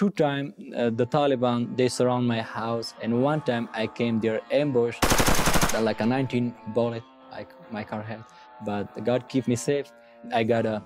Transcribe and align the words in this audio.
two 0.00 0.08
times 0.08 0.54
uh, 0.74 0.88
the 1.00 1.06
Taliban 1.06 1.76
they 1.76 1.88
surround 1.88 2.26
my 2.26 2.40
house, 2.40 2.94
and 3.02 3.22
one 3.22 3.42
time 3.42 3.68
I 3.74 3.86
came 3.86 4.18
there 4.18 4.40
ambushed, 4.50 5.04
uh, 5.04 5.82
like 5.82 6.00
a 6.00 6.06
19 6.06 6.54
bullet, 6.74 7.02
like 7.30 7.50
my 7.70 7.84
car 7.84 8.02
had. 8.02 8.24
But 8.64 9.04
God 9.04 9.28
keep 9.28 9.46
me 9.46 9.56
safe. 9.56 9.92
I 10.32 10.42
got 10.44 10.64
a 10.64 10.82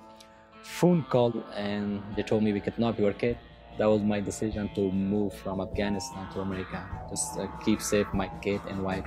phone 0.63 1.05
call, 1.09 1.33
and 1.55 2.03
they 2.17 2.25
told 2.25 2.43
me 2.43 2.53
we 2.53 2.61
could 2.61 2.77
not 2.77 2.99
your 2.99 3.13
kid. 3.13 3.39
That 3.79 3.87
was 3.87 4.03
my 4.03 4.19
decision 4.19 4.69
to 4.75 4.91
move 4.91 5.33
from 5.33 5.61
Afghanistan 5.61 6.27
to 6.33 6.41
America, 6.41 6.81
just 7.09 7.39
uh, 7.39 7.47
keep 7.65 7.81
safe 7.81 8.09
my 8.13 8.29
kid 8.43 8.61
and 8.69 8.83
wife. 8.83 9.07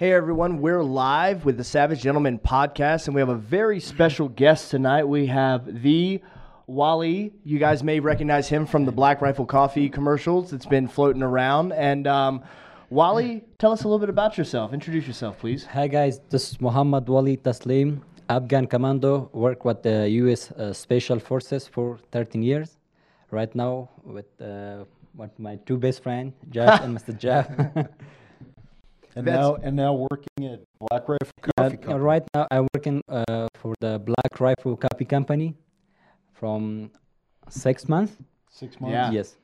Hey 0.00 0.14
everyone, 0.14 0.62
we're 0.62 0.82
live 0.82 1.44
with 1.44 1.58
the 1.58 1.62
Savage 1.62 2.00
Gentleman 2.00 2.38
podcast, 2.38 3.04
and 3.06 3.14
we 3.14 3.20
have 3.20 3.28
a 3.28 3.34
very 3.34 3.80
special 3.80 4.30
guest 4.30 4.70
tonight. 4.70 5.04
We 5.04 5.26
have 5.26 5.82
the 5.82 6.22
Wally. 6.66 7.34
You 7.44 7.58
guys 7.58 7.84
may 7.84 8.00
recognize 8.00 8.48
him 8.48 8.64
from 8.64 8.86
the 8.86 8.92
Black 8.92 9.20
Rifle 9.20 9.44
Coffee 9.44 9.90
commercials 9.90 10.52
that's 10.52 10.64
been 10.64 10.88
floating 10.88 11.22
around. 11.22 11.72
And 11.72 12.06
um, 12.06 12.42
Wally, 12.88 13.44
tell 13.58 13.72
us 13.72 13.84
a 13.84 13.88
little 13.88 13.98
bit 13.98 14.08
about 14.08 14.38
yourself. 14.38 14.72
Introduce 14.72 15.06
yourself, 15.06 15.38
please. 15.38 15.66
Hi 15.66 15.86
guys, 15.86 16.18
this 16.30 16.52
is 16.52 16.60
Muhammad 16.62 17.06
Wali 17.06 17.36
Taslim, 17.36 18.00
Afghan 18.30 18.68
commando. 18.68 19.28
Work 19.34 19.66
with 19.66 19.82
the 19.82 20.08
U.S. 20.22 20.50
Uh, 20.52 20.72
Special 20.72 21.20
Forces 21.20 21.68
for 21.68 21.98
13 22.10 22.42
years. 22.42 22.78
Right 23.30 23.54
now 23.54 23.90
with 24.02 24.24
uh, 24.40 24.84
my 25.36 25.56
two 25.66 25.76
best 25.76 26.02
friends, 26.02 26.32
Jeff 26.48 26.80
and 26.84 26.96
Mr. 26.96 27.14
Jeff. 27.18 27.50
And 29.16 29.26
That's- 29.26 29.42
now, 29.44 29.54
and 29.56 29.76
now 29.76 29.92
working 29.94 30.46
at 30.46 30.60
Black 30.88 31.08
Rifle 31.08 31.28
Uh, 31.42 31.50
Coffee 31.62 31.76
Company. 31.78 31.98
right 32.00 32.22
now, 32.34 32.46
I'm 32.50 32.68
working 32.74 33.02
uh, 33.08 33.48
for 33.54 33.74
the 33.80 33.98
Black 33.98 34.38
Rifle 34.38 34.76
Coffee 34.76 35.04
Company 35.04 35.56
from 36.32 36.90
six 37.48 37.88
months. 37.88 38.16
Six 38.50 38.80
months. 38.80 38.92
Yeah. 38.94 39.10
Yes. 39.10 39.36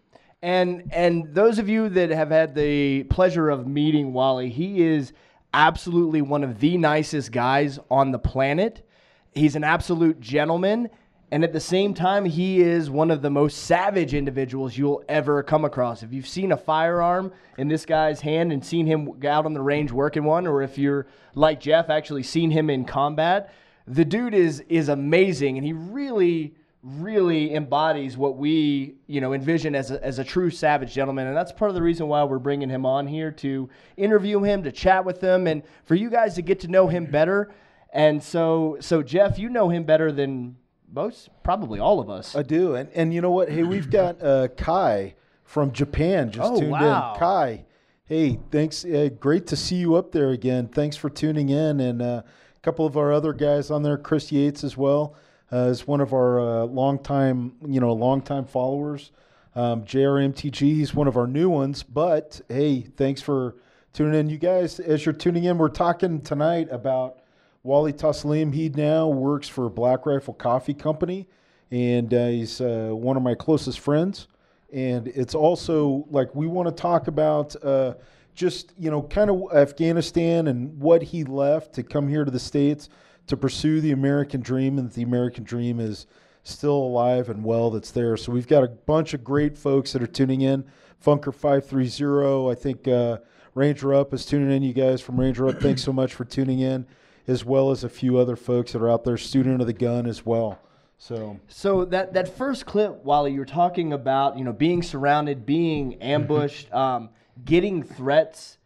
And 0.42 0.84
and 0.92 1.34
those 1.34 1.58
of 1.58 1.68
you 1.68 1.88
that 1.90 2.10
have 2.10 2.30
had 2.30 2.54
the 2.54 3.04
pleasure 3.04 3.48
of 3.48 3.66
meeting 3.66 4.12
Wally, 4.12 4.50
he 4.50 4.82
is 4.82 5.12
absolutely 5.54 6.22
one 6.22 6.44
of 6.44 6.60
the 6.60 6.76
nicest 6.76 7.32
guys 7.32 7.78
on 7.90 8.12
the 8.12 8.18
planet. 8.18 8.86
He's 9.34 9.56
an 9.56 9.64
absolute 9.64 10.20
gentleman, 10.20 10.88
and 11.32 11.42
at 11.42 11.52
the 11.52 11.60
same 11.60 11.92
time, 11.92 12.24
he 12.24 12.60
is 12.60 12.88
one 12.88 13.10
of 13.10 13.20
the 13.20 13.30
most 13.30 13.64
savage 13.64 14.14
individuals 14.14 14.78
you'll 14.78 15.02
ever 15.08 15.42
come 15.42 15.64
across. 15.64 16.04
If 16.04 16.12
you've 16.12 16.28
seen 16.28 16.52
a 16.52 16.56
firearm 16.56 17.32
in 17.58 17.66
this 17.66 17.84
guy's 17.84 18.20
hand 18.20 18.52
and 18.52 18.64
seen 18.64 18.86
him 18.86 19.10
out 19.24 19.44
on 19.44 19.52
the 19.52 19.60
range 19.60 19.90
working 19.90 20.22
one, 20.22 20.46
or 20.46 20.62
if 20.62 20.78
you're 20.78 21.08
like 21.34 21.58
Jeff, 21.60 21.90
actually 21.90 22.22
seen 22.22 22.52
him 22.52 22.70
in 22.70 22.84
combat, 22.84 23.52
the 23.88 24.04
dude 24.04 24.34
is 24.34 24.60
is 24.68 24.88
amazing, 24.88 25.56
and 25.56 25.66
he 25.66 25.72
really 25.72 26.54
really 26.82 27.52
embodies 27.52 28.16
what 28.16 28.36
we 28.36 28.94
you 29.08 29.20
know 29.20 29.32
envision 29.32 29.74
as 29.74 29.90
a, 29.90 30.04
as 30.04 30.20
a 30.20 30.24
true 30.24 30.50
savage 30.50 30.94
gentleman. 30.94 31.26
And 31.26 31.36
that's 31.36 31.50
part 31.50 31.70
of 31.70 31.74
the 31.74 31.82
reason 31.82 32.06
why 32.06 32.22
we're 32.22 32.38
bringing 32.38 32.68
him 32.68 32.86
on 32.86 33.08
here 33.08 33.32
to 33.32 33.68
interview 33.96 34.42
him 34.42 34.62
to 34.62 34.70
chat 34.70 35.04
with 35.04 35.20
him 35.20 35.48
and 35.48 35.64
for 35.84 35.96
you 35.96 36.08
guys 36.08 36.36
to 36.36 36.42
get 36.42 36.60
to 36.60 36.68
know 36.68 36.86
him 36.86 37.06
better. 37.06 37.52
And 37.92 38.22
so 38.22 38.76
so 38.78 39.02
jeff 39.02 39.40
you 39.40 39.48
know 39.48 39.70
him 39.70 39.82
better 39.82 40.12
than 40.12 40.56
most 40.92 41.28
probably 41.42 41.80
all 41.80 42.00
of 42.00 42.08
us 42.10 42.34
I 42.36 42.42
do. 42.42 42.74
And 42.74 42.88
and 42.94 43.12
you 43.12 43.20
know 43.20 43.30
what? 43.30 43.48
Hey, 43.50 43.62
we've 43.62 43.90
got 43.90 44.22
uh, 44.22 44.48
Kai 44.48 45.14
from 45.44 45.72
Japan 45.72 46.30
just 46.30 46.52
Oh, 46.52 46.58
tuned 46.58 46.72
wow. 46.72 47.12
in. 47.14 47.18
Kai, 47.20 47.64
hey, 48.06 48.38
thanks. 48.50 48.84
Uh, 48.84 49.08
great 49.20 49.46
to 49.48 49.56
see 49.56 49.76
you 49.76 49.94
up 49.96 50.12
there 50.12 50.30
again. 50.30 50.68
Thanks 50.68 50.96
for 50.96 51.08
tuning 51.10 51.48
in. 51.50 51.80
And 51.80 52.02
uh, 52.02 52.22
a 52.56 52.60
couple 52.62 52.86
of 52.86 52.96
our 52.96 53.12
other 53.12 53.32
guys 53.32 53.70
on 53.70 53.82
there, 53.82 53.96
Chris 53.98 54.30
Yates 54.32 54.64
as 54.64 54.76
well, 54.76 55.14
uh, 55.52 55.68
is 55.68 55.86
one 55.86 56.00
of 56.00 56.12
our 56.12 56.40
uh, 56.40 56.64
longtime, 56.64 57.52
you 57.66 57.80
know, 57.80 57.92
longtime 57.92 58.44
followers. 58.46 59.12
Um, 59.54 59.84
JRMTG, 59.84 60.58
he's 60.58 60.94
one 60.94 61.08
of 61.08 61.16
our 61.16 61.26
new 61.26 61.48
ones. 61.48 61.82
But 61.82 62.40
hey, 62.48 62.82
thanks 62.96 63.22
for 63.22 63.56
tuning 63.92 64.18
in. 64.20 64.28
You 64.28 64.38
guys, 64.38 64.80
as 64.80 65.06
you're 65.06 65.12
tuning 65.14 65.44
in, 65.44 65.58
we're 65.58 65.68
talking 65.68 66.20
tonight 66.20 66.68
about 66.70 67.20
Wally 67.66 67.92
Taslim, 67.92 68.54
he 68.54 68.68
now 68.68 69.08
works 69.08 69.48
for 69.48 69.68
Black 69.68 70.06
Rifle 70.06 70.34
Coffee 70.34 70.72
Company, 70.72 71.26
and 71.72 72.14
uh, 72.14 72.28
he's 72.28 72.60
uh, 72.60 72.90
one 72.92 73.16
of 73.16 73.24
my 73.24 73.34
closest 73.34 73.80
friends. 73.80 74.28
And 74.72 75.08
it's 75.08 75.34
also 75.34 76.06
like 76.08 76.32
we 76.32 76.46
want 76.46 76.68
to 76.68 76.80
talk 76.80 77.08
about 77.08 77.56
uh, 77.64 77.94
just 78.34 78.72
you 78.78 78.88
know 78.88 79.02
kind 79.02 79.30
of 79.30 79.52
Afghanistan 79.52 80.46
and 80.46 80.78
what 80.78 81.02
he 81.02 81.24
left 81.24 81.72
to 81.74 81.82
come 81.82 82.06
here 82.06 82.24
to 82.24 82.30
the 82.30 82.38
states 82.38 82.88
to 83.26 83.36
pursue 83.36 83.80
the 83.80 83.90
American 83.90 84.40
dream, 84.40 84.78
and 84.78 84.92
the 84.92 85.02
American 85.02 85.42
dream 85.42 85.80
is 85.80 86.06
still 86.44 86.76
alive 86.76 87.28
and 87.28 87.42
well. 87.42 87.70
That's 87.70 87.90
there. 87.90 88.16
So 88.16 88.30
we've 88.30 88.46
got 88.46 88.62
a 88.62 88.68
bunch 88.68 89.12
of 89.12 89.24
great 89.24 89.58
folks 89.58 89.92
that 89.92 90.02
are 90.02 90.06
tuning 90.06 90.42
in. 90.42 90.64
Funker 91.04 91.34
five 91.34 91.66
three 91.66 91.88
zero, 91.88 92.48
I 92.48 92.54
think. 92.54 92.86
Uh, 92.86 93.18
Ranger 93.54 93.94
Up 93.94 94.14
is 94.14 94.24
tuning 94.24 94.54
in. 94.54 94.62
You 94.62 94.74
guys 94.74 95.00
from 95.00 95.18
Ranger 95.18 95.48
Up, 95.48 95.58
thanks 95.60 95.82
so 95.82 95.92
much 95.92 96.14
for 96.14 96.24
tuning 96.24 96.60
in 96.60 96.86
as 97.26 97.44
well 97.44 97.70
as 97.70 97.84
a 97.84 97.88
few 97.88 98.18
other 98.18 98.36
folks 98.36 98.72
that 98.72 98.82
are 98.82 98.90
out 98.90 99.04
there, 99.04 99.16
student 99.16 99.60
of 99.60 99.66
the 99.66 99.72
gun 99.72 100.06
as 100.06 100.24
well. 100.24 100.58
So 100.98 101.38
So 101.48 101.84
that 101.86 102.14
that 102.14 102.28
first 102.36 102.64
clip, 102.66 103.04
Wally, 103.04 103.32
you 103.32 103.38
were 103.38 103.44
talking 103.44 103.92
about, 103.92 104.38
you 104.38 104.44
know, 104.44 104.52
being 104.52 104.82
surrounded, 104.82 105.44
being 105.44 105.94
ambushed, 106.02 106.72
um, 106.72 107.10
getting 107.44 107.82
threats 107.82 108.58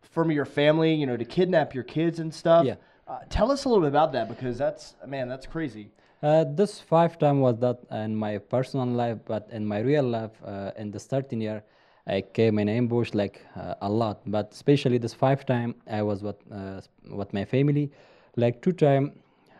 from 0.00 0.30
your 0.30 0.44
family, 0.44 0.94
you 0.94 1.06
know, 1.06 1.16
to 1.16 1.24
kidnap 1.24 1.74
your 1.74 1.84
kids 1.84 2.20
and 2.20 2.32
stuff. 2.32 2.64
Yeah. 2.64 2.76
Uh, 3.06 3.18
tell 3.28 3.52
us 3.52 3.66
a 3.66 3.68
little 3.68 3.82
bit 3.82 3.88
about 3.88 4.12
that 4.12 4.28
because 4.28 4.56
that's 4.56 4.94
man, 5.06 5.28
that's 5.28 5.46
crazy. 5.46 5.90
Uh, 6.22 6.44
this 6.48 6.80
five 6.80 7.18
time 7.18 7.40
was 7.40 7.58
that 7.58 7.78
in 7.90 8.16
my 8.16 8.38
personal 8.38 8.86
life, 8.86 9.18
but 9.26 9.46
in 9.52 9.66
my 9.66 9.80
real 9.80 10.04
life, 10.04 10.30
uh, 10.42 10.70
in 10.78 10.90
the 10.90 10.98
13 10.98 11.38
year, 11.38 11.62
I 12.06 12.20
came 12.20 12.58
in 12.58 12.68
ambush 12.68 13.14
like 13.14 13.40
uh, 13.56 13.74
a 13.80 13.88
lot. 13.88 14.20
But 14.26 14.52
especially 14.52 14.98
this 14.98 15.14
five 15.14 15.46
time, 15.46 15.74
I 15.90 16.02
was 16.02 16.22
with 16.22 16.36
uh, 16.52 16.80
with 17.10 17.32
my 17.32 17.44
family. 17.44 17.90
Like 18.36 18.60
two 18.62 18.72
time, 18.72 19.12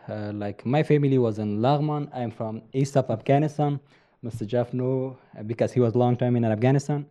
uh, 0.09 0.31
like 0.33 0.65
my 0.65 0.83
family 0.83 1.17
was 1.17 1.39
in 1.39 1.59
Laghman. 1.59 2.09
I'm 2.13 2.31
from 2.31 2.61
east 2.73 2.97
of 2.97 3.09
Afghanistan. 3.09 3.79
Mr. 4.23 4.45
Jeff 4.45 4.73
know 4.73 5.17
uh, 5.37 5.43
because 5.43 5.71
he 5.71 5.79
was 5.79 5.95
long 5.95 6.15
time 6.17 6.35
in 6.35 6.45
Afghanistan. 6.45 7.05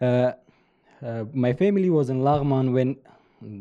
Uh, 0.00 0.32
uh, 1.02 1.24
my 1.32 1.52
family 1.52 1.90
was 1.90 2.10
in 2.10 2.20
Laghman 2.20 2.72
when 2.72 2.96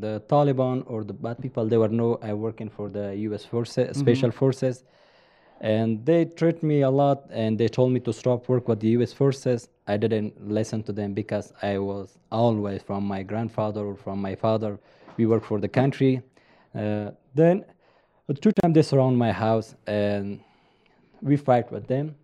the 0.02 0.22
Taliban 0.28 0.84
or 0.88 1.04
the 1.04 1.14
bad 1.14 1.42
people 1.42 1.66
they 1.66 1.78
were 1.78 1.88
know 1.88 2.20
I 2.22 2.34
working 2.34 2.70
for 2.70 2.90
the 2.90 3.16
U.S. 3.28 3.46
forces, 3.46 3.98
special 3.98 4.32
forces, 4.32 4.84
and 5.62 6.06
they 6.06 6.26
treat 6.26 6.64
me 6.64 6.82
a 6.82 6.90
lot 6.90 7.26
and 7.32 7.58
they 7.58 7.68
told 7.68 7.92
me 7.92 8.00
to 8.02 8.14
stop 8.14 8.48
work 8.48 8.68
with 8.68 8.80
the 8.80 8.90
U.S. 8.90 9.12
forces. 9.12 9.70
I 9.88 9.98
didn't 9.98 10.48
listen 10.48 10.84
to 10.84 10.94
them 10.94 11.14
because 11.14 11.52
I 11.62 11.78
was 11.78 12.18
always 12.32 12.82
from 12.82 13.04
my 13.04 13.24
grandfather 13.24 13.82
or 13.82 13.96
from 13.96 14.22
my 14.22 14.36
father. 14.36 14.80
We 15.18 15.26
work 15.26 15.44
for 15.44 15.60
the 15.60 15.68
country. 15.68 16.22
Uh, 16.74 17.12
then 17.36 17.66
uh, 18.30 18.34
two 18.40 18.52
times 18.52 18.76
they 18.76 18.82
surround 18.84 19.18
my 19.18 19.32
house 19.32 19.76
and 19.86 20.40
we 21.22 21.36
fight 21.36 21.72
with 21.72 21.88
them. 21.88 22.16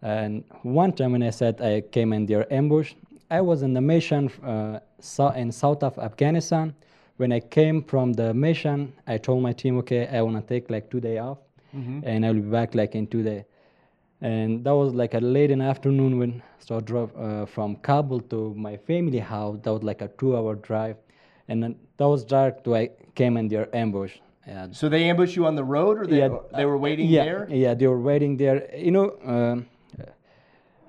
And 0.00 0.44
one 0.62 0.92
time 0.92 1.12
when 1.12 1.22
I 1.22 1.30
said 1.30 1.60
I 1.60 1.82
came 1.82 2.12
in 2.12 2.26
their 2.26 2.50
ambush, 2.52 2.94
I 3.30 3.40
was 3.40 3.62
in 3.62 3.74
the 3.74 3.80
mission 3.80 4.30
uh, 4.44 4.80
in 5.36 5.52
south 5.52 5.82
of 5.82 5.98
Afghanistan. 5.98 6.74
When 7.18 7.32
I 7.32 7.40
came 7.40 7.82
from 7.82 8.14
the 8.14 8.32
mission, 8.34 8.92
I 9.06 9.18
told 9.18 9.42
my 9.42 9.52
team, 9.52 9.78
okay, 9.78 10.08
I 10.08 10.22
want 10.22 10.36
to 10.36 10.42
take 10.42 10.70
like 10.70 10.90
two 10.90 11.00
day 11.00 11.18
off, 11.18 11.38
and 11.72 12.26
I'll 12.26 12.34
be 12.34 12.40
back 12.40 12.74
like 12.74 12.94
in 12.94 13.06
two 13.06 13.22
day. 13.22 13.44
And 14.20 14.64
that 14.64 14.74
was 14.74 14.94
like 14.94 15.14
a 15.14 15.18
late 15.18 15.50
in 15.50 15.58
the 15.58 15.64
afternoon 15.64 16.18
when 16.18 16.42
so 16.58 16.76
I 16.76 16.80
drove 16.80 17.10
uh, 17.16 17.46
from 17.46 17.76
Kabul 17.76 18.20
to 18.32 18.54
my 18.54 18.76
family 18.76 19.18
house. 19.18 19.58
That 19.62 19.72
was 19.72 19.82
like 19.82 20.00
a 20.00 20.08
two 20.18 20.36
hour 20.36 20.54
drive, 20.54 20.96
and 21.48 21.62
then 21.62 21.76
that 21.96 22.08
was 22.08 22.24
dark. 22.24 22.60
So 22.64 22.74
I 22.74 22.90
came 23.14 23.36
in 23.36 23.48
their 23.48 23.74
ambush. 23.74 24.14
So 24.72 24.88
they 24.88 25.08
ambushed 25.08 25.36
you 25.36 25.46
on 25.46 25.54
the 25.56 25.64
road, 25.64 25.98
or 25.98 26.06
they 26.06 26.18
Yeah, 26.18 26.38
they 26.56 26.64
were 26.64 26.78
waiting 26.78 27.08
yeah, 27.08 27.24
there. 27.24 27.48
Yeah, 27.50 27.74
they 27.74 27.86
were 27.86 28.00
waiting 28.00 28.36
there. 28.36 28.68
You 28.76 28.90
know, 28.90 29.16
um, 29.24 29.66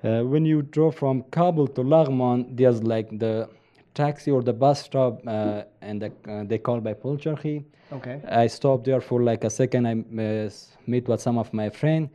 uh, 0.04 0.22
when 0.22 0.44
you 0.44 0.62
drove 0.62 0.94
from 0.96 1.22
Kabul 1.30 1.68
to 1.68 1.82
Laghman, 1.82 2.56
there's 2.56 2.82
like 2.82 3.18
the 3.18 3.48
taxi 3.94 4.30
or 4.30 4.42
the 4.42 4.52
bus 4.52 4.82
stop, 4.82 5.20
uh, 5.26 5.62
and 5.80 6.02
the, 6.02 6.12
uh, 6.28 6.44
they 6.44 6.58
call 6.58 6.80
by 6.80 6.94
Polcharki. 6.94 7.64
Okay. 7.92 8.20
I 8.28 8.46
stopped 8.48 8.84
there 8.84 9.00
for 9.00 9.22
like 9.22 9.44
a 9.44 9.50
second. 9.50 9.86
I 9.86 9.92
uh, 10.22 10.50
meet 10.86 11.08
with 11.08 11.20
some 11.20 11.38
of 11.38 11.52
my 11.52 11.70
friends, 11.70 12.10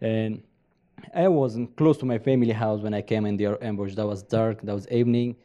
and 0.00 0.42
I 1.14 1.28
wasn't 1.28 1.76
close 1.76 1.98
to 1.98 2.06
my 2.06 2.18
family 2.18 2.52
house 2.52 2.80
when 2.80 2.94
I 2.94 3.02
came 3.02 3.26
in 3.26 3.36
their 3.36 3.62
ambush. 3.62 3.94
That 3.94 4.06
was 4.06 4.22
dark. 4.22 4.62
That 4.62 4.74
was 4.74 4.88
evening. 4.88 5.36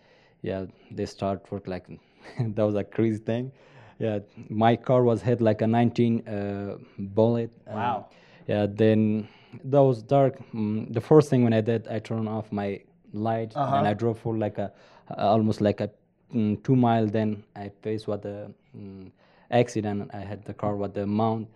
Yeah, 0.42 0.66
they 0.92 1.06
start 1.06 1.50
work 1.52 1.68
like 1.68 1.86
that 2.40 2.64
was 2.64 2.76
a 2.76 2.84
crazy 2.84 3.20
thing. 3.20 3.52
Yeah, 4.00 4.20
my 4.50 4.76
car 4.76 5.04
was 5.04 5.22
hit 5.22 5.40
like 5.42 5.62
a 5.62 5.68
19 5.68 6.28
uh, 6.28 6.78
bullet. 6.98 7.52
Wow. 7.68 8.08
yeah, 8.48 8.66
then 8.70 9.28
that 9.66 9.82
was 9.84 10.02
dark. 10.02 10.38
Mm, 10.54 10.92
the 10.94 11.00
first 11.02 11.30
thing 11.30 11.44
when 11.44 11.54
I 11.54 11.62
did, 11.62 11.88
I 11.88 12.00
turned 12.00 12.28
off 12.28 12.52
my 12.52 12.82
light 13.14 13.54
Uh-huh. 13.56 13.76
and 13.78 13.88
I 13.88 13.94
drove 13.94 14.18
for 14.20 14.36
like 14.38 14.58
a 14.58 14.72
almost 15.18 15.62
like 15.62 15.82
a 15.82 15.90
mm, 16.34 16.62
two 16.64 16.76
mile. 16.76 17.08
Then 17.08 17.44
I 17.56 17.72
faced 17.82 18.08
with 18.08 18.22
the 18.24 18.52
mm, 18.78 19.12
accident. 19.52 20.12
I 20.14 20.20
had 20.20 20.44
the 20.46 20.54
car 20.54 20.76
with 20.76 20.94
the 20.94 21.06
mount. 21.06 21.48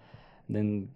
Then 0.49 0.89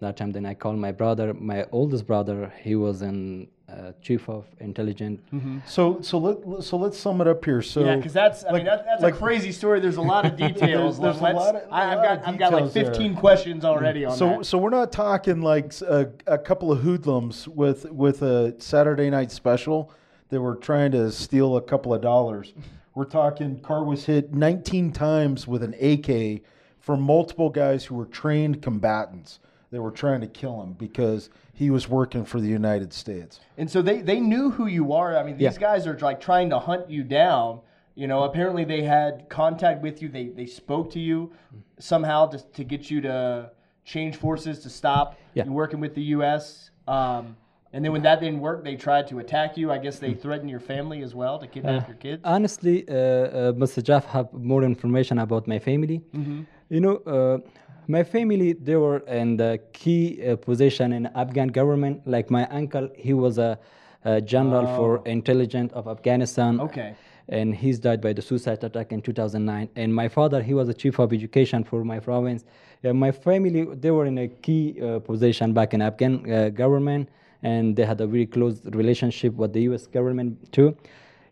that 0.00 0.16
time, 0.16 0.32
then 0.32 0.46
I 0.46 0.54
called 0.54 0.78
my 0.78 0.92
brother. 0.92 1.32
My 1.34 1.66
oldest 1.72 2.06
brother, 2.06 2.52
he 2.62 2.76
was 2.76 3.02
in 3.02 3.48
uh, 3.68 3.92
chief 4.02 4.28
of 4.28 4.44
intelligence. 4.60 5.20
So 5.66 6.00
so 6.02 6.18
let 6.18 6.62
so 6.62 6.76
let's 6.76 6.98
sum 6.98 7.20
it 7.22 7.26
up 7.26 7.42
here. 7.44 7.62
So 7.62 7.82
yeah, 7.84 7.96
because 7.96 8.12
that's 8.12 8.44
I 8.44 8.52
mean 8.52 8.64
that, 8.66 8.84
that's 8.84 9.02
like- 9.02 9.14
a 9.14 9.16
crazy 9.16 9.50
story. 9.50 9.80
There's 9.80 9.96
a 9.96 10.02
lot 10.02 10.26
of 10.26 10.36
details. 10.46 11.00
there's 11.00 11.18
a 11.18 11.22
Let's- 11.22 11.34
lot 11.36 11.56
of- 11.56 11.72
I, 11.72 11.84
a 11.84 11.88
have 11.88 11.98
lot 11.98 12.04
got 12.04 12.18
of 12.18 12.28
I've 12.28 12.38
got 12.38 12.52
like 12.52 12.64
details 12.64 12.74
there. 12.74 12.84
15 12.94 13.14
questions 13.16 13.64
already 13.64 14.04
on 14.04 14.14
So 14.16 14.28
that. 14.28 14.46
so 14.46 14.58
we're 14.58 14.70
not 14.70 14.92
talking 14.92 15.40
like 15.40 15.72
a 15.80 16.38
couple 16.38 16.70
of 16.70 16.80
hoodlums 16.80 17.48
with 17.48 17.90
with 17.90 18.20
a 18.22 18.54
Saturday 18.58 19.08
night 19.08 19.32
special 19.32 19.90
that 20.32 20.40
were 20.40 20.56
trying 20.56 20.90
to 20.90 21.12
steal 21.12 21.58
a 21.58 21.60
couple 21.60 21.92
of 21.92 22.00
dollars. 22.00 22.54
We're 22.94 23.04
talking 23.04 23.60
car 23.60 23.84
was 23.84 24.06
hit 24.06 24.32
19 24.32 24.90
times 24.92 25.46
with 25.46 25.62
an 25.62 25.74
AK 25.74 26.40
from 26.80 27.02
multiple 27.02 27.50
guys 27.50 27.84
who 27.84 27.94
were 27.96 28.06
trained 28.06 28.62
combatants. 28.62 29.40
They 29.70 29.78
were 29.78 29.90
trying 29.90 30.22
to 30.22 30.26
kill 30.26 30.62
him 30.62 30.72
because 30.72 31.28
he 31.52 31.70
was 31.70 31.86
working 31.86 32.24
for 32.24 32.40
the 32.40 32.48
United 32.48 32.94
States. 32.94 33.40
And 33.58 33.70
so 33.70 33.82
they, 33.82 34.00
they 34.00 34.20
knew 34.20 34.50
who 34.50 34.66
you 34.68 34.94
are. 34.94 35.18
I 35.18 35.22
mean, 35.22 35.36
these 35.36 35.52
Yeah. 35.54 35.58
guys 35.60 35.86
are 35.86 35.98
like 35.98 36.18
trying 36.18 36.48
to 36.48 36.58
hunt 36.58 36.88
you 36.88 37.02
down. 37.02 37.60
You 37.94 38.06
know, 38.06 38.22
apparently 38.22 38.64
they 38.64 38.82
had 38.82 39.28
contact 39.28 39.82
with 39.82 40.00
you. 40.00 40.08
They, 40.08 40.28
they 40.28 40.46
spoke 40.46 40.90
to 40.92 40.98
you 40.98 41.30
somehow 41.78 42.26
to, 42.28 42.38
to 42.38 42.64
get 42.64 42.90
you 42.90 43.02
to 43.02 43.50
change 43.84 44.16
forces 44.16 44.60
to 44.60 44.70
stop 44.70 45.18
Yeah. 45.34 45.44
you 45.44 45.52
working 45.52 45.78
with 45.78 45.94
the 45.94 46.02
U.S. 46.16 46.70
Um, 46.88 47.36
and 47.72 47.84
then 47.84 47.92
when 47.92 48.02
that 48.02 48.20
didn't 48.20 48.40
work, 48.40 48.64
they 48.64 48.76
tried 48.76 49.08
to 49.08 49.18
attack 49.20 49.56
you. 49.56 49.72
I 49.72 49.78
guess 49.78 49.98
they 49.98 50.12
threatened 50.12 50.50
your 50.50 50.60
family 50.60 51.02
as 51.02 51.14
well 51.14 51.38
to 51.38 51.46
kidnap 51.46 51.88
your 51.88 51.96
kids. 51.96 52.20
Honestly, 52.24 52.86
uh, 52.88 52.92
uh, 52.92 53.52
Mr. 53.52 53.82
Jeff 53.82 54.04
have 54.06 54.32
more 54.32 54.62
information 54.62 55.18
about 55.18 55.46
my 55.46 55.58
family. 55.58 56.02
You 56.68 56.80
know, 56.80 56.96
uh, 56.98 57.38
my 57.88 58.04
family 58.04 58.52
they 58.52 58.76
were 58.76 58.98
in 59.00 59.36
the 59.36 59.60
key 59.72 60.26
uh, 60.26 60.36
position 60.36 60.92
in 60.92 61.06
Afghan 61.14 61.48
government. 61.48 62.06
Like 62.06 62.30
my 62.30 62.46
uncle, 62.48 62.88
he 62.96 63.12
was 63.12 63.38
a, 63.38 63.58
a 64.04 64.20
general 64.20 64.66
for 64.76 65.06
intelligence 65.06 65.72
of 65.72 65.88
Afghanistan. 65.88 66.60
Okay. 66.60 66.94
And 67.28 67.54
he's 67.54 67.78
died 67.78 68.00
by 68.00 68.12
the 68.12 68.20
suicide 68.20 68.62
attack 68.64 68.92
in 68.92 69.00
2009. 69.00 69.68
And 69.76 69.94
my 69.94 70.08
father, 70.08 70.42
he 70.42 70.54
was 70.54 70.66
the 70.66 70.74
chief 70.74 70.98
of 70.98 71.12
education 71.12 71.64
for 71.64 71.84
my 71.84 72.00
province. 72.00 72.44
Yeah, 72.82 72.92
my 72.92 73.12
family, 73.12 73.64
they 73.74 73.92
were 73.92 74.06
in 74.06 74.18
a 74.18 74.28
key 74.28 74.80
uh, 74.82 74.98
position 74.98 75.52
back 75.52 75.72
in 75.72 75.80
Afghan 75.80 76.30
uh, 76.30 76.48
government, 76.48 77.08
and 77.42 77.76
they 77.76 77.84
had 77.84 78.00
a 78.00 78.06
very 78.06 78.26
close 78.26 78.60
relationship 78.66 79.34
with 79.34 79.52
the 79.52 79.62
U.S. 79.62 79.86
government 79.86 80.52
too. 80.52 80.76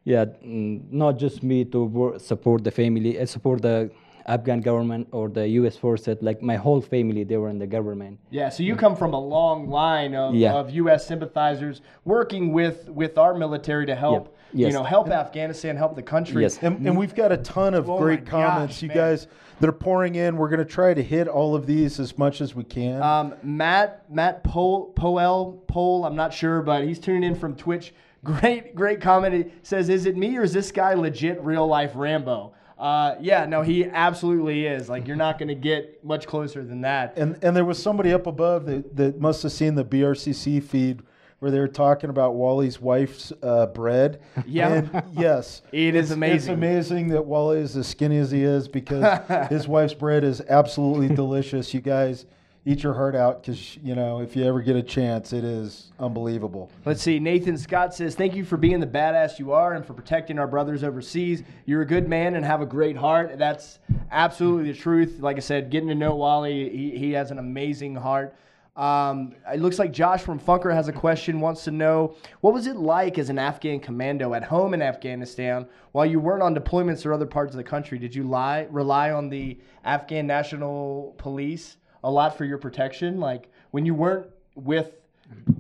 Yeah, 0.05 0.25
mm, 0.25 0.91
not 0.91 1.19
just 1.19 1.43
me 1.43 1.65
to 1.67 1.85
wor- 1.85 2.19
support 2.19 2.65
the 2.65 2.71
family, 2.71 3.21
I 3.21 3.25
support 3.27 3.63
the 3.63 3.91
Afghan 4.27 4.61
government 4.61 5.09
or 5.13 5.29
the 5.29 5.47
U.S. 5.61 5.77
forces. 5.77 6.17
Like 6.21 6.43
my 6.43 6.57
whole 6.57 6.81
family, 6.81 7.25
they 7.25 7.37
were 7.37 7.49
in 7.49 7.59
the 7.59 7.67
government. 7.67 8.19
Yeah, 8.31 8.49
so 8.49 8.63
you 8.63 8.77
come 8.77 8.97
from 8.97 9.13
a 9.15 9.21
long 9.21 9.69
line 9.69 10.15
of, 10.15 10.35
Yeah. 10.35 10.55
of 10.55 10.71
U.S. 10.71 11.07
sympathizers 11.07 11.81
working 12.05 12.53
with, 12.53 12.89
with 12.89 13.19
our 13.19 13.35
military 13.35 13.87
to 13.87 13.95
help, 13.95 14.37
you 14.53 14.67
Yes. 14.67 14.73
know, 14.75 14.83
help 14.83 15.09
Afghanistan, 15.11 15.77
help 15.77 15.95
the 15.97 16.03
country. 16.03 16.43
Yes. 16.43 16.59
And, 16.63 16.87
and 16.87 16.97
we've 16.97 17.15
got 17.15 17.31
a 17.33 17.37
ton 17.39 17.75
of 17.75 17.89
Oh 17.91 17.95
my 17.97 18.03
great 18.03 18.25
gosh, 18.25 18.31
comments. 18.31 18.83
you 18.83 18.89
man. 18.89 18.97
guys 18.97 19.27
that 19.61 19.69
are 19.69 19.73
pouring 19.73 20.17
in. 20.17 20.37
We're 20.37 20.49
going 20.49 20.59
to 20.59 20.65
try 20.65 20.93
to 20.93 21.03
hit 21.03 21.29
all 21.29 21.55
of 21.55 21.67
these 21.67 22.01
as 22.01 22.19
much 22.19 22.41
as 22.41 22.55
we 22.55 22.65
can. 22.65 23.01
Um, 23.03 23.35
Matt 23.43 24.11
Matt 24.11 24.43
Poel 24.43 24.95
Poel 24.95 25.67
Pole, 25.67 26.05
I'm 26.05 26.17
not 26.17 26.35
sure, 26.35 26.63
but 26.63 26.85
he's 26.85 26.99
tuning 26.99 27.23
in 27.23 27.35
from 27.35 27.55
Twitch. 27.55 27.95
Great 28.25 28.75
great 28.75 29.01
comment. 29.01 29.35
He 29.35 29.51
says, 29.63 29.89
"Is 29.89 30.05
it 30.05 30.15
me 30.15 30.37
or 30.37 30.43
is 30.43 30.53
this 30.53 30.71
guy 30.71 30.93
legit 30.93 31.41
real 31.43 31.67
life 31.67 31.93
Rambo?" 31.95 32.53
Uh, 32.79 33.15
yeah, 33.19 33.47
no, 33.47 33.63
he 33.63 33.87
absolutely 33.87 34.67
is. 34.67 34.91
Like 34.91 35.07
you're 35.07 35.17
not 35.17 35.39
going 35.39 35.49
to 35.49 35.55
get 35.55 36.05
much 36.05 36.27
closer 36.27 36.63
than 36.63 36.83
that. 36.83 37.15
And 37.17 37.43
and 37.43 37.57
there 37.57 37.65
was 37.65 37.83
somebody 37.83 38.13
up 38.13 38.27
above 38.27 38.67
that, 38.67 38.95
that 38.95 39.19
must 39.19 39.43
have 39.43 39.53
seen 39.53 39.75
the 39.75 39.87
BRCC 39.87 40.63
feed 40.63 41.03
where 41.41 41.51
they 41.51 41.59
were 41.59 41.69
talking 41.69 42.11
about 42.11 42.35
Wally's 42.35 42.81
wife's 42.81 43.33
uh, 43.43 43.67
bread. 43.67 44.21
Yeah. 44.47 44.69
And 44.75 45.03
yes, 45.19 45.63
It 45.73 45.95
is 45.95 45.95
it's- 45.95 46.05
It's 46.05 46.11
amazing. 46.13 46.55
amazing 46.55 47.09
that 47.09 47.25
Wally 47.25 47.59
is 47.61 47.77
as 47.77 47.87
skinny 47.89 48.19
as 48.19 48.31
he 48.31 48.43
is 48.45 48.69
because 48.69 49.21
his 49.51 49.67
wife's 49.67 49.95
bread 49.95 50.23
is 50.23 50.41
absolutely 50.49 51.09
delicious. 51.15 51.73
You 51.75 51.81
guys 51.81 52.27
eat 52.67 52.83
your 52.83 52.93
heart 52.93 53.17
out 53.17 53.41
because 53.43 53.79
you 53.79 53.95
know 53.95 54.21
if 54.21 54.37
you 54.37 54.45
ever 54.45 54.61
get 54.61 54.77
a 54.77 54.83
chance, 54.83 55.33
it 55.33 55.43
is 55.45 55.93
unbelievable. 55.99 56.71
Let's 56.85 57.01
see. 57.01 57.19
Nathan 57.19 57.57
Scott 57.57 57.95
says, 57.95 58.15
Thank 58.15 58.35
you 58.37 58.45
for 58.45 58.59
being 58.59 58.79
the 58.79 58.87
badass 58.87 59.39
you 59.39 59.53
are 59.53 59.73
and 59.73 59.85
for 59.85 59.95
protecting 59.95 60.39
our 60.39 60.47
brothers 60.47 60.85
overseas. 60.85 61.43
You're 61.65 61.81
a 61.81 61.87
good 61.87 62.07
man 62.07 62.35
and 62.37 62.45
have 62.45 62.61
a 62.61 62.67
great 62.67 62.99
heart. 62.99 63.39
That's 63.39 63.79
absolutely 64.11 64.73
the 64.73 64.79
truth. 64.79 65.21
Like 65.21 65.39
I 65.39 65.41
said, 65.41 65.71
getting 65.71 65.89
to 65.89 65.95
know 65.95 66.15
Wally, 66.17 66.69
he, 66.69 66.99
he 66.99 67.13
has 67.13 67.31
an 67.31 67.39
amazing 67.39 67.95
heart. 67.95 68.35
Um, 68.81 69.35
it 69.53 69.61
looks 69.61 69.79
like 69.79 69.93
Josh 69.93 70.23
from 70.23 70.41
Funker 70.41 70.73
has 70.73 70.89
a 70.89 70.93
question, 70.93 71.39
wants 71.39 71.65
to 71.65 71.71
know 71.71 72.17
what 72.41 72.55
was 72.55 72.67
it 72.67 72.77
like 72.77 73.19
as 73.19 73.29
an 73.29 73.39
Afghan 73.39 73.79
commando 73.79 74.33
at 74.33 74.43
home 74.43 74.73
in 74.73 74.81
Afghanistan 74.81 75.67
while 75.93 76.07
you 76.07 76.19
weren't 76.19 76.43
on 76.43 76.55
deployments 76.55 77.05
or 77.05 77.13
other 77.13 77.27
parts 77.27 77.53
of 77.53 77.59
the 77.59 77.65
country? 77.65 77.99
Did 77.99 78.15
you 78.15 78.23
lie, 78.23 78.67
rely 78.71 79.11
on 79.11 79.29
the 79.29 79.59
Afghan 79.85 80.27
National 80.27 81.15
Police 81.19 81.77
a 82.05 82.11
lot 82.11 82.39
for 82.39 82.47
your 82.47 82.57
protection? 82.57 83.21
Like 83.21 83.51
when 83.71 83.85
you 83.85 83.95
weren't 83.95 84.29
with 84.55 84.93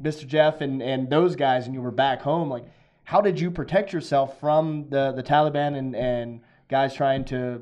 Mr. 0.00 0.26
Jeff 0.26 0.62
and, 0.62 0.82
and 0.82 1.10
those 1.10 1.36
guys 1.36 1.66
and 1.66 1.74
you 1.74 1.82
were 1.82 1.90
back 1.90 2.22
home, 2.22 2.48
like 2.48 2.64
how 3.04 3.20
did 3.20 3.38
you 3.38 3.50
protect 3.50 3.92
yourself 3.92 4.40
from 4.40 4.88
the, 4.88 5.12
the 5.12 5.22
Taliban 5.22 5.76
and, 5.76 5.94
and 5.94 6.40
guys 6.68 6.94
trying 6.94 7.26
to 7.26 7.60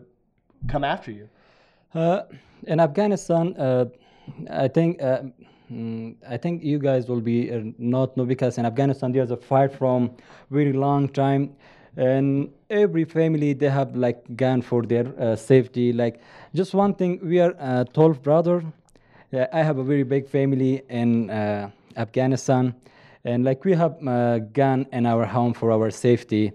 come 0.68 0.84
after 0.84 1.10
you? 1.10 1.28
Uh, 1.92 2.22
in 2.62 2.78
Afghanistan, 2.78 3.56
uh, 3.56 3.86
I 4.50 4.68
think 4.68 5.02
uh, 5.02 5.22
mm, 5.70 6.14
I 6.28 6.36
think 6.36 6.62
you 6.62 6.78
guys 6.78 7.08
will 7.08 7.20
be 7.20 7.50
uh, 7.52 7.60
not 7.78 8.16
know 8.16 8.24
because 8.24 8.58
in 8.58 8.66
Afghanistan 8.66 9.12
there's 9.12 9.30
a 9.30 9.36
fight 9.36 9.72
from 9.72 10.10
very 10.50 10.72
long 10.72 11.08
time, 11.08 11.54
and 11.96 12.50
every 12.70 13.04
family 13.04 13.52
they 13.54 13.68
have 13.70 13.96
like 13.96 14.36
gun 14.36 14.62
for 14.62 14.82
their 14.82 15.06
uh, 15.20 15.36
safety. 15.36 15.92
Like 15.92 16.20
just 16.54 16.74
one 16.74 16.94
thing, 16.94 17.20
we 17.22 17.40
are 17.40 17.54
uh, 17.58 17.84
12 17.84 18.22
brother. 18.22 18.64
Yeah, 19.30 19.46
I 19.52 19.62
have 19.62 19.78
a 19.78 19.84
very 19.84 20.04
big 20.04 20.26
family 20.28 20.82
in 20.88 21.28
uh, 21.30 21.70
Afghanistan, 21.96 22.74
and 23.24 23.44
like 23.44 23.64
we 23.64 23.74
have 23.74 23.96
uh, 24.06 24.38
gun 24.38 24.86
in 24.92 25.04
our 25.06 25.26
home 25.26 25.52
for 25.52 25.70
our 25.70 25.90
safety. 25.90 26.52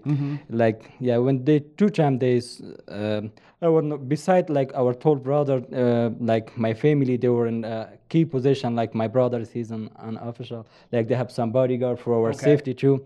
Like 0.50 0.90
yeah, 0.98 1.18
when 1.18 1.44
they 1.44 1.60
two 1.60 1.88
time 1.88 2.18
days, 2.18 2.60
uh, 2.88 3.20
I 3.64 3.80
not, 3.80 4.08
beside 4.08 4.50
like 4.50 4.72
our 4.74 4.94
tall 4.94 5.16
brother, 5.16 5.62
uh, 5.72 6.10
like 6.20 6.56
my 6.56 6.74
family, 6.74 7.16
they 7.16 7.28
were 7.28 7.46
in 7.46 7.64
a 7.64 7.88
key 8.08 8.24
position. 8.24 8.74
Like 8.76 8.94
my 8.94 9.08
brother, 9.08 9.44
he's 9.52 9.70
an, 9.70 9.90
an 9.98 10.16
official. 10.18 10.66
Like 10.92 11.08
they 11.08 11.14
have 11.14 11.30
some 11.30 11.50
bodyguard 11.50 11.98
for 11.98 12.14
our 12.14 12.30
Okay. 12.30 12.44
safety 12.44 12.74
too, 12.74 13.04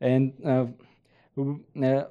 and. 0.00 0.32
Uh, 0.44 0.66
uh, 1.82 2.04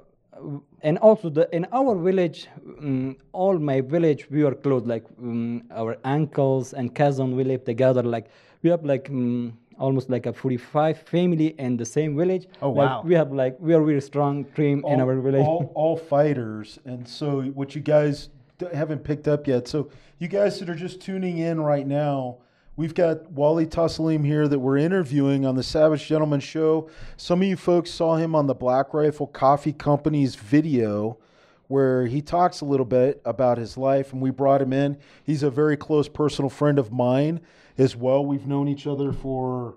and 0.82 0.98
also 0.98 1.28
the 1.28 1.48
in 1.54 1.66
our 1.72 1.94
village 1.96 2.48
um, 2.80 3.16
all 3.32 3.58
my 3.58 3.80
village 3.80 4.30
we 4.30 4.42
are 4.42 4.54
close 4.54 4.84
like 4.86 5.04
um, 5.20 5.62
our 5.70 5.98
uncles 6.04 6.72
and 6.72 6.94
cousin 6.94 7.36
we 7.36 7.44
live 7.44 7.64
together 7.64 8.02
like 8.02 8.26
we 8.62 8.70
have 8.70 8.84
like 8.84 9.10
um, 9.10 9.52
almost 9.78 10.10
like 10.10 10.26
a 10.26 10.32
45 10.32 10.98
family 11.02 11.54
in 11.58 11.76
the 11.76 11.84
same 11.84 12.16
village 12.16 12.46
Oh, 12.60 12.70
Like, 12.70 12.88
wow. 12.90 13.02
we 13.04 13.14
have 13.14 13.32
like 13.32 13.56
we 13.60 13.74
are 13.74 13.80
really 13.82 14.00
strong 14.00 14.44
team 14.44 14.84
in 14.86 15.00
our 15.00 15.14
village 15.20 15.46
all, 15.46 15.70
all 15.74 15.96
fighters. 15.96 16.78
And 16.84 17.06
so, 17.06 17.42
what 17.42 17.74
you 17.74 17.80
guys 17.80 18.30
haven't 18.72 19.04
picked 19.04 19.28
up 19.28 19.46
yet. 19.46 19.68
So, 19.68 19.90
you 20.18 20.28
guys 20.28 20.58
that 20.58 20.68
are 20.68 20.74
just 20.74 21.00
tuning 21.00 21.38
in 21.38 21.60
right 21.60 21.86
now, 21.86 22.38
we've 22.76 22.94
got 22.94 23.30
Wally 23.30 23.66
Tassalim 23.66 24.24
here 24.24 24.48
that 24.48 24.58
we're 24.58 24.78
interviewing 24.78 25.46
on 25.46 25.54
the 25.54 25.62
Savage 25.62 26.06
Gentleman 26.06 26.40
Show. 26.40 26.90
Some 27.16 27.40
of 27.42 27.46
you 27.48 27.56
folks 27.56 27.90
saw 27.90 28.16
him 28.16 28.34
on 28.34 28.46
the 28.48 28.54
Black 28.54 28.92
Rifle 28.92 29.26
Coffee 29.28 29.72
Company's 29.72 30.34
video. 30.34 31.18
Where 31.68 32.06
he 32.06 32.22
talks 32.22 32.62
a 32.62 32.64
little 32.64 32.86
bit 32.86 33.20
about 33.26 33.58
his 33.58 33.76
life, 33.76 34.14
and 34.14 34.22
we 34.22 34.30
brought 34.30 34.62
him 34.62 34.72
in. 34.72 34.96
He's 35.22 35.42
a 35.42 35.50
very 35.50 35.76
close 35.76 36.08
personal 36.08 36.48
friend 36.48 36.78
of 36.78 36.90
mine 36.90 37.42
as 37.78 37.96
well. 37.96 38.24
We've 38.24 38.46
known 38.46 38.68
each 38.68 38.86
other 38.86 39.12
for 39.12 39.76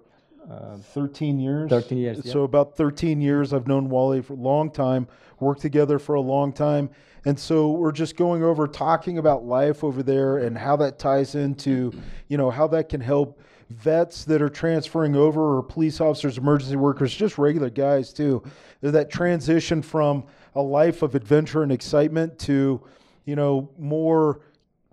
uh, 0.50 0.78
13 0.78 1.40
years. 1.40 1.70
13 1.70 1.98
years, 1.98 2.22
yeah. 2.24 2.34
So 2.34 2.44
about 2.44 2.76
13 2.76 3.22
years. 3.22 3.54
I've 3.54 3.68
known 3.68 3.90
Wally 3.90 4.22
for 4.22 4.34
a 4.34 4.38
long 4.38 4.72
time, 4.72 5.08
worked 5.40 5.62
together 5.62 6.00
for 6.00 6.16
a 6.16 6.22
long 6.22 6.52
time. 6.52 6.90
And 7.26 7.40
so 7.40 7.72
we're 7.72 7.92
just 7.92 8.16
going 8.16 8.44
over 8.44 8.68
talking 8.68 9.20
about 9.20 9.46
life 9.46 9.84
over 9.84 10.02
there 10.02 10.40
and 10.40 10.58
how 10.58 10.76
that 10.78 10.98
ties 10.98 11.36
into, 11.36 11.94
you 12.28 12.38
know, 12.38 12.50
how 12.50 12.68
that 12.68 12.90
can 12.90 13.00
help 13.00 13.40
vets 13.70 14.26
that 14.26 14.42
are 14.42 14.50
transferring 14.50 15.16
over 15.16 15.58
or 15.58 15.64
police 15.64 16.02
officers, 16.02 16.38
emergency 16.38 16.76
workers, 16.76 17.14
just 17.14 17.38
regular 17.38 17.70
guys 17.70 18.12
too. 18.12 18.44
That 18.82 19.12
transition 19.12 19.84
from 19.84 20.26
a 20.56 20.62
life 20.62 21.04
of 21.04 21.14
adventure 21.14 21.62
and 21.62 21.72
excitement 21.72 22.38
to, 22.40 22.82
you 23.26 23.36
know, 23.36 23.70
more 23.78 24.42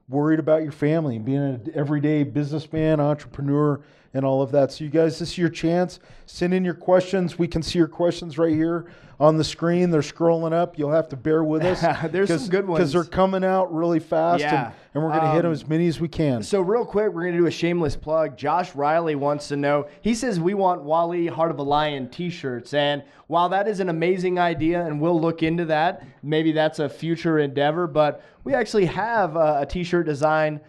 worried 0.08 0.38
about 0.38 0.62
your 0.62 0.72
family, 0.72 1.18
being 1.18 1.38
an 1.38 1.70
everyday 1.74 2.24
businessman, 2.24 3.00
entrepreneur, 3.00 3.80
and 4.14 4.24
all 4.24 4.40
of 4.40 4.50
that. 4.52 4.72
So, 4.72 4.84
you 4.84 4.90
guys, 4.90 5.18
this 5.18 5.32
is 5.32 5.38
your 5.38 5.50
chance. 5.50 6.00
Send 6.26 6.54
in 6.54 6.64
your 6.64 6.74
questions. 6.74 7.38
We 7.38 7.48
can 7.48 7.62
see 7.62 7.78
your 7.78 7.88
questions 7.88 8.38
right 8.38 8.54
here 8.54 8.90
on 9.20 9.36
the 9.36 9.44
screen. 9.44 9.90
They're 9.90 10.00
scrolling 10.00 10.52
up. 10.52 10.78
You'll 10.78 10.92
have 10.92 11.08
to 11.08 11.16
bear 11.16 11.42
with 11.42 11.62
us. 11.64 11.80
There's 12.12 12.28
some 12.28 12.48
good 12.48 12.66
ones 12.66 12.78
because 12.78 12.92
they're 12.92 13.04
coming 13.04 13.44
out 13.44 13.74
really 13.74 13.98
fast, 13.98 14.40
Yeah. 14.40 14.66
and, 14.66 14.74
and 14.94 15.02
we're 15.02 15.10
going 15.10 15.22
to 15.22 15.30
hit 15.32 15.38
them 15.42 15.46
Um, 15.46 15.52
as 15.52 15.66
many 15.68 15.88
as 15.88 16.00
we 16.00 16.08
can. 16.08 16.42
So 16.42 16.60
real 16.60 16.84
quick, 16.84 17.12
we're 17.12 17.24
gonna 17.24 17.36
do 17.36 17.46
a 17.46 17.50
shameless 17.50 17.96
plug. 17.96 18.36
Josh 18.36 18.74
Riley 18.74 19.14
wants 19.16 19.48
to 19.48 19.56
know. 19.56 19.86
He 20.02 20.14
says 20.14 20.38
we 20.38 20.54
want 20.54 20.82
Wally 20.82 21.26
Heart 21.26 21.50
of 21.50 21.58
a 21.58 21.62
Lion 21.62 22.08
T-shirts, 22.08 22.74
and 22.74 23.02
while 23.26 23.48
that 23.48 23.66
is 23.68 23.80
an 23.80 23.88
amazing 23.88 24.38
idea, 24.38 24.84
and 24.86 25.00
we'll 25.00 25.20
look 25.20 25.42
into 25.42 25.64
that, 25.66 26.04
maybe 26.22 26.52
that's 26.52 26.78
a 26.78 26.88
future 26.88 27.38
endeavor. 27.40 27.86
But 27.86 28.22
we 28.44 28.54
actually 28.54 28.86
have 28.86 29.36
a, 29.36 29.60
a 29.62 29.66
T-shirt 29.66 30.06
design. 30.06 30.60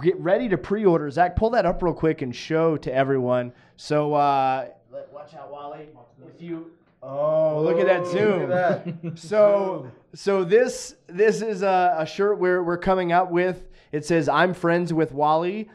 Get 0.00 0.18
ready 0.18 0.48
to 0.48 0.56
pre-order. 0.56 1.10
Zach, 1.10 1.36
pull 1.36 1.50
that 1.50 1.66
up 1.66 1.82
real 1.82 1.92
quick 1.92 2.22
and 2.22 2.34
show 2.34 2.78
to 2.78 2.94
everyone. 2.94 3.52
So 3.76 4.14
uh, 4.14 4.68
watch 5.12 5.34
out, 5.34 5.52
Wally. 5.52 5.88
If 6.34 6.40
you 6.40 6.70
oh 7.02 7.62
look 7.62 7.78
at 7.78 7.86
that 7.86 8.06
zoom. 8.06 9.16
So 9.16 9.90
so 10.14 10.44
this 10.44 10.94
this 11.06 11.42
is 11.42 11.62
a, 11.62 11.96
a 11.98 12.06
shirt 12.06 12.38
we're 12.38 12.62
we're 12.62 12.78
coming 12.78 13.12
out 13.12 13.30
with. 13.30 13.68
It 13.92 14.04
says 14.04 14.28
I'm 14.28 14.54
friends 14.54 14.92
with 14.92 15.12
Wally. 15.12 15.70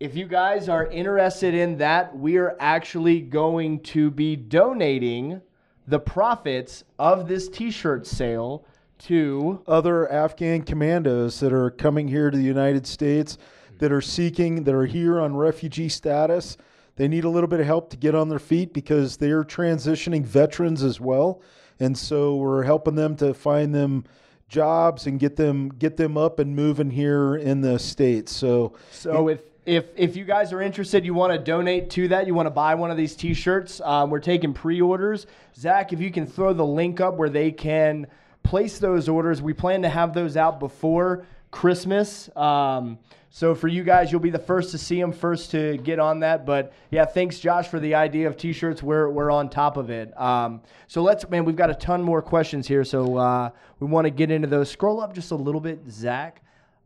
If 0.00 0.14
you 0.14 0.26
guys 0.26 0.68
are 0.68 0.86
interested 0.86 1.54
in 1.54 1.78
that, 1.78 2.16
we 2.16 2.36
are 2.36 2.56
actually 2.60 3.20
going 3.20 3.80
to 3.80 4.12
be 4.12 4.36
donating 4.36 5.40
the 5.88 5.98
profits 5.98 6.84
of 7.00 7.26
this 7.26 7.48
t-shirt 7.48 8.06
sale 8.06 8.64
to 8.98 9.62
other 9.66 10.10
Afghan 10.12 10.62
commandos 10.62 11.40
that 11.40 11.52
are 11.52 11.70
coming 11.70 12.06
here 12.06 12.30
to 12.30 12.36
the 12.36 12.44
United 12.44 12.86
States 12.86 13.38
that 13.78 13.90
are 13.90 14.00
seeking, 14.00 14.64
that 14.64 14.74
are 14.74 14.86
here 14.86 15.20
on 15.20 15.36
refugee 15.36 15.88
status. 15.88 16.56
They 16.98 17.06
need 17.06 17.22
a 17.22 17.30
little 17.30 17.48
bit 17.48 17.60
of 17.60 17.66
help 17.66 17.90
to 17.90 17.96
get 17.96 18.16
on 18.16 18.28
their 18.28 18.40
feet 18.40 18.74
because 18.74 19.18
they're 19.18 19.44
transitioning 19.44 20.24
veterans 20.24 20.82
as 20.82 21.00
well. 21.00 21.40
And 21.78 21.96
so 21.96 22.34
we're 22.34 22.64
helping 22.64 22.96
them 22.96 23.14
to 23.16 23.32
find 23.32 23.72
them 23.72 24.04
jobs 24.48 25.06
and 25.06 25.20
get 25.20 25.36
them 25.36 25.68
get 25.68 25.96
them 25.96 26.16
up 26.16 26.40
and 26.40 26.56
moving 26.56 26.90
here 26.90 27.36
in 27.36 27.60
the 27.60 27.78
states. 27.78 28.32
So 28.32 28.72
So 28.90 29.28
if 29.28 29.42
if 29.64 29.84
if 29.94 30.16
you 30.16 30.24
guys 30.24 30.52
are 30.52 30.60
interested, 30.60 31.04
you 31.04 31.14
want 31.14 31.32
to 31.32 31.38
donate 31.38 31.88
to 31.90 32.08
that, 32.08 32.26
you 32.26 32.34
want 32.34 32.46
to 32.46 32.50
buy 32.50 32.74
one 32.74 32.90
of 32.90 32.96
these 32.96 33.14
T-shirts. 33.14 33.80
Um, 33.82 34.10
we're 34.10 34.18
taking 34.18 34.52
pre-orders. 34.52 35.26
Zach, 35.54 35.92
if 35.92 36.00
you 36.00 36.10
can 36.10 36.26
throw 36.26 36.52
the 36.52 36.66
link 36.66 37.00
up 37.00 37.14
where 37.14 37.30
they 37.30 37.52
can 37.52 38.08
place 38.42 38.80
those 38.80 39.08
orders, 39.08 39.40
we 39.40 39.52
plan 39.52 39.82
to 39.82 39.88
have 39.88 40.14
those 40.14 40.36
out 40.36 40.58
before 40.58 41.26
Christmas. 41.52 42.28
Um, 42.34 42.98
so 43.30 43.54
for 43.54 43.68
you 43.68 43.84
guys, 43.84 44.10
you'll 44.10 44.20
be 44.20 44.30
the 44.30 44.38
first 44.38 44.70
to 44.70 44.78
see 44.78 45.00
them, 45.00 45.12
first 45.12 45.50
to 45.50 45.76
get 45.78 45.98
on 45.98 46.20
that. 46.20 46.46
But 46.46 46.72
yeah, 46.90 47.04
thanks 47.04 47.38
Josh 47.38 47.68
for 47.68 47.78
the 47.78 47.94
idea 47.94 48.26
of 48.26 48.36
T-shirts. 48.36 48.82
We're 48.82 49.10
we're 49.10 49.30
on 49.30 49.50
top 49.50 49.76
of 49.76 49.90
it. 49.90 50.18
Um, 50.18 50.62
so 50.86 51.02
let's 51.02 51.28
man, 51.28 51.44
we've 51.44 51.56
got 51.56 51.70
a 51.70 51.74
ton 51.74 52.02
more 52.02 52.22
questions 52.22 52.66
here. 52.66 52.84
So 52.84 53.16
uh, 53.16 53.50
we 53.80 53.86
want 53.86 54.06
to 54.06 54.10
get 54.10 54.30
into 54.30 54.48
those. 54.48 54.70
Scroll 54.70 55.00
up 55.00 55.14
just 55.14 55.30
a 55.30 55.36
little 55.36 55.60
bit, 55.60 55.80
Zach. 55.90 56.42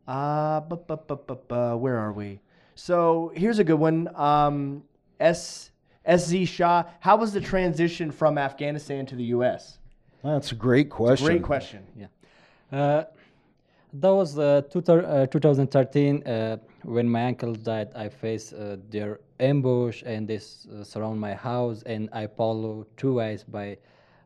Uh, 0.07 0.59
bu- 0.59 0.75
bu- 0.75 0.97
bu- 0.97 1.15
bu- 1.15 1.35
bu- 1.47 1.77
where 1.77 1.97
are 1.97 2.11
we? 2.11 2.41
So 2.75 3.31
here's 3.35 3.59
a 3.59 3.63
good 3.63 3.79
one. 3.79 4.13
Um, 4.15 4.83
S 5.19 5.71
SZ 6.05 6.45
Shah, 6.47 6.83
how 6.99 7.15
was 7.15 7.31
the 7.31 7.39
transition 7.39 8.11
from 8.11 8.37
Afghanistan 8.37 9.05
to 9.07 9.15
the 9.15 9.23
U.S.? 9.25 9.79
that's 10.23 10.51
a 10.51 10.55
great 10.55 10.89
question. 10.89 11.27
A 11.27 11.29
Great 11.31 11.43
question. 11.43 11.83
Yeah. 11.97 12.07
Uh, 12.71 13.03
that 13.93 14.09
was 14.09 14.39
uh, 14.39 14.61
uh, 14.75 15.25
2013 15.27 16.23
uh, 16.23 16.57
when 16.83 17.07
my 17.07 17.25
uncle 17.27 17.53
died. 17.53 17.89
I 17.95 18.09
faced 18.09 18.53
uh, 18.53 18.77
their 18.89 19.19
ambush 19.39 20.01
and 20.05 20.27
they 20.27 20.37
uh, 20.37 20.83
surround 20.83 21.19
my 21.19 21.33
house, 21.35 21.83
and 21.83 22.09
I 22.11 22.27
follow 22.27 22.87
two 22.97 23.13
ways 23.13 23.43
by 23.43 23.77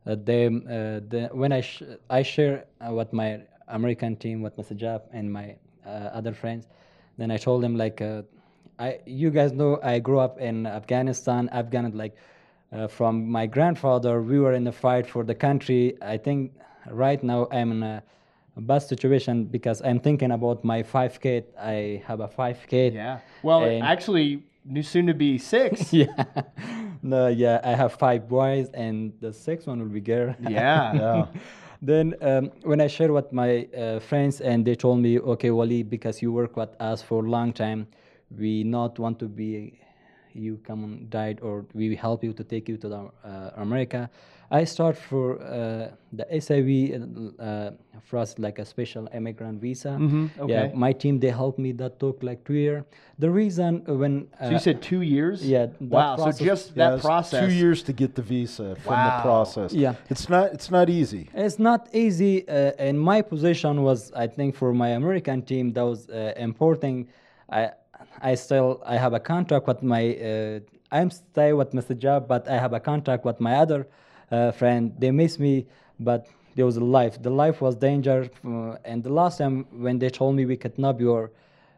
uh, 0.06 0.16
them. 0.16 0.64
The, 0.66 1.30
when 1.34 1.52
I 1.52 1.62
sh- 1.62 1.84
I 2.10 2.24
share 2.24 2.66
what 2.80 3.12
my 3.12 3.42
American 3.68 4.16
team, 4.16 4.42
what 4.42 4.58
Mr. 4.58 4.76
Jab 4.76 5.04
and 5.12 5.32
my 5.32 5.56
other 5.86 6.34
friends, 6.34 6.68
then 7.18 7.32
I 7.32 7.38
told 7.38 7.62
them 7.64 7.76
like, 7.76 8.02
I 8.80 9.00
you 9.06 9.32
guys 9.32 9.52
know 9.52 9.80
I 9.84 10.00
grew 10.00 10.20
up 10.20 10.40
in 10.40 10.66
Afghanistan. 10.66 11.50
Afghan 11.52 11.92
like 11.98 12.16
from 12.90 13.30
my 13.30 13.46
grandfather. 13.46 14.22
We 14.22 14.40
were 14.40 14.54
in 14.54 14.64
the 14.64 14.72
fight 14.72 15.08
for 15.08 15.26
the 15.26 15.36
country. 15.36 15.98
I 16.02 16.18
think 16.18 16.54
right 16.90 17.22
now 17.22 17.48
I'm 17.52 17.72
in 17.72 17.84
a 17.84 18.04
bad 18.62 18.80
situation 18.80 19.46
because 19.46 19.82
I'm 19.82 20.00
thinking 20.00 20.32
about 20.32 20.64
my 20.64 20.84
five 20.84 21.20
kid. 21.20 21.46
I 21.60 22.04
have 22.06 22.20
a 22.20 22.28
five 22.28 22.60
kid. 22.68 22.94
Yeah. 22.94 23.20
Well, 23.44 23.84
actually, 23.84 24.44
new 24.66 24.84
soon 24.84 25.08
to 25.08 25.14
be 25.14 25.38
six. 25.38 25.94
yeah. 26.02 26.24
No, 27.02 27.28
yeah, 27.28 27.62
I 27.64 27.72
have 27.76 27.94
five 27.94 28.28
boys, 28.28 28.70
and 28.74 29.14
the 29.22 29.32
sixth 29.32 29.68
one 29.68 29.80
will 29.80 29.90
be 29.90 30.02
girl. 30.02 30.36
Yeah. 30.40 30.94
Yeah. 30.98 31.26
then 31.82 32.16
um, 32.22 32.52
when 32.64 32.82
I 32.82 32.88
shared 32.88 33.12
with 33.12 33.32
my 33.32 33.68
uh, 33.78 34.00
friends, 34.00 34.42
and 34.42 34.66
they 34.66 34.76
told 34.76 35.00
me, 35.00 35.20
okay, 35.20 35.52
Wally, 35.52 35.84
because 35.84 36.22
you 36.22 36.32
work 36.32 36.58
with 36.58 36.70
us 36.80 37.02
for 37.04 37.24
a 37.24 37.30
long 37.30 37.54
time, 37.54 37.88
we 38.36 38.64
not 38.64 38.98
want 38.98 39.20
to 39.20 39.28
be 39.28 39.80
you 40.38 40.60
come 40.64 40.84
and 40.84 41.10
died, 41.10 41.40
or 41.42 41.66
we 41.74 41.96
help 41.96 42.24
you 42.24 42.34
to 42.34 42.44
take 42.44 42.70
you 42.70 42.78
to 42.78 42.88
the, 42.90 43.12
uh, 43.24 43.52
America. 43.58 44.10
I 44.50 44.64
start 44.64 44.98
for 44.98 45.42
uh, 45.42 45.92
the 46.14 46.26
SIV 46.32 47.38
uh, 47.38 47.72
for 48.02 48.18
us 48.18 48.40
like 48.40 48.60
a 48.60 48.66
special 48.66 49.10
immigrant 49.14 49.60
visa. 49.60 49.98
Yeah, 50.00 50.44
okay. 50.44 50.72
my 50.74 50.94
team 50.94 51.20
they 51.20 51.32
helped 51.32 51.60
me. 51.60 51.74
That 51.74 52.00
took 52.00 52.24
like 52.24 52.46
two 52.46 52.54
years. 52.54 52.84
The 53.20 53.30
reason 53.30 53.84
when 53.86 54.28
uh, 54.40 54.46
So 54.46 54.52
you 54.52 54.60
said 54.60 54.82
two 54.82 55.02
years? 55.02 55.46
yeah, 55.46 55.66
that 55.66 55.82
Wow. 55.82 56.16
So 56.16 56.46
just 56.46 56.76
that 56.76 56.94
it's 56.94 57.04
process. 57.04 57.46
Two 57.46 57.52
years 57.52 57.84
to 57.84 57.94
get 57.94 58.16
the 58.16 58.22
visa 58.22 58.78
from 58.78 58.94
Wow. 58.94 59.18
the 59.18 59.22
process. 59.24 59.74
Yeah. 59.74 59.96
It's 60.10 60.30
not 60.30 60.54
it's 60.54 60.72
not 60.72 60.90
easy. 60.90 61.30
It's 61.34 61.60
not 61.60 61.90
easy. 61.92 62.48
Uh, 62.48 62.72
and 62.86 62.98
my 63.00 63.22
position 63.22 63.84
was, 63.84 64.14
I 64.14 64.28
think, 64.28 64.56
for 64.56 64.74
my 64.74 64.90
American 64.90 65.42
team, 65.42 65.74
that 65.74 65.84
was 65.84 66.08
uh, 66.10 66.34
important. 66.38 67.10
I, 67.50 67.72
I 68.22 68.36
still, 68.36 68.82
I 68.86 68.98
have 68.98 69.14
a 69.14 69.20
contract 69.20 69.68
with 69.68 69.84
my, 69.84 70.16
uh, 70.16 70.60
I'm 70.92 71.12
stay 71.12 71.54
with 71.54 71.72
Mr. 71.72 71.98
Job, 71.98 72.28
but 72.28 72.48
I 72.48 72.58
have 72.58 72.74
a 72.74 72.80
contract 72.80 73.26
with 73.26 73.40
my 73.40 73.56
other 73.56 73.88
uh, 74.32 74.52
friend. 74.52 74.94
They 74.98 75.12
miss 75.12 75.40
me, 75.40 75.68
but 76.00 76.28
there 76.56 76.66
was 76.66 76.78
a 76.78 76.84
life. 76.84 77.22
The 77.22 77.30
life 77.30 77.62
was 77.62 77.76
danger. 77.76 78.30
Uh, 78.46 78.78
and 78.86 79.04
the 79.04 79.12
last 79.14 79.38
time 79.38 79.66
when 79.72 80.00
they 80.00 80.10
told 80.10 80.36
me 80.36 80.46
we 80.46 80.58
could 80.58 80.76
kidnap 80.76 81.00
your 81.00 81.32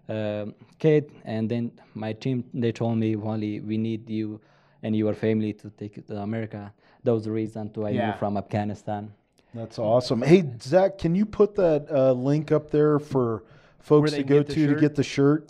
uh, 0.08 0.46
kid, 0.79 1.12
and 1.25 1.50
then 1.50 1.72
my 1.93 2.13
team, 2.13 2.43
they 2.53 2.72
told 2.72 2.98
me, 2.98 3.15
Wally, 3.15 3.60
we 3.60 3.77
need 3.77 4.10
you 4.10 4.39
and 4.81 4.96
your 4.96 5.13
family 5.13 5.53
to 5.53 5.69
take 5.72 5.98
you 5.98 6.03
to 6.03 6.17
America. 6.17 6.74
That 7.03 7.13
was 7.13 7.25
the 7.25 7.31
reason 7.31 7.69
to 7.74 7.86
I 7.86 7.91
Yeah. 7.91 8.08
moved 8.08 8.19
from 8.19 8.38
Afghanistan. 8.38 9.12
That's 9.53 9.79
awesome. 9.79 10.22
Hey 10.22 10.43
Zach, 10.62 10.98
can 10.98 11.15
you 11.15 11.25
put 11.25 11.55
that 11.55 11.88
uh, 11.91 12.12
link 12.12 12.51
up 12.51 12.69
there 12.69 13.00
for 13.00 13.43
folks 13.79 14.12
to 14.13 14.24
go 14.24 14.38
get 14.38 14.48
the 14.48 14.53
to 14.53 14.67
to 14.67 14.75
get 14.75 14.96
the 14.96 15.03
shirt? 15.03 15.50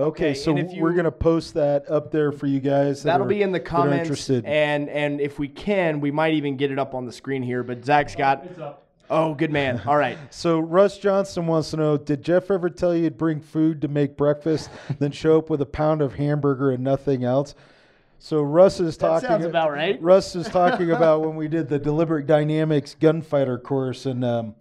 Okay, 0.00 0.30
Okay, 0.30 0.34
so 0.34 0.56
and 0.56 0.70
if 0.70 0.78
we're 0.80 0.92
gonna 0.94 1.10
post 1.12 1.54
that 1.54 1.90
up 1.90 2.10
there 2.10 2.32
for 2.32 2.46
you 2.46 2.60
guys. 2.60 3.02
that 3.02 3.12
That'll 3.12 3.26
are- 3.26 3.28
be 3.28 3.42
in 3.42 3.52
the 3.52 3.58
that 3.58 3.66
are 3.66 3.70
comments, 3.70 4.02
interested. 4.02 4.44
and 4.46 4.88
and 4.88 5.20
if 5.20 5.38
we 5.38 5.48
can, 5.48 6.00
we 6.00 6.10
might 6.10 6.34
even 6.34 6.56
get 6.56 6.70
it 6.70 6.78
up 6.78 6.94
on 6.94 7.06
the 7.06 7.12
screen 7.12 7.42
here. 7.42 7.62
But 7.62 7.84
Zach's 7.84 8.14
got. 8.14 8.46
Oh, 9.12 9.34
good 9.34 9.50
man. 9.50 9.82
All 9.86 9.96
right. 9.96 10.16
So 10.30 10.60
Russ 10.60 10.96
Johnson 10.98 11.46
wants 11.46 11.70
to 11.72 11.76
know: 11.76 11.96
Did 11.96 12.22
Jeff 12.22 12.50
ever 12.50 12.70
tell 12.70 12.94
you 12.94 13.10
to 13.10 13.14
bring 13.14 13.40
food 13.40 13.82
to 13.82 13.88
make 13.88 14.16
breakfast, 14.16 14.70
then 14.98 15.10
show 15.12 15.38
up 15.38 15.50
with 15.50 15.60
a 15.60 15.66
pound 15.66 16.00
of 16.02 16.14
hamburger 16.14 16.70
and 16.70 16.82
nothing 16.84 17.24
else? 17.24 17.54
So 18.18 18.42
Russ 18.42 18.80
is 18.80 18.96
That 18.98 19.06
talking. 19.08 19.28
sounds 19.28 19.44
about 19.46 19.72
right. 19.72 20.00
Russ 20.02 20.36
is 20.36 20.46
talking 20.48 20.90
about 20.92 21.22
when 21.22 21.36
we 21.36 21.48
did 21.48 21.68
the 21.68 21.78
deliberate 21.78 22.26
dynamics 22.26 22.94
gunfighter 23.00 23.58
course, 23.58 24.06
and 24.06 24.24
um, 24.24 24.54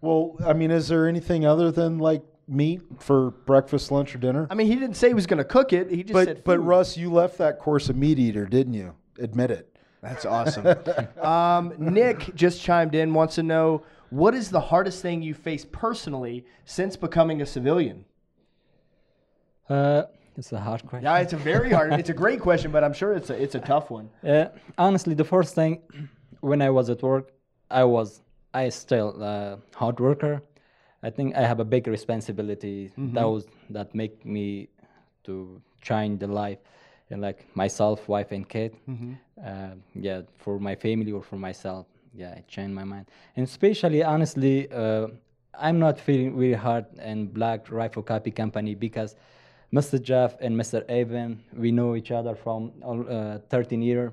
well, 0.00 0.36
I 0.46 0.52
mean, 0.54 0.70
is 0.70 0.88
there 0.88 1.06
anything 1.06 1.44
other 1.44 1.70
than 1.70 1.98
like 1.98 2.22
meat 2.50 2.82
for 2.98 3.30
breakfast, 3.30 3.90
lunch, 3.90 4.14
or 4.14 4.18
dinner? 4.18 4.46
I 4.50 4.54
mean, 4.54 4.66
he 4.66 4.74
didn't 4.74 4.96
say 4.96 5.08
he 5.08 5.14
was 5.14 5.26
going 5.26 5.38
to 5.38 5.44
cook 5.44 5.72
it. 5.72 5.90
He 5.90 6.02
just 6.02 6.12
but 6.12 6.26
said. 6.26 6.44
but 6.44 6.58
food. 6.58 6.66
Russ, 6.66 6.96
you 6.96 7.12
left 7.12 7.38
that 7.38 7.58
course 7.58 7.88
a 7.88 7.94
meat 7.94 8.18
eater, 8.18 8.46
didn't 8.46 8.74
you? 8.74 8.94
Admit 9.18 9.50
it. 9.50 9.76
That's 10.02 10.24
awesome. 10.24 10.66
um, 11.22 11.74
Nick 11.78 12.34
just 12.34 12.62
chimed 12.62 12.94
in, 12.94 13.12
wants 13.12 13.34
to 13.36 13.42
know 13.42 13.82
what 14.10 14.34
is 14.34 14.50
the 14.50 14.60
hardest 14.60 15.02
thing 15.02 15.22
you 15.22 15.34
faced 15.34 15.70
personally 15.72 16.44
since 16.64 16.96
becoming 16.96 17.42
a 17.42 17.46
civilian? 17.46 18.04
Uh, 19.68 20.04
it's 20.36 20.52
a 20.52 20.60
hard 20.60 20.84
question. 20.86 21.04
Yeah, 21.04 21.18
it's 21.18 21.32
a 21.32 21.36
very 21.36 21.70
hard. 21.70 21.92
It's 21.92 22.10
a 22.10 22.14
great 22.14 22.40
question, 22.48 22.72
but 22.72 22.82
I'm 22.82 22.92
sure 22.92 23.12
it's 23.12 23.30
a 23.30 23.40
it's 23.40 23.54
a 23.54 23.60
tough 23.60 23.90
one. 23.90 24.10
Uh, 24.26 24.46
honestly, 24.78 25.14
the 25.14 25.24
first 25.24 25.54
thing 25.54 25.82
when 26.40 26.60
I 26.60 26.70
was 26.70 26.90
at 26.90 27.02
work, 27.02 27.32
I 27.70 27.84
was 27.84 28.20
I 28.52 28.68
still 28.70 29.22
a 29.22 29.58
hard 29.74 30.00
worker. 30.00 30.42
I 31.02 31.10
think 31.10 31.34
I 31.36 31.42
have 31.42 31.60
a 31.60 31.64
big 31.64 31.86
responsibility. 31.86 32.92
That 33.14 33.24
was 33.24 33.46
that 33.70 33.94
make 33.94 34.24
me 34.24 34.68
to 35.24 35.60
change 35.80 36.20
the 36.20 36.26
life, 36.26 36.58
and 37.10 37.20
like 37.22 37.44
myself, 37.56 38.08
wife, 38.08 38.32
and 38.32 38.46
kid. 38.48 38.76
Uh, 39.44 39.74
yeah, 39.94 40.22
for 40.36 40.58
my 40.58 40.74
family 40.74 41.12
or 41.12 41.22
for 41.22 41.36
myself. 41.36 41.86
Yeah, 42.14 42.34
it 42.34 42.48
changed 42.48 42.74
my 42.74 42.84
mind. 42.84 43.06
And 43.36 43.44
especially, 43.46 44.02
honestly, 44.02 44.70
uh, 44.72 45.06
I'm 45.54 45.78
not 45.78 45.98
feeling 45.98 46.36
really 46.36 46.54
hard 46.54 46.86
and 46.98 47.32
Black 47.32 47.70
Rifle 47.70 48.02
Copy 48.02 48.30
Company 48.30 48.74
because 48.74 49.16
Mr. 49.72 50.02
Jeff 50.02 50.34
and 50.40 50.56
Mr. 50.56 50.84
Evan, 50.88 51.42
we 51.56 51.70
know 51.70 51.94
each 51.96 52.10
other 52.10 52.34
from 52.34 52.72
uh, 52.84 53.38
13 53.48 53.80
years. 53.82 54.12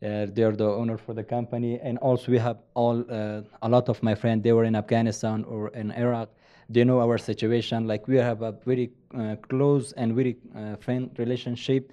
Uh, 0.00 0.26
they're 0.32 0.54
the 0.54 0.64
owner 0.64 0.96
for 0.96 1.12
the 1.12 1.24
company, 1.24 1.80
and 1.82 1.98
also 1.98 2.30
we 2.30 2.38
have 2.38 2.58
all 2.74 3.04
uh, 3.10 3.42
a 3.62 3.68
lot 3.68 3.88
of 3.88 4.00
my 4.02 4.14
friends. 4.14 4.42
They 4.44 4.52
were 4.52 4.64
in 4.64 4.76
Afghanistan 4.76 5.44
or 5.44 5.68
in 5.70 5.90
Iraq. 5.90 6.28
They 6.70 6.84
know 6.84 7.00
our 7.00 7.18
situation. 7.18 7.86
Like 7.88 8.06
we 8.06 8.16
have 8.16 8.42
a 8.42 8.52
very 8.64 8.90
uh, 9.16 9.36
close 9.48 9.92
and 9.92 10.14
very 10.14 10.36
uh, 10.54 10.76
friend 10.76 11.10
relationship. 11.18 11.92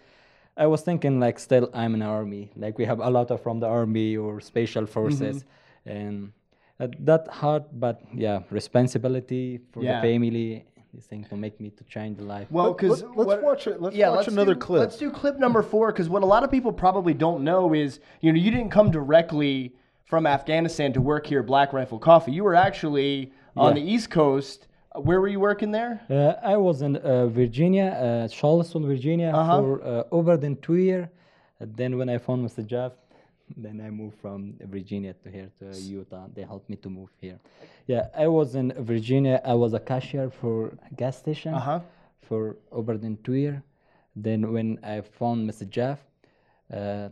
I 0.58 0.68
was 0.68 0.82
thinking 0.82 1.20
like 1.20 1.40
still 1.40 1.70
I'm 1.74 1.96
in 1.96 2.02
army. 2.04 2.52
Like 2.56 2.78
we 2.78 2.86
have 2.86 3.00
a 3.00 3.10
lot 3.10 3.32
of 3.32 3.42
from 3.42 3.60
the 3.60 3.68
army 3.68 4.18
or 4.18 4.40
special 4.40 4.86
forces, 4.86 5.44
and 5.86 6.32
uh, 6.80 6.88
that 7.00 7.28
hard. 7.30 7.64
But 7.74 8.02
yeah, 8.14 8.42
responsibility 8.52 9.60
for 9.72 9.84
Yeah. 9.84 9.96
the 9.96 10.08
family. 10.08 10.66
These 10.96 11.06
things 11.08 11.30
will 11.30 11.38
make 11.38 11.60
me 11.60 11.72
to 11.72 11.84
change 11.84 12.18
the 12.20 12.24
life. 12.24 12.48
Well, 12.50 12.72
because 12.72 13.04
let- 13.04 13.28
let's 13.28 13.44
watch 13.44 13.68
it- 13.68 13.82
let's 13.82 13.96
yeah, 13.98 14.10
watch 14.12 14.30
another 14.30 14.54
do, 14.54 14.60
clip. 14.62 14.80
Let's 14.80 14.98
do 14.98 15.12
clip 15.12 15.38
number 15.38 15.62
four 15.62 15.92
because 15.92 16.08
what 16.08 16.24
a 16.24 16.26
lot 16.26 16.46
of 16.46 16.50
people 16.52 16.72
probably 16.72 17.14
don't 17.14 17.44
know 17.44 17.74
is 17.74 18.00
you 18.22 18.32
know 18.32 18.40
you 18.40 18.50
didn't 18.50 18.70
come 18.70 18.92
directly 18.92 19.76
from 20.06 20.26
Afghanistan 20.26 20.94
to 20.94 21.02
work 21.02 21.28
here 21.28 21.42
at 21.42 21.46
Black 21.48 21.74
Rifle 21.74 22.00
Coffee. 22.00 22.32
You 22.32 22.46
were 22.46 22.56
actually 22.56 23.34
on 23.58 23.76
Yeah. 23.76 23.84
the 23.84 23.92
East 23.92 24.10
Coast. 24.10 24.68
Where 24.96 25.20
were 25.20 25.28
you 25.28 25.42
working 25.42 25.72
there? 25.72 26.00
Uh, 26.10 26.36
I 26.42 26.56
was 26.56 26.82
in 26.82 26.96
uh, 26.96 27.28
Virginia, 27.28 27.88
uh, 27.88 28.28
Charleston, 28.30 28.86
Virginia, 28.86 29.34
Uh-huh. 29.36 29.60
for 29.62 29.84
uh, 29.84 30.04
over 30.14 30.38
than 30.38 30.56
two 30.62 30.76
years. 30.78 31.10
then 31.60 31.98
when 31.98 32.08
I 32.10 32.18
found 32.20 32.46
Mr. 32.48 32.66
Jeff, 32.66 32.94
then 33.58 33.82
I 33.82 33.90
moved 33.90 34.18
from 34.20 34.56
Virginia 34.62 35.14
to 35.24 35.30
here 35.30 35.50
to 35.60 35.66
Utah. 35.80 36.28
They 36.34 36.44
helped 36.44 36.70
me 36.70 36.76
to 36.78 36.90
move 36.90 37.10
here. 37.22 37.40
Yeah, 37.88 38.08
I 38.18 38.28
was 38.28 38.56
in 38.56 38.74
Virginia. 38.80 39.42
I 39.46 39.54
was 39.54 39.74
a 39.74 39.80
cashier 39.80 40.30
for 40.30 40.78
a 40.90 40.94
gas 40.96 41.18
station 41.18 41.54
Uh-huh. 41.54 41.80
for 42.28 42.58
over 42.72 42.98
than 42.98 43.18
two 43.24 43.34
years. 43.34 43.62
Then 44.16 44.52
when 44.52 44.80
I 44.84 45.02
found 45.02 45.50
Mr. 45.50 45.70
Jeff, 45.70 46.00
uh, 46.74 47.10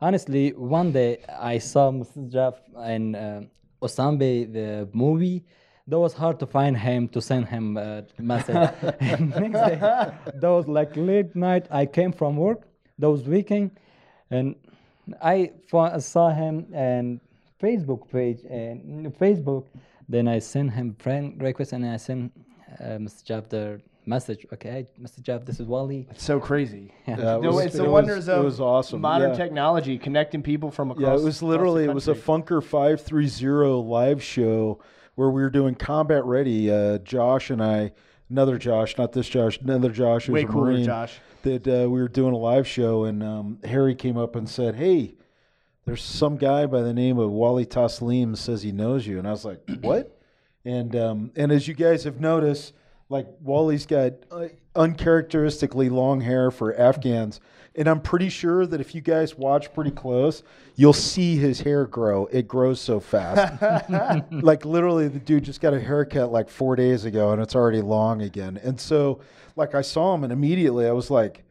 honestly, 0.00 0.52
one 0.52 0.92
day 0.92 1.18
I 1.28 1.58
saw 1.58 1.90
Mr. 1.90 2.28
Jeff 2.28 2.54
in 2.86 3.14
uh, 3.14 3.42
Osambe, 3.82 4.52
the 4.52 4.88
movie. 4.92 5.44
That 5.86 5.98
was 5.98 6.12
hard 6.14 6.38
to 6.40 6.46
find 6.46 6.76
him 6.76 7.08
to 7.08 7.20
send 7.20 7.46
him 7.48 7.76
a 7.76 8.04
message. 8.18 8.54
next 9.00 9.60
day, 9.68 9.76
that 9.80 10.48
was 10.48 10.68
like 10.68 10.96
late 10.96 11.34
night. 11.34 11.66
I 11.70 11.86
came 11.86 12.12
from 12.12 12.36
work. 12.36 12.62
That 12.98 13.10
was 13.10 13.22
weekend, 13.26 13.70
and 14.30 14.54
I 15.22 15.50
saw 15.98 16.30
him 16.30 16.66
and 16.72 17.20
Facebook 17.62 18.10
page 18.10 18.40
and 18.48 19.06
Facebook. 19.18 19.64
Then 20.08 20.26
I 20.28 20.38
sent 20.40 20.72
him 20.72 20.94
friend 20.98 21.40
request 21.40 21.72
and 21.72 21.86
I 21.86 21.96
sent 21.96 22.32
uh, 22.80 22.84
Mr. 22.98 23.24
Jeff 23.24 23.48
the 23.48 23.80
message. 24.06 24.46
Okay, 24.52 24.86
Mr. 25.00 25.20
Jeff, 25.22 25.44
this 25.44 25.60
is 25.60 25.66
Wally. 25.66 26.08
It's 26.10 26.24
so 26.24 26.40
crazy. 26.40 26.92
Yeah, 27.06 27.36
it 27.36 27.42
No, 27.42 27.50
was- 27.52 27.66
it's 27.66 27.74
it 27.74 27.78
the 27.78 27.84
was- 27.84 27.92
wonders 27.92 28.28
it 28.28 28.32
of 28.34 28.44
was 28.44 28.60
awesome. 28.60 29.00
modern 29.00 29.30
Yeah. 29.30 29.36
technology 29.36 29.98
connecting 29.98 30.42
people 30.42 30.70
from 30.70 30.90
across. 30.90 31.02
Yeah, 31.06 31.14
it 31.14 31.22
was 31.22 31.42
literally 31.42 31.84
it 31.84 31.94
was 31.94 32.08
a. 32.08 32.14
Funker 32.14 32.62
five 32.62 33.00
three 33.00 33.28
zero 33.28 33.78
live 33.80 34.22
show 34.22 34.80
where 35.14 35.30
we 35.30 35.42
were 35.42 35.50
doing 35.50 35.74
combat 35.74 36.24
ready. 36.24 36.70
Uh, 36.70 36.98
Josh 36.98 37.50
and 37.50 37.62
I, 37.62 37.92
another 38.30 38.58
Josh, 38.58 38.96
not 38.98 39.12
this 39.12 39.28
Josh, 39.28 39.58
another 39.60 39.90
Josh 39.90 40.26
who's 40.26 40.34
Way 40.34 40.42
a 40.42 40.46
cooler, 40.46 40.72
Marine, 40.72 40.84
Josh. 40.84 41.18
That 41.42 41.66
uh, 41.66 41.88
we 41.88 42.00
were 42.00 42.08
doing 42.08 42.34
a 42.34 42.38
live 42.38 42.66
show, 42.66 43.04
and 43.04 43.22
um, 43.22 43.58
Harry 43.64 43.94
came 43.94 44.16
up 44.16 44.36
and 44.36 44.48
said, 44.48 44.76
"Hey, 44.76 45.14
there's 45.84 46.02
some 46.02 46.36
guy 46.36 46.66
by 46.66 46.82
the 46.82 46.92
name 46.92 47.18
of 47.18 47.30
Wally 47.30 47.66
Taslim 47.66 48.36
says 48.36 48.62
he 48.62 48.72
knows 48.72 49.06
you," 49.06 49.18
and 49.18 49.26
I 49.26 49.30
was 49.30 49.44
like, 49.44 49.60
"What?" 49.80 50.20
And 50.64 50.94
um, 50.94 51.32
and 51.36 51.50
as 51.50 51.66
you 51.66 51.74
guys 51.74 52.04
have 52.04 52.20
noticed, 52.20 52.74
like 53.08 53.26
Wally's 53.40 53.86
got 53.86 54.12
uh, 54.30 54.48
uncharacteristically 54.76 55.88
long 55.88 56.20
hair 56.20 56.50
for 56.50 56.74
Afghans, 56.78 57.40
and 57.80 57.88
I'm 57.88 58.02
pretty 58.02 58.28
sure 58.28 58.66
that 58.66 58.78
if 58.78 58.94
you 58.94 59.00
guys 59.00 59.38
watch 59.38 59.72
pretty 59.72 59.90
close, 59.90 60.42
you'll 60.76 60.92
see 60.92 61.38
his 61.38 61.62
hair 61.62 61.86
grow. 61.86 62.26
It 62.26 62.46
grows 62.46 62.78
so 62.78 63.00
fast. 63.00 64.26
like 64.30 64.66
literally, 64.66 65.08
the 65.08 65.18
dude 65.18 65.44
just 65.44 65.62
got 65.62 65.72
a 65.72 65.80
haircut 65.80 66.30
like 66.30 66.50
four 66.50 66.76
days 66.76 67.06
ago, 67.06 67.32
and 67.32 67.40
it's 67.40 67.56
already 67.56 67.80
long 67.80 68.20
again. 68.20 68.60
And 68.62 68.78
so, 68.78 69.22
like, 69.56 69.74
I 69.74 69.80
saw 69.80 70.14
him, 70.14 70.24
and 70.24 70.32
immediately 70.32 70.86
I 70.86 70.92
was 70.92 71.10
like, 71.10 71.42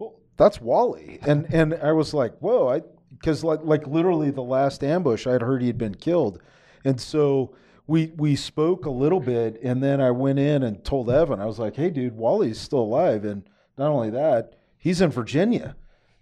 well, 0.00 0.16
that's 0.36 0.60
Wally. 0.60 1.20
And 1.22 1.46
and 1.54 1.74
I 1.74 1.92
was 1.92 2.12
like, 2.12 2.36
whoa, 2.40 2.68
I 2.68 2.82
because 3.12 3.44
like 3.44 3.60
like 3.62 3.86
literally 3.86 4.32
the 4.32 4.42
last 4.42 4.82
ambush, 4.82 5.28
I'd 5.28 5.42
heard 5.42 5.60
he 5.60 5.68
had 5.68 5.78
been 5.78 5.94
killed, 5.94 6.40
and 6.84 7.00
so 7.00 7.54
we 7.86 8.12
we 8.16 8.34
spoke 8.34 8.84
a 8.84 8.90
little 8.90 9.20
bit, 9.20 9.60
and 9.62 9.80
then 9.80 10.00
I 10.00 10.10
went 10.10 10.40
in 10.40 10.64
and 10.64 10.84
told 10.84 11.08
Evan, 11.08 11.38
I 11.38 11.46
was 11.46 11.60
like, 11.60 11.76
hey, 11.76 11.90
dude, 11.90 12.16
Wally's 12.16 12.60
still 12.60 12.80
alive, 12.80 13.24
and 13.24 13.48
not 13.78 13.90
only 13.90 14.10
that, 14.10 14.56
he's 14.86 15.00
in 15.00 15.10
Virginia. 15.10 15.68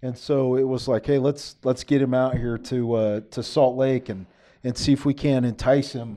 And 0.03 0.17
so 0.17 0.55
it 0.55 0.67
was 0.73 0.87
like, 0.87 1.05
hey, 1.11 1.19
let's 1.27 1.43
let's 1.63 1.83
get 1.91 1.99
him 2.01 2.13
out 2.23 2.33
here 2.43 2.57
to 2.71 2.77
uh, 3.01 3.19
to 3.35 3.43
Salt 3.43 3.75
Lake 3.85 4.05
and 4.13 4.25
and 4.63 4.73
see 4.77 4.93
if 4.93 5.03
we 5.09 5.13
can 5.13 5.43
entice 5.53 5.91
him 5.99 6.09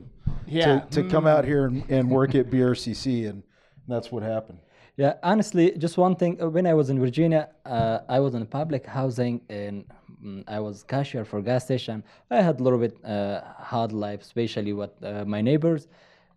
Yeah. 0.47 0.65
to, 0.65 1.01
to 1.03 1.09
come 1.13 1.25
out 1.33 1.43
here 1.51 1.63
and, 1.69 1.77
and 1.95 2.03
work 2.09 2.31
at 2.35 2.45
BRCC, 2.53 3.05
and 3.29 3.43
that's 3.91 4.11
what 4.13 4.23
happened. 4.23 4.59
Yeah, 4.97 5.13
honestly, 5.31 5.65
just 5.85 5.97
one 5.97 6.15
thing. 6.15 6.33
uh, 6.41 6.49
When 6.55 6.65
I 6.65 6.73
was 6.73 6.87
in 6.93 6.97
Virginia, 7.07 7.43
uh, 7.65 7.99
I 8.17 8.19
was 8.25 8.33
in 8.33 8.45
public 8.59 8.83
housing 8.85 9.35
and 9.49 9.75
mm, 10.23 10.43
I 10.47 10.59
was 10.67 10.83
cashier 10.83 11.25
for 11.25 11.41
gas 11.41 11.65
station. 11.65 11.97
I 12.31 12.41
had 12.47 12.55
a 12.61 12.63
little 12.63 12.79
bit 12.85 12.95
uh, 13.03 13.41
hard 13.71 13.91
life, 13.91 14.21
especially 14.21 14.73
with 14.81 14.91
uh, 15.03 15.25
my 15.35 15.41
neighbors. 15.49 15.81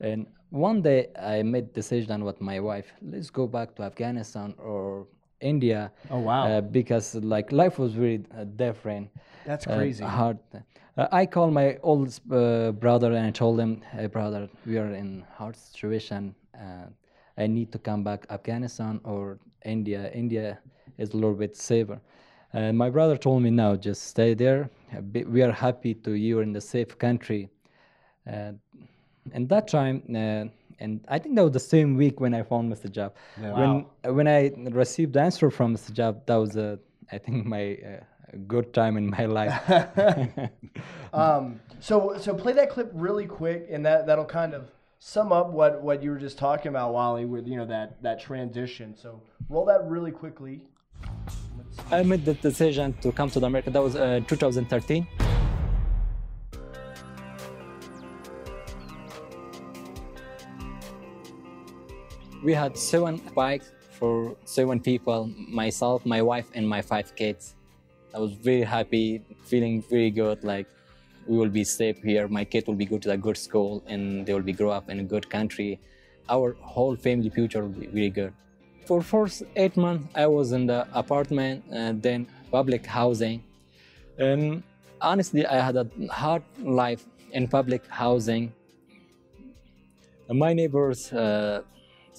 And 0.01 0.27
one 0.51 0.79
day 0.83 1.01
I 1.35 1.43
made 1.55 1.67
decision 1.73 2.25
with 2.29 2.39
my 2.41 2.59
wife. 2.71 2.89
Let's 3.13 3.31
go 3.31 3.47
back 3.47 3.69
to 3.77 3.83
Afghanistan 3.91 4.55
or 4.59 5.07
India. 5.41 5.93
Oh, 6.11 6.21
wow. 6.21 6.47
Uh, 6.47 6.61
because 6.61 7.15
like 7.15 7.53
life 7.53 7.79
was 7.79 7.93
very 7.93 8.25
uh, 8.37 8.45
different. 8.45 9.11
That's 9.45 9.67
uh, 9.67 9.75
crazy. 9.75 10.05
hard. 10.05 10.39
Uh, 10.97 11.07
I 11.13 11.27
called 11.27 11.53
my 11.53 11.79
old 11.83 12.19
uh, 12.31 12.73
brother 12.73 13.13
and 13.13 13.27
I 13.27 13.31
told 13.31 13.61
him, 13.61 13.81
"Hey, 13.93 14.07
brother, 14.07 14.49
we 14.67 14.79
are 14.79 14.93
in 14.93 15.25
hard 15.37 15.57
situation. 15.57 16.35
Uh, 16.55 16.87
I 17.37 17.47
need 17.47 17.71
to 17.73 17.79
come 17.79 18.03
back 18.03 18.27
Afghanistan 18.31 19.01
or 19.05 19.39
India. 19.65 20.11
India 20.13 20.59
is 20.99 21.13
a 21.13 21.17
little 21.17 21.35
bit 21.35 21.57
safer." 21.57 22.01
And 22.53 22.77
my 22.77 22.91
brother 22.91 23.17
told 23.17 23.43
me, 23.43 23.51
"No, 23.51 23.77
just 23.77 24.03
stay 24.05 24.35
there. 24.35 24.71
We 25.13 25.43
are 25.43 25.53
happy 25.53 25.95
to 25.95 26.13
you 26.13 26.39
are 26.39 26.43
in 26.43 26.53
the 26.53 26.61
safe 26.61 26.99
country." 26.99 27.49
Uh, 28.27 28.53
and 29.33 29.49
that 29.49 29.69
time, 29.69 30.03
uh, 30.15 30.45
and 30.81 31.05
I 31.09 31.19
think 31.19 31.35
that 31.37 31.45
was 31.45 31.53
the 31.53 31.61
same 31.61 31.97
week 31.97 32.21
when 32.21 32.35
I 32.35 32.43
found 32.43 32.73
Mr. 32.73 32.91
Job. 32.91 33.15
When 33.37 33.87
when 34.05 34.29
I 34.29 34.53
received 34.71 35.13
the 35.15 35.21
answer 35.21 35.51
from 35.51 35.77
Mr. 35.77 35.93
Job, 35.93 36.25
that 36.27 36.37
was 36.37 36.57
uh, 36.57 36.77
I 37.11 37.19
think 37.19 37.47
my 37.47 37.79
uh, 37.91 38.37
good 38.47 38.73
time 38.73 38.97
in 38.97 39.11
my 39.11 39.27
life. 39.27 39.61
Um, 41.11 41.61
so 41.81 42.17
so 42.19 42.35
play 42.35 42.53
that 42.53 42.69
clip 42.69 42.91
really 42.93 43.25
quick, 43.25 43.67
and 43.71 43.85
that 43.87 44.07
that'll 44.07 44.27
kind 44.27 44.53
of 44.53 44.71
sum 44.99 45.33
up 45.33 45.49
what 45.51 45.83
what 45.83 46.03
you 46.03 46.11
were 46.11 46.19
just 46.19 46.37
talking 46.39 46.69
about, 46.69 46.93
Wally, 46.93 47.25
with 47.25 47.47
you 47.47 47.57
know 47.57 47.65
that 47.65 48.03
that 48.03 48.21
transition. 48.21 48.95
So 48.95 49.23
roll 49.49 49.65
that 49.65 49.85
really 49.87 50.11
quickly. 50.11 50.61
I 51.91 52.03
made 52.03 52.25
the 52.25 52.35
decision 52.35 52.93
to 53.01 53.13
come 53.13 53.31
to 53.31 53.41
the 53.41 53.47
America. 53.47 53.71
That 53.71 53.83
was 53.83 53.97
uh, 53.97 54.21
2013. 54.27 55.07
We 62.43 62.55
had 62.55 62.77
seven 62.79 63.21
bikes 63.35 63.73
for 63.99 64.37
seven 64.45 64.79
people, 64.79 65.31
myself, 65.49 66.07
my 66.07 66.23
wife, 66.23 66.47
and 66.55 66.69
my 66.69 66.81
five 66.83 67.17
kids. 67.17 67.57
I 68.15 68.21
was 68.21 68.33
very 68.33 68.63
happy, 68.63 69.23
feeling 69.45 69.83
very 69.83 70.11
good. 70.11 70.45
Like 70.45 70.67
we 71.27 71.37
will 71.37 71.49
be 71.49 71.65
safe 71.65 71.99
here. 72.03 72.29
My 72.29 72.45
kid 72.45 72.67
will 72.69 72.77
be 72.77 72.87
go 72.87 72.99
to 72.99 73.11
a 73.11 73.17
good 73.17 73.37
school, 73.37 73.83
and 73.87 74.25
they 74.25 74.35
will 74.35 74.43
be 74.43 74.53
grow 74.53 74.71
up 74.71 74.89
in 74.89 75.01
a 75.01 75.03
good 75.03 75.29
country. 75.29 75.81
Our 76.29 76.55
whole 76.61 76.95
family 76.95 77.29
future 77.29 77.63
will 77.63 77.81
be 77.81 77.87
very 77.87 78.11
good. 78.11 78.33
For 78.87 79.03
first 79.03 79.43
eight 79.57 79.77
months, 79.77 80.07
I 80.15 80.27
was 80.27 80.53
in 80.53 80.67
the 80.67 80.87
apartment 80.95 81.65
and 81.71 82.01
then 82.01 82.27
public 82.51 82.87
housing. 82.87 83.43
And 84.17 84.63
honestly, 85.01 85.45
I 85.45 85.61
had 85.61 85.77
a 85.77 85.87
hard 86.11 86.43
life 86.63 87.05
in 87.33 87.49
public 87.49 87.87
housing. 87.89 88.53
My 90.31 90.53
neighbors, 90.53 91.13
uh, 91.13 91.63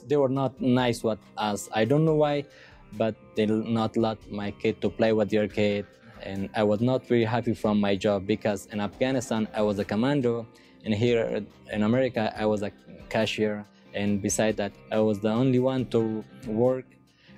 they 0.08 0.18
were 0.18 0.30
not 0.30 0.60
nice 0.62 1.04
with 1.04 1.20
us. 1.38 1.70
I 1.74 1.86
don't 1.86 2.06
know 2.06 2.16
why, 2.16 2.46
but 2.94 3.16
they 3.36 3.46
not 3.46 3.98
let 3.98 4.18
my 4.32 4.52
kid 4.52 4.82
to 4.82 4.90
play 4.90 5.14
with 5.14 5.30
their 5.30 5.48
kid. 5.48 5.86
And 6.22 6.50
I 6.56 6.64
was 6.64 6.82
not 6.82 7.06
very 7.08 7.24
happy 7.24 7.54
from 7.54 7.80
my 7.80 7.96
job 7.96 8.28
because 8.28 8.68
in 8.68 8.80
Afghanistan 8.82 9.48
I 9.54 9.62
was 9.62 9.80
a 9.80 9.86
commando, 9.86 10.46
and 10.84 10.94
here 10.94 11.46
in 11.72 11.84
America 11.84 12.34
I 12.38 12.46
was 12.46 12.62
a 12.62 12.72
cashier. 13.10 13.66
And 13.94 14.22
beside 14.22 14.58
that, 14.58 14.72
I 14.92 15.00
was 15.00 15.20
the 15.20 15.32
only 15.32 15.60
one 15.60 15.86
to 15.88 16.24
work 16.46 16.86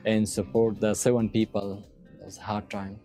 and 0.05 0.27
support 0.27 0.81
the 0.81 0.93
seven 0.93 1.29
people. 1.29 1.83
It 2.19 2.25
was 2.25 2.37
a 2.37 2.41
hard 2.41 2.69
time. 2.69 2.99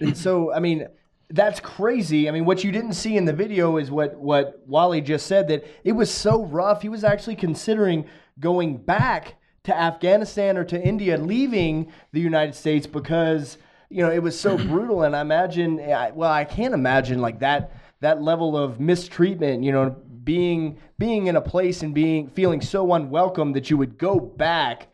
And 0.00 0.16
so, 0.16 0.52
I 0.52 0.60
mean, 0.60 0.88
that's 1.30 1.60
crazy. 1.60 2.28
I 2.28 2.32
mean, 2.32 2.44
what 2.44 2.64
you 2.64 2.72
didn't 2.72 2.94
see 2.94 3.16
in 3.16 3.24
the 3.24 3.32
video 3.32 3.76
is 3.76 3.90
what 3.90 4.16
what 4.16 4.60
Wally 4.66 5.00
just 5.00 5.26
said 5.26 5.48
that 5.48 5.64
it 5.84 5.92
was 5.92 6.10
so 6.12 6.44
rough. 6.44 6.82
He 6.82 6.88
was 6.88 7.04
actually 7.04 7.36
considering 7.36 8.06
going 8.40 8.76
back 8.78 9.36
to 9.64 9.76
Afghanistan 9.76 10.56
or 10.56 10.64
to 10.64 10.80
India, 10.80 11.16
leaving 11.16 11.92
the 12.12 12.20
United 12.20 12.54
States 12.54 12.86
because 12.86 13.58
you 13.90 14.02
know 14.02 14.10
it 14.10 14.22
was 14.22 14.38
so 14.38 14.56
brutal. 14.56 15.04
And 15.04 15.14
I 15.14 15.20
imagine, 15.20 15.76
well, 16.14 16.32
I 16.32 16.44
can't 16.44 16.74
imagine 16.74 17.20
like 17.20 17.38
that 17.40 17.72
that 18.00 18.20
level 18.20 18.56
of 18.56 18.80
mistreatment. 18.80 19.62
You 19.62 19.72
know, 19.72 19.96
being 20.24 20.78
being 20.98 21.28
in 21.28 21.36
a 21.36 21.40
place 21.40 21.82
and 21.82 21.94
being 21.94 22.28
feeling 22.28 22.60
so 22.60 22.92
unwelcome 22.92 23.52
that 23.52 23.70
you 23.70 23.76
would 23.76 23.98
go 23.98 24.18
back 24.18 24.88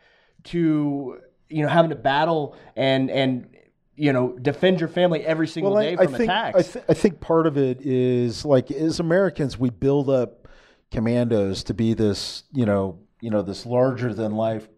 to 0.45 1.19
you 1.49 1.63
know 1.63 1.69
having 1.69 1.91
to 1.91 1.97
battle 1.97 2.57
and 2.77 3.11
and 3.11 3.56
you 3.97 4.13
know 4.13 4.39
defend 4.39 4.81
your 4.81 4.89
family 4.89 5.25
every 5.25 5.49
single 5.49 5.73
Well, 5.73 5.83
day 5.83 5.97
I, 5.97 6.03
I 6.03 6.05
from 6.05 6.15
think 6.15 6.31
attacks. 6.31 6.59
I, 6.59 6.63
th- 6.63 6.85
I 6.89 6.95
think 6.95 7.21
part 7.21 7.47
of 7.47 7.57
it 7.57 7.81
is 7.81 8.45
like 8.45 8.71
as 8.71 9.01
Americans, 9.01 9.59
we 9.59 9.71
build 9.71 10.11
up 10.11 10.49
commandos 10.91 11.65
to 11.65 11.75
be 11.75 11.95
this, 11.95 12.45
you 12.53 12.67
know, 12.67 12.99
you 13.21 13.31
know, 13.31 13.43
this 13.43 13.67
larger 13.67 14.15
than 14.15 14.33
life 14.33 14.69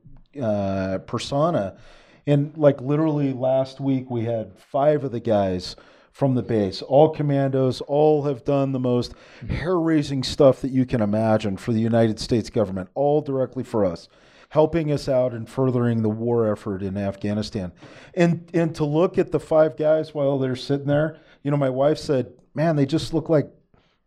uh, 0.41 0.99
persona, 1.07 1.77
and 2.27 2.57
like 2.57 2.81
literally 2.81 3.33
last 3.33 3.81
week 3.81 4.11
we 4.11 4.25
had 4.25 4.59
five 4.59 5.05
of 5.05 5.13
the 5.13 5.21
guys 5.21 5.77
from 6.13 6.35
the 6.35 6.43
base, 6.43 6.83
all 6.83 7.11
commandos, 7.11 7.81
all 7.83 8.25
have 8.25 8.45
done 8.45 8.73
the 8.73 8.81
most 8.81 9.15
hair 9.49 9.79
raising 9.79 10.25
stuff 10.25 10.61
that 10.61 10.73
you 10.73 10.85
can 10.85 11.01
imagine 11.01 11.57
for 11.57 11.73
the 11.73 11.81
United 11.81 12.19
States 12.19 12.51
government, 12.51 12.89
all 12.95 13.21
directly 13.21 13.63
for 13.63 13.85
us 13.85 14.09
helping 14.49 14.91
us 14.91 15.09
out 15.09 15.33
and 15.33 15.49
furthering 15.49 16.03
the 16.03 16.09
war 16.09 16.51
effort 16.51 16.83
in 16.83 16.97
Afghanistan. 16.97 17.73
And 18.15 18.51
and 18.55 18.75
to 18.77 18.85
look 18.85 19.19
at 19.19 19.31
the 19.33 19.41
five 19.41 19.77
guys 19.77 20.15
while 20.15 20.39
they're 20.39 20.57
sitting 20.57 20.87
there, 20.87 21.19
you 21.43 21.51
know, 21.51 21.57
my 21.57 21.71
wife 21.71 21.99
said, 21.99 22.33
"Man, 22.55 22.77
they 22.77 22.87
just 22.87 23.13
look 23.13 23.29
like 23.29 23.51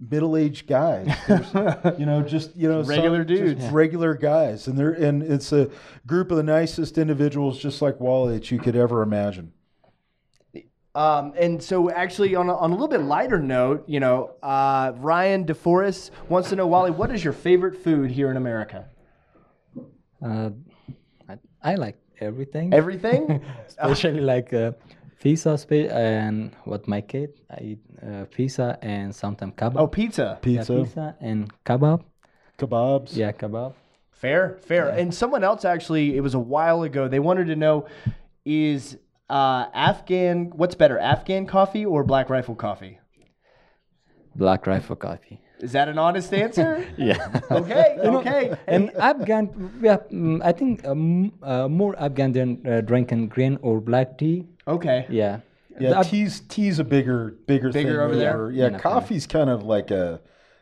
middle-aged 0.09 0.65
guys. 0.65 1.07
There's, 1.27 1.53
you 1.99 2.05
know, 2.05 2.23
just 2.23 2.55
you 2.55 2.67
know, 2.67 2.81
some- 2.81 2.89
Regular 2.89 3.23
just 3.23 3.43
dudes. 3.43 3.65
regular 3.71 4.15
guys, 4.15 4.67
and 4.67 4.77
they're 4.77 4.91
and 4.91 5.21
it's 5.21 5.51
a 5.51 5.69
group 6.07 6.31
of 6.31 6.37
the 6.37 6.43
nicest 6.43 6.97
individuals, 6.97 7.59
just 7.59 7.81
like 7.81 7.99
Wally, 7.99 8.33
that 8.33 8.51
you 8.51 8.59
could 8.59 8.75
ever 8.75 9.01
imagine. 9.03 9.53
Um, 10.93 11.33
and 11.37 11.63
so, 11.63 11.89
actually, 11.89 12.35
on 12.35 12.49
a, 12.49 12.55
on 12.55 12.71
a 12.71 12.73
little 12.73 12.89
bit 12.89 12.99
lighter 12.99 13.39
note, 13.39 13.85
you 13.87 14.01
know, 14.01 14.31
uh, 14.43 14.91
Ryan 14.97 15.45
DeForest 15.45 16.11
wants 16.27 16.49
to 16.49 16.57
know, 16.57 16.67
Wally, 16.67 16.91
what 16.91 17.11
is 17.15 17.23
your 17.23 17.31
favorite 17.31 17.81
food 17.81 18.11
here 18.11 18.29
in 18.29 18.35
America? 18.35 18.89
Uh, 20.23 20.49
I, 21.29 21.37
I 21.61 21.75
like 21.75 21.97
everything. 22.19 22.73
Everything? 22.73 23.41
especially 23.67 24.21
like 24.33 24.53
uh, 24.53 24.71
pizza 25.19 25.57
spe- 25.57 25.89
and 25.91 26.55
what 26.65 26.87
my 26.87 27.01
kid 27.01 27.29
I 27.49 27.57
eat 27.61 27.79
uh, 28.05 28.25
pizza 28.31 28.77
and 28.81 29.13
sometimes 29.15 29.53
kebab. 29.55 29.77
oh, 29.77 29.87
pizza. 29.87 30.39
Yeah, 30.43 30.59
Pizza, 30.59 30.73
pizza 30.73 31.15
and 31.19 31.51
kebab. 31.65 32.03
kebabs. 32.57 33.15
Yeah, 33.15 33.31
kebab. 33.31 33.73
Fair, 34.11 34.59
fair. 34.61 34.89
And 34.89 35.13
someone 35.13 35.43
else 35.43 35.65
actually, 35.65 36.15
it 36.15 36.21
was 36.21 36.35
a 36.35 36.39
while 36.39 36.83
ago. 36.83 37.07
They 37.07 37.19
wanted 37.19 37.47
to 37.47 37.55
know, 37.55 37.87
is 38.45 38.97
uh, 39.29 39.65
Afghan 39.73 40.51
what's 40.55 40.75
better, 40.75 40.99
Afghan 40.99 41.47
coffee 41.47 41.85
or 41.85 42.03
Black 42.03 42.29
Rifle 42.29 42.53
coffee? 42.53 42.99
Black 44.35 44.65
rifle 44.67 44.95
coffee. 44.95 45.41
Is 45.61 45.71
that 45.73 45.87
an 45.87 45.97
honest 45.97 46.33
answer? 46.33 46.85
Yeah. 46.97 47.41
okay, 47.51 47.97
okay. 48.01 48.55
and 48.67 48.91
Afghan, 48.97 49.49
yeah, 49.81 49.97
mm, 50.11 50.41
I 50.43 50.51
think 50.51 50.85
um, 50.85 51.31
uh, 51.43 51.67
more 51.67 51.95
Afghan 51.99 52.31
than 52.33 52.49
uh, 52.65 52.81
drinking 52.81 53.27
green 53.29 53.57
or 53.61 53.79
black 53.79 54.17
tea. 54.17 54.45
okay. 54.67 55.05
Yeah. 55.09 55.39
Yeah, 55.79 56.03
The 56.03 56.09
tea's 56.09 56.41
tea's 56.41 56.79
a 56.79 56.83
bigger 56.83 57.35
bigger, 57.47 57.69
Bigger 57.71 57.71
thing 57.71 57.87
over 57.97 58.15
there? 58.15 58.35
over- 58.35 58.51
Yeah, 58.51 58.69
Yeah, 58.71 58.77
coffee's 58.77 59.25
kind 59.25 59.49
of 59.49 59.63
like 59.63 59.89
a 59.89 60.19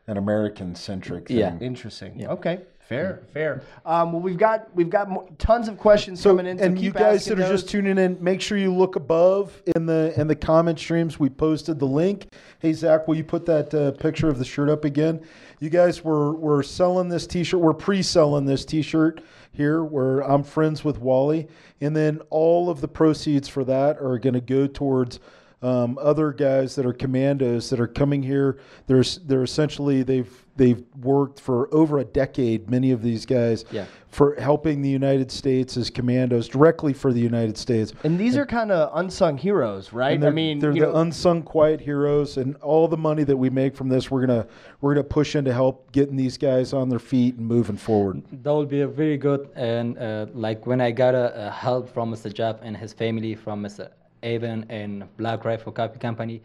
an 0.08 0.18
American 0.18 0.76
centric 0.76 1.28
thing. 1.28 1.38
Yeah. 1.38 1.58
Interesting. 1.60 2.26
Okay. 2.28 2.60
Fair, 2.90 3.22
fair. 3.36 3.62
Um, 3.86 4.14
well, 4.14 4.22
we've 4.22 4.36
got 4.36 4.76
we've 4.76 4.90
got 4.90 5.38
tons 5.38 5.68
of 5.68 5.78
questions 5.78 6.24
coming 6.24 6.48
in. 6.48 6.58
So 6.58 6.64
and 6.64 6.80
you 6.80 6.92
guys 6.92 7.24
that 7.26 7.38
are 7.38 7.44
those. 7.44 7.62
just 7.62 7.70
tuning 7.70 8.00
in, 8.00 8.18
make 8.20 8.42
sure 8.42 8.58
you 8.58 8.74
look 8.74 8.96
above 8.96 9.62
in 9.76 9.86
the 9.86 10.12
in 10.20 10.26
the 10.26 10.36
comment 10.36 10.80
streams. 10.80 11.20
We 11.20 11.30
posted 11.30 11.78
the 11.78 11.86
link. 11.86 12.34
Hey 12.58 12.74
Zach, 12.74 13.08
will 13.08 13.14
you 13.14 13.24
put 13.24 13.46
that 13.46 13.72
uh, 13.76 13.92
picture 13.92 14.28
of 14.28 14.40
the 14.40 14.44
shirt 14.46 14.70
up 14.70 14.86
again? 14.86 15.22
You 15.60 15.70
guys 15.70 16.04
were 16.04 16.32
we're 16.34 16.64
selling 16.64 17.10
this 17.10 17.28
T-shirt. 17.28 17.60
We're 17.60 17.76
pre-selling 17.76 18.46
this 18.46 18.66
T-shirt 18.66 19.22
here. 19.52 19.84
Where 19.84 20.22
I'm 20.22 20.42
friends 20.42 20.84
with 20.84 20.98
Wally, 20.98 21.48
and 21.82 21.96
then 21.96 22.22
all 22.32 22.72
of 22.72 22.82
the 22.82 22.88
proceeds 22.88 23.48
for 23.48 23.64
that 23.66 24.02
are 24.02 24.18
going 24.18 24.34
to 24.34 24.42
go 24.42 24.66
towards. 24.66 25.20
Um, 25.62 26.00
other 26.02 26.32
guys 26.32 26.76
that 26.76 26.86
are 26.86 26.94
commandos 26.94 27.70
that 27.70 27.82
are 27.82 27.88
coming 27.88 28.24
here, 28.24 28.60
they're 28.88 29.04
they're 29.26 29.44
essentially 29.44 30.04
they've 30.04 30.46
they've 30.60 30.84
worked 31.02 31.40
for 31.40 31.74
over 31.74 31.98
a 32.00 32.04
decade. 32.04 32.70
Many 32.70 32.92
of 32.92 33.02
these 33.02 33.26
guys, 33.26 33.64
Yeah. 33.72 33.86
for 34.10 34.36
helping 34.36 34.82
the 34.82 34.90
United 34.90 35.32
States 35.32 35.78
as 35.78 35.90
commandos 35.90 36.48
directly 36.50 36.94
for 36.94 37.14
the 37.14 37.20
United 37.22 37.58
States. 37.58 37.94
and 38.04 38.20
these 38.20 38.36
are 38.38 38.46
kind 38.46 38.72
of 38.72 38.92
unsung 39.00 39.38
heroes, 39.38 39.94
right? 39.94 40.14
I 40.14 40.18
they're, 40.18 40.32
mean, 40.32 40.60
they're 40.60 40.74
the 40.74 40.80
know, 40.82 40.96
unsung 40.96 41.42
quiet 41.44 41.80
heroes, 41.80 42.38
and 42.38 42.56
all 42.58 42.88
the 42.88 42.98
money 42.98 43.24
that 43.24 43.38
we 43.38 43.50
make 43.50 43.74
from 43.76 43.88
this, 43.88 44.12
we're 44.12 44.26
gonna 44.26 44.46
we're 44.82 44.94
gonna 44.94 45.04
push 45.20 45.36
into 45.36 45.54
help 45.54 45.92
getting 45.94 46.16
these 46.18 46.38
guys 46.38 46.74
on 46.74 46.90
their 46.90 47.00
feet 47.00 47.36
and 47.38 47.48
moving 47.48 47.78
forward. 47.78 48.22
That 48.44 48.54
would 48.54 48.70
be 48.70 48.82
a 48.82 48.88
very 48.88 49.18
good 49.18 49.50
and 49.56 49.98
uh, 49.98 50.26
like 50.34 50.68
when 50.68 50.82
I 50.82 50.92
got 50.92 51.16
a, 51.16 51.48
a 51.48 51.52
help 51.52 51.88
from 51.94 52.12
Mr. 52.14 52.34
Jab 52.34 52.60
and 52.62 52.76
his 52.76 52.92
family 52.94 53.34
from 53.36 53.64
Mr. 53.64 53.90
Avon 54.24 54.66
and 54.70 55.06
Black 55.16 55.46
Rifle 55.46 55.72
Copy 55.72 56.00
Company, 56.00 56.42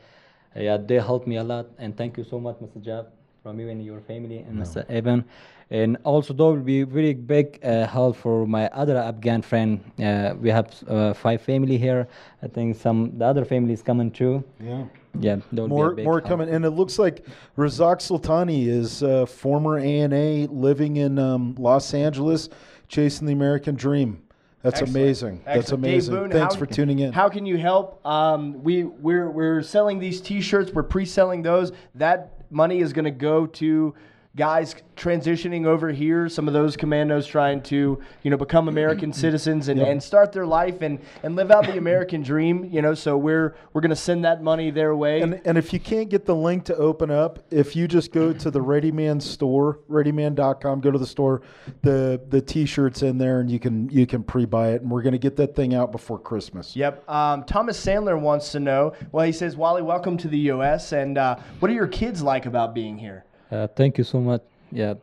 uh, 0.57 0.61
yeah, 0.61 0.77
they 0.77 1.01
helped 1.11 1.27
me 1.27 1.37
a 1.37 1.43
lot. 1.43 1.67
And 1.79 1.97
thank 1.97 2.17
you 2.19 2.25
so 2.25 2.39
much, 2.39 2.57
Mr. 2.65 2.81
Jab, 2.81 3.07
from 3.45 3.61
you 3.61 3.69
and 3.69 3.85
your 3.85 4.01
family 4.01 4.39
and 4.39 4.59
Mr. 4.59 4.87
Avon. 4.89 5.23
And 5.71 5.99
also, 6.03 6.33
that 6.33 6.43
will 6.43 6.57
be 6.57 6.83
very 6.83 7.13
big 7.13 7.59
uh, 7.63 7.87
help 7.87 8.17
for 8.17 8.47
my 8.47 8.69
other 8.69 8.97
Afghan 8.97 9.43
friend. 9.43 9.81
Uh, 10.03 10.35
we 10.41 10.49
have 10.49 10.73
uh, 10.89 11.13
five 11.13 11.43
family 11.43 11.77
here. 11.77 12.09
I 12.43 12.49
think 12.49 12.77
some 12.77 13.19
the 13.19 13.27
other 13.27 13.45
family 13.45 13.75
is 13.75 13.83
coming 13.83 14.11
too. 14.11 14.43
Yeah. 14.61 14.85
Yeah, 15.21 15.37
that 15.53 15.63
will 15.63 15.69
be 15.69 15.75
a 15.75 15.77
More, 15.77 15.95
big 15.95 16.05
more 16.07 16.19
help. 16.21 16.29
coming, 16.29 16.49
and 16.49 16.65
it 16.65 16.71
looks 16.71 16.99
like 16.99 17.25
Razak 17.57 17.99
Sultani 18.01 18.67
is 18.67 19.03
uh, 19.03 19.27
former 19.27 19.79
ANA 19.79 20.47
living 20.51 20.97
in 20.97 21.19
um, 21.19 21.55
Los 21.59 21.93
Angeles, 21.95 22.49
chasing 22.89 23.27
the 23.27 23.33
American 23.35 23.75
dream. 23.77 24.23
That's 24.63 24.81
Excellent. 24.81 24.97
amazing. 24.97 25.43
That's 25.45 25.59
Excellent. 25.59 25.83
Dave 25.85 25.93
amazing. 25.93 26.15
Boone, 26.15 26.31
Thanks 26.33 26.55
how- 26.55 26.59
for 26.61 26.67
tuning 26.67 26.99
in. 27.01 27.13
How 27.13 27.29
can 27.29 27.45
you 27.47 27.59
help? 27.59 28.05
Um, 28.07 28.63
we 28.65 28.85
we're 28.85 29.29
we're 29.31 29.61
selling 29.63 29.99
these 29.99 30.21
T-shirts. 30.23 30.73
We're 30.73 30.83
pre-selling 30.83 31.43
those. 31.43 31.73
That 31.95 32.34
money 32.51 32.81
is 32.81 32.93
going 32.93 33.05
to 33.05 33.11
go 33.11 33.47
to 33.47 33.95
guys 34.37 34.75
transitioning 34.97 35.67
over 35.67 35.91
here. 35.91 36.29
Some 36.29 36.49
of 36.49 36.55
those 36.55 36.77
commandos 36.77 37.27
trying 37.27 37.63
to 37.65 38.01
you 38.23 38.31
know 38.31 38.37
become 38.37 38.69
American 38.69 39.13
citizens 39.25 39.69
and, 39.69 39.81
and 39.81 40.03
start 40.03 40.33
their 40.33 40.47
life 40.47 40.83
and 40.83 40.99
and 41.23 41.37
live 41.37 41.51
out 41.51 41.67
the 41.67 41.79
American 41.79 42.23
dream. 42.33 42.65
You 42.65 42.83
know, 42.83 42.95
so 42.95 43.17
we're 43.17 43.57
we're 43.73 43.81
going 43.81 43.91
to 43.91 43.97
send 43.97 44.25
that 44.25 44.43
money 44.43 44.71
their 44.71 44.97
way. 44.97 45.21
And, 45.23 45.41
and 45.45 45.59
if 45.59 45.73
you 45.73 45.81
can't 45.81 46.09
get 46.09 46.25
the 46.25 46.35
link 46.35 46.65
to 46.67 46.77
open 46.77 47.11
up, 47.11 47.45
if 47.51 47.77
you 47.77 47.89
just 47.89 48.13
go 48.13 48.33
to 48.33 48.51
the 48.51 48.61
Ready 48.61 48.93
Man 48.93 49.21
store, 49.21 49.81
readyman.com, 49.89 50.81
go 50.81 50.91
to 50.91 50.99
the 50.99 51.07
store, 51.07 51.43
the 51.83 52.21
the 52.29 52.41
t-shirts 52.41 53.03
in 53.03 53.19
there 53.19 53.41
and 53.41 53.51
you 53.51 53.59
can 53.59 53.89
you 53.91 54.07
can 54.07 54.23
pre-buy 54.23 54.71
it 54.71 54.83
and 54.83 54.91
we're 54.91 55.03
going 55.03 55.13
to 55.13 55.19
get 55.19 55.37
that 55.37 55.55
thing 55.55 55.75
out 55.75 55.93
before 55.93 56.19
Christmas. 56.19 56.75
Yep. 56.77 57.09
Um, 57.09 57.45
Thomas 57.45 57.83
Sandler 57.85 58.21
wants 58.21 58.53
to 58.53 58.61
know. 58.61 58.95
Well, 59.13 59.27
he 59.27 59.33
says, 59.33 59.57
Wally, 59.57 59.83
welcome 59.83 60.17
to 60.19 60.29
the 60.29 60.39
U.S. 60.39 60.93
And 60.93 61.19
uh, 61.19 61.37
what 61.61 61.71
are 61.71 61.75
your 61.75 61.87
kids 61.87 62.23
like 62.23 62.47
about 62.47 62.75
being 62.75 62.99
here? 62.99 63.25
Uh, 63.51 63.67
thank 63.69 63.99
you 63.99 64.05
so 64.05 64.21
much. 64.21 64.43
Yeah, 64.73 64.95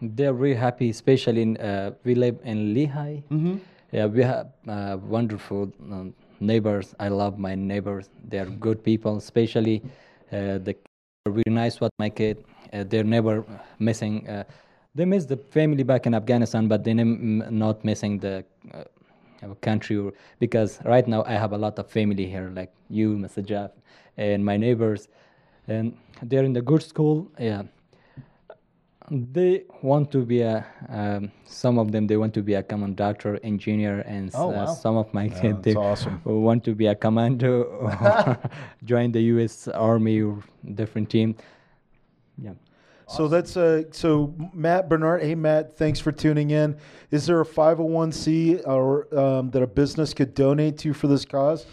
they're 0.00 0.32
really 0.32 0.56
happy, 0.56 0.90
especially 0.90 1.42
in 1.42 1.56
uh, 1.58 1.92
we 2.04 2.14
live 2.14 2.38
in 2.44 2.74
Lehi. 2.74 3.22
Mm-hmm. 3.30 3.56
Yeah, 3.92 4.06
we 4.06 4.22
have 4.22 4.48
uh, 4.66 4.96
wonderful 5.02 5.72
um, 5.90 6.14
neighbors. 6.40 6.94
I 6.98 7.08
love 7.08 7.38
my 7.38 7.54
neighbors. 7.54 8.08
They're 8.28 8.46
good 8.46 8.82
people, 8.82 9.16
especially 9.16 9.82
uh, 10.32 10.58
the 10.58 10.76
are 11.26 11.32
really 11.32 11.54
nice. 11.54 11.80
What 11.80 11.92
my 11.98 12.10
kid, 12.10 12.44
uh, 12.72 12.84
they're 12.84 13.04
never 13.04 13.44
missing. 13.78 14.28
Uh, 14.28 14.44
they 14.94 15.04
miss 15.04 15.24
the 15.24 15.36
family 15.36 15.82
back 15.82 16.06
in 16.06 16.14
Afghanistan, 16.14 16.68
but 16.68 16.84
they're 16.84 16.94
not 16.94 17.84
missing 17.84 18.18
the. 18.18 18.44
Uh, 18.72 18.84
country 19.60 19.96
or, 19.98 20.12
because 20.38 20.80
right 20.84 21.06
now 21.06 21.22
I 21.26 21.32
have 21.32 21.52
a 21.52 21.58
lot 21.58 21.78
of 21.78 21.90
family 21.90 22.26
here, 22.26 22.50
like 22.54 22.72
you, 22.88 23.16
Mr. 23.16 23.44
Jeff, 23.44 23.72
and 24.16 24.42
my 24.42 24.56
neighbors, 24.56 25.08
and 25.68 25.96
they're 26.22 26.44
in 26.44 26.52
the 26.52 26.62
good 26.62 26.82
school. 26.82 27.30
Yeah, 27.38 27.62
they 29.10 29.64
want 29.82 30.10
to 30.12 30.24
be 30.24 30.40
a. 30.40 30.64
Um, 30.88 31.30
some 31.44 31.78
of 31.78 31.92
them 31.92 32.06
they 32.06 32.16
want 32.16 32.32
to 32.34 32.42
be 32.42 32.54
a 32.54 32.62
common 32.62 32.94
doctor, 32.94 33.38
engineer, 33.42 34.00
and 34.06 34.28
s- 34.28 34.34
Oh, 34.36 34.50
uh, 34.50 34.54
wow. 34.54 34.66
some 34.66 34.96
of 34.96 35.12
my 35.12 35.28
kids 35.28 35.58
they 35.62 35.74
awesome. 35.74 36.20
want 36.24 36.64
to 36.64 36.74
be 36.74 36.86
a 36.86 36.94
commando 36.94 37.62
or 37.64 38.38
join 38.84 39.12
the 39.12 39.20
U.S. 39.34 39.68
Army 39.68 40.22
or 40.22 40.42
different 40.74 41.10
team. 41.10 41.36
Yeah. 42.38 42.54
So 43.06 43.28
that's 43.28 43.54
uh 43.58 43.82
so 43.90 44.34
Matt 44.54 44.88
Bernard. 44.88 45.22
Hey 45.22 45.34
Matt, 45.34 45.76
thanks 45.76 46.00
for 46.00 46.10
tuning 46.10 46.50
in. 46.50 46.74
Is 47.10 47.26
there 47.26 47.38
a 47.42 47.44
501c 47.44 48.66
or 48.66 49.06
um, 49.16 49.50
that 49.50 49.62
a 49.62 49.66
business 49.66 50.14
could 50.14 50.34
donate 50.34 50.78
to 50.78 50.94
for 50.94 51.06
this 51.06 51.26
cause? 51.26 51.66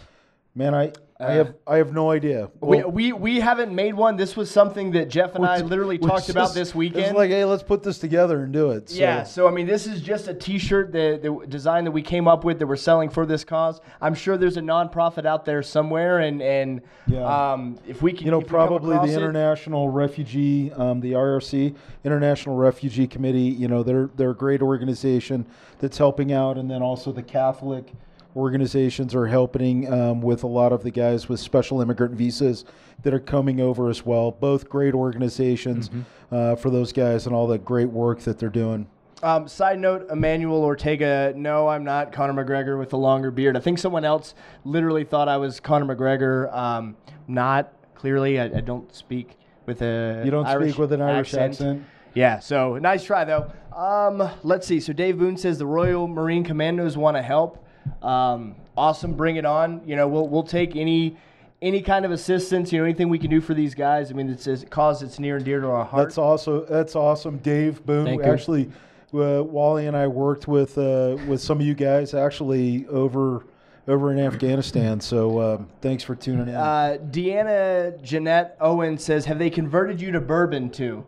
Man, 0.54 0.74
I 0.74 0.92
I 1.22 1.32
have 1.32 1.54
I 1.66 1.76
have 1.76 1.92
no 1.92 2.10
idea. 2.10 2.50
we, 2.60 2.78
Well, 2.78 2.90
we 2.90 3.12
we 3.12 3.40
haven't 3.40 3.74
made 3.74 3.94
one. 3.94 4.16
This 4.16 4.36
was 4.36 4.50
something 4.50 4.90
that 4.92 5.08
Jeff 5.08 5.34
and 5.34 5.44
I 5.46 5.58
literally 5.60 5.98
talked 5.98 6.28
about 6.28 6.48
is- 6.48 6.54
this 6.54 6.68
It's 6.68 6.74
weekend. 6.74 7.16
like, 7.16 7.30
hey, 7.30 7.44
let's 7.44 7.62
put 7.62 7.82
this 7.82 7.98
together 7.98 8.42
and 8.42 8.52
do 8.52 8.70
it. 8.72 8.90
So, 8.90 8.96
Yeah, 9.00 9.22
so 9.22 9.46
I 9.46 9.50
mean, 9.50 9.66
this 9.66 9.86
is 9.86 10.00
just 10.00 10.28
a 10.28 10.34
T-shirt, 10.34 10.92
the, 10.92 11.18
the 11.22 11.46
design 11.46 11.84
that 11.84 11.90
we 11.92 12.02
came 12.02 12.26
up 12.26 12.44
with 12.44 12.58
that 12.58 12.66
we're 12.66 12.76
selling 12.76 13.08
for 13.10 13.24
this 13.26 13.44
cause. 13.44 13.80
I'm 14.00 14.14
sure 14.14 14.36
there's 14.36 14.56
a 14.56 14.60
nonprofit 14.62 15.24
out 15.26 15.44
there 15.44 15.62
somewhere, 15.62 16.18
and 16.20 16.42
and 16.42 16.80
Yeah. 17.06 17.52
um, 17.52 17.78
if 17.86 18.02
we 18.02 18.12
can, 18.12 18.24
you 18.26 18.30
know, 18.30 18.38
we 18.38 18.44
probably 18.44 18.96
the 18.98 19.04
it- 19.04 19.16
International 19.16 19.88
Refugee, 19.90 20.72
um, 20.72 21.00
the 21.00 21.12
IRC, 21.12 21.74
International 22.04 22.56
Refugee 22.56 23.06
Committee. 23.06 23.40
You 23.42 23.68
know, 23.68 23.82
they're 23.82 24.10
they're 24.16 24.30
a 24.30 24.34
great 24.34 24.62
organization 24.62 25.46
that's 25.78 25.98
helping 25.98 26.32
out, 26.32 26.58
and 26.58 26.70
then 26.70 26.82
also 26.82 27.12
the 27.12 27.22
Catholic 27.22 27.92
organizations 28.36 29.14
are 29.14 29.26
helping 29.26 29.92
um, 29.92 30.20
with 30.22 30.42
a 30.42 30.46
lot 30.46 30.72
of 30.72 30.82
the 30.82 30.90
guys 30.90 31.28
with 31.28 31.40
special 31.40 31.80
immigrant 31.80 32.14
visas 32.14 32.64
that 33.02 33.12
are 33.12 33.20
coming 33.20 33.60
over 33.60 33.88
as 33.88 34.04
well. 34.06 34.30
Both 34.30 34.68
great 34.68 34.94
organizations 34.94 35.88
Mm-hmm. 35.88 36.34
uh, 36.34 36.56
for 36.56 36.70
those 36.70 36.92
guys 36.92 37.26
and 37.26 37.34
all 37.34 37.46
the 37.46 37.58
great 37.58 37.88
work 37.90 38.20
that 38.20 38.38
they're 38.38 38.48
doing. 38.48 38.86
Um, 39.22 39.46
side 39.46 39.78
note: 39.78 40.08
Emmanuel 40.10 40.64
Ortega. 40.64 41.32
No, 41.36 41.68
I'm 41.68 41.84
not 41.84 42.12
Conor 42.12 42.44
McGregor 42.44 42.78
with 42.78 42.90
the 42.90 42.98
longer 42.98 43.30
beard. 43.30 43.56
I 43.56 43.60
think 43.60 43.78
someone 43.78 44.04
else 44.04 44.34
literally 44.64 45.04
thought 45.04 45.28
I 45.28 45.36
was 45.36 45.60
Conor 45.60 45.94
McGregor. 45.94 46.52
Um, 46.52 46.96
not 47.28 47.72
clearly. 47.94 48.40
I, 48.40 48.44
I 48.46 48.60
don't 48.60 48.92
speak 48.94 49.36
with 49.66 49.80
a. 49.82 50.22
You 50.24 50.30
don't 50.32 50.46
Irish 50.46 50.70
speak 50.72 50.78
with 50.80 50.92
an 50.92 51.02
Irish 51.02 51.34
accent. 51.34 51.84
Yeah, 52.14 52.40
so 52.40 52.78
nice 52.78 53.04
try 53.04 53.24
though. 53.24 53.52
Um, 53.76 54.28
let's 54.42 54.66
see. 54.66 54.80
So 54.80 54.92
Dave 54.92 55.18
Boone 55.18 55.36
says 55.36 55.56
the 55.58 55.66
Royal 55.66 56.08
Marine 56.08 56.42
Commandos 56.44 56.96
want 56.96 57.16
to 57.16 57.22
help. 57.22 57.64
Um, 58.02 58.56
awesome, 58.76 59.14
bring 59.14 59.36
it 59.36 59.44
on. 59.44 59.82
You 59.86 59.96
know, 59.96 60.08
we'll 60.08 60.28
we'll 60.28 60.42
take 60.42 60.76
any 60.76 61.16
any 61.60 61.80
kind 61.82 62.04
of 62.04 62.10
assistance. 62.10 62.72
You 62.72 62.78
know, 62.78 62.84
anything 62.84 63.08
we 63.08 63.18
can 63.18 63.30
do 63.30 63.40
for 63.40 63.54
these 63.54 63.74
guys. 63.74 64.10
I 64.10 64.14
mean, 64.14 64.28
it's 64.28 64.46
a 64.46 64.64
cause 64.66 65.00
that's 65.00 65.18
near 65.18 65.36
and 65.36 65.44
dear 65.44 65.60
to 65.60 65.68
our 65.68 65.84
heart. 65.84 66.08
That's 66.08 66.18
also 66.18 66.64
that's 66.64 66.96
awesome, 66.96 67.38
Dave 67.38 67.84
Boone. 67.86 68.06
Thank. 68.06 68.24
Actually, 68.24 68.70
uh, 69.14 69.42
Wally 69.42 69.86
and 69.86 69.96
I 69.96 70.06
worked 70.06 70.48
with 70.48 70.76
uh, 70.78 71.16
with 71.26 71.40
some 71.40 71.60
of 71.60 71.66
you 71.66 71.74
guys 71.74 72.14
actually 72.14 72.86
over 72.88 73.44
over 73.88 74.12
in 74.12 74.18
Afghanistan. 74.18 75.00
So 75.00 75.40
um, 75.40 75.68
thanks 75.80 76.04
for 76.04 76.14
tuning 76.14 76.48
in. 76.48 76.54
Uh, 76.54 76.98
Deanna 77.10 78.00
Jeanette 78.02 78.56
Owen 78.60 78.98
says, 78.98 79.24
"Have 79.26 79.38
they 79.38 79.50
converted 79.50 80.00
you 80.00 80.10
to 80.12 80.20
bourbon 80.20 80.70
too?" 80.70 81.04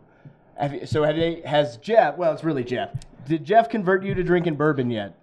Have 0.57 0.73
you, 0.73 0.85
so 0.85 1.03
have 1.03 1.15
they? 1.15 1.41
Has 1.41 1.77
Jeff? 1.77 2.17
Well, 2.17 2.33
it's 2.33 2.43
really 2.43 2.63
Jeff. 2.63 2.91
Did 3.27 3.43
Jeff 3.43 3.69
convert 3.69 4.03
you 4.03 4.13
to 4.13 4.23
drinking 4.23 4.55
bourbon 4.55 4.89
yet? 4.89 5.15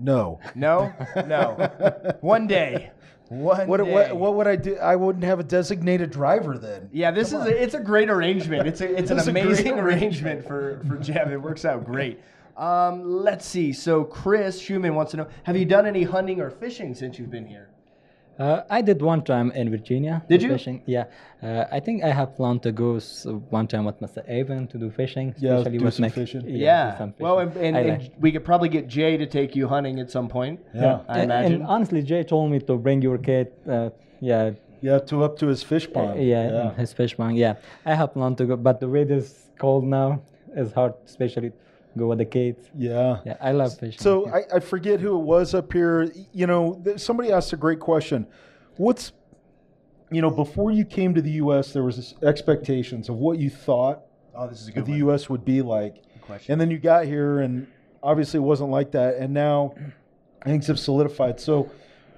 No. 0.00 0.40
No, 0.54 0.92
no. 1.26 2.16
One 2.20 2.46
day. 2.46 2.90
One 3.28 3.68
What, 3.68 3.76
day. 3.76 3.92
what 3.92 4.16
what 4.16 4.34
would 4.34 4.48
I 4.48 4.56
do? 4.56 4.76
I 4.78 4.96
wouldn't 4.96 5.24
have 5.24 5.38
a 5.38 5.44
designated 5.44 6.10
driver 6.10 6.58
then. 6.58 6.88
Yeah, 6.92 7.12
this 7.12 7.28
is 7.28 7.34
a, 7.44 7.62
it's 7.62 7.74
a 7.74 7.80
great 7.80 8.10
arrangement. 8.10 8.66
It's 8.66 8.80
a, 8.80 8.92
it's 8.92 9.12
an 9.12 9.20
amazing 9.20 9.78
arrangement 9.78 10.44
for 10.44 10.82
for 10.88 10.96
Jeff. 10.96 11.28
It 11.28 11.38
works 11.38 11.64
out 11.64 11.84
great. 11.84 12.20
Um, 12.56 13.22
let's 13.22 13.46
see. 13.46 13.72
So 13.72 14.02
Chris 14.02 14.60
Schumann 14.60 14.96
wants 14.96 15.12
to 15.12 15.16
know: 15.18 15.28
Have 15.44 15.56
you 15.56 15.64
done 15.64 15.86
any 15.86 16.02
hunting 16.02 16.40
or 16.40 16.50
fishing 16.50 16.92
since 16.92 17.20
you've 17.20 17.30
been 17.30 17.46
here? 17.46 17.69
Uh, 18.40 18.62
I 18.70 18.80
did 18.80 19.02
one 19.02 19.22
time 19.22 19.50
in 19.52 19.68
Virginia. 19.70 20.22
Did 20.28 20.42
you? 20.42 20.48
Fishing. 20.48 20.82
Yeah. 20.86 21.04
Uh, 21.42 21.64
I 21.70 21.78
think 21.78 22.02
I 22.02 22.08
have 22.20 22.34
planned 22.36 22.62
to 22.62 22.72
go 22.72 22.96
s- 22.96 23.26
one 23.50 23.66
time 23.66 23.84
with 23.84 24.00
Mr. 24.00 24.20
Avon 24.28 24.66
to 24.68 24.78
do 24.78 24.90
fishing. 24.90 25.34
Yeah, 25.38 25.56
especially 25.58 25.78
do 25.78 25.84
with 25.84 25.94
some 25.94 26.02
my- 26.04 26.08
fishing. 26.20 26.40
do 26.46 26.48
Yeah. 26.50 26.96
some 26.96 27.12
Well, 27.18 27.38
and, 27.40 27.54
and, 27.66 27.76
I 27.76 27.80
and 27.80 28.02
like- 28.02 28.12
we 28.18 28.32
could 28.32 28.44
probably 28.50 28.70
get 28.70 28.88
Jay 28.88 29.12
to 29.18 29.26
take 29.26 29.54
you 29.54 29.68
hunting 29.68 30.00
at 30.00 30.10
some 30.10 30.28
point. 30.28 30.58
Yeah. 30.74 31.00
I 31.06 31.18
and, 31.18 31.24
imagine. 31.30 31.52
and 31.54 31.62
honestly, 31.66 32.00
Jay 32.02 32.22
told 32.24 32.50
me 32.50 32.58
to 32.60 32.76
bring 32.78 33.02
your 33.02 33.18
kid. 33.18 33.48
Uh, 33.68 33.90
yeah. 34.20 34.52
Yeah, 34.82 34.98
to 35.10 35.24
up 35.24 35.36
to 35.40 35.46
his 35.48 35.62
fish 35.62 35.86
pond. 35.92 36.22
yeah, 36.22 36.72
his 36.82 36.94
fish 36.94 37.14
pond. 37.14 37.36
Yeah, 37.36 37.56
I 37.84 37.94
have 37.94 38.14
planned 38.14 38.38
to 38.38 38.46
go, 38.46 38.56
but 38.56 38.80
the 38.80 38.88
weather 38.88 39.16
is 39.16 39.50
cold 39.58 39.84
now. 39.84 40.22
It's 40.56 40.72
hard, 40.72 40.94
especially 41.04 41.52
go 41.96 42.08
with 42.08 42.18
the 42.18 42.24
kids. 42.24 42.68
Yeah. 42.76 43.18
Yeah, 43.24 43.36
I 43.40 43.52
love 43.52 43.78
fishing. 43.78 44.00
So 44.00 44.28
I, 44.30 44.56
I 44.56 44.60
forget 44.60 45.00
who 45.00 45.18
it 45.18 45.22
was 45.22 45.54
up 45.54 45.72
here. 45.72 46.10
You 46.32 46.46
know, 46.46 46.80
th- 46.84 47.00
somebody 47.00 47.32
asked 47.32 47.52
a 47.52 47.56
great 47.56 47.80
question. 47.80 48.26
What's, 48.76 49.12
you 50.10 50.22
know, 50.22 50.30
before 50.30 50.70
you 50.70 50.84
came 50.84 51.14
to 51.14 51.22
the 51.22 51.32
U.S., 51.32 51.72
there 51.72 51.84
was 51.84 51.96
this 51.96 52.14
expectations 52.22 53.08
of 53.08 53.16
what 53.16 53.38
you 53.38 53.50
thought 53.50 54.02
oh, 54.34 54.48
this 54.48 54.60
is 54.62 54.68
a 54.68 54.72
the 54.72 54.82
one. 54.82 54.98
U.S. 54.98 55.28
would 55.28 55.44
be 55.44 55.62
like, 55.62 56.02
question. 56.22 56.52
and 56.52 56.60
then 56.60 56.70
you 56.70 56.78
got 56.78 57.04
here, 57.04 57.40
and 57.40 57.66
obviously 58.02 58.38
it 58.38 58.42
wasn't 58.42 58.70
like 58.70 58.92
that, 58.92 59.16
and 59.16 59.32
now 59.32 59.74
things 60.44 60.66
have 60.66 60.78
solidified. 60.78 61.40
So, 61.40 61.70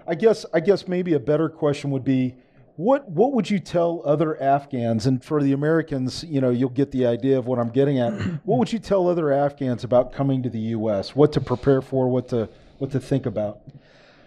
I 0.06 0.14
guess 0.14 0.44
I 0.52 0.60
guess 0.60 0.88
maybe 0.88 1.14
a 1.14 1.20
better 1.20 1.48
question 1.48 1.90
would 1.90 2.04
be, 2.04 2.34
what 2.82 3.08
what 3.08 3.32
would 3.32 3.48
you 3.48 3.58
tell 3.58 4.02
other 4.04 4.40
Afghans, 4.42 5.06
and 5.06 5.22
for 5.22 5.42
the 5.42 5.52
Americans, 5.52 6.24
you 6.24 6.40
know, 6.40 6.50
you'll 6.50 6.78
get 6.82 6.90
the 6.90 7.06
idea 7.06 7.38
of 7.38 7.46
what 7.46 7.58
I'm 7.58 7.70
getting 7.70 7.98
at. 7.98 8.12
what 8.44 8.58
would 8.58 8.72
you 8.72 8.78
tell 8.78 9.08
other 9.08 9.32
Afghans 9.32 9.84
about 9.84 10.12
coming 10.12 10.42
to 10.42 10.50
the 10.50 10.64
U.S.? 10.76 11.14
What 11.14 11.32
to 11.32 11.40
prepare 11.40 11.80
for? 11.80 12.08
What 12.08 12.28
to 12.28 12.48
what 12.78 12.90
to 12.90 13.00
think 13.00 13.26
about? 13.26 13.60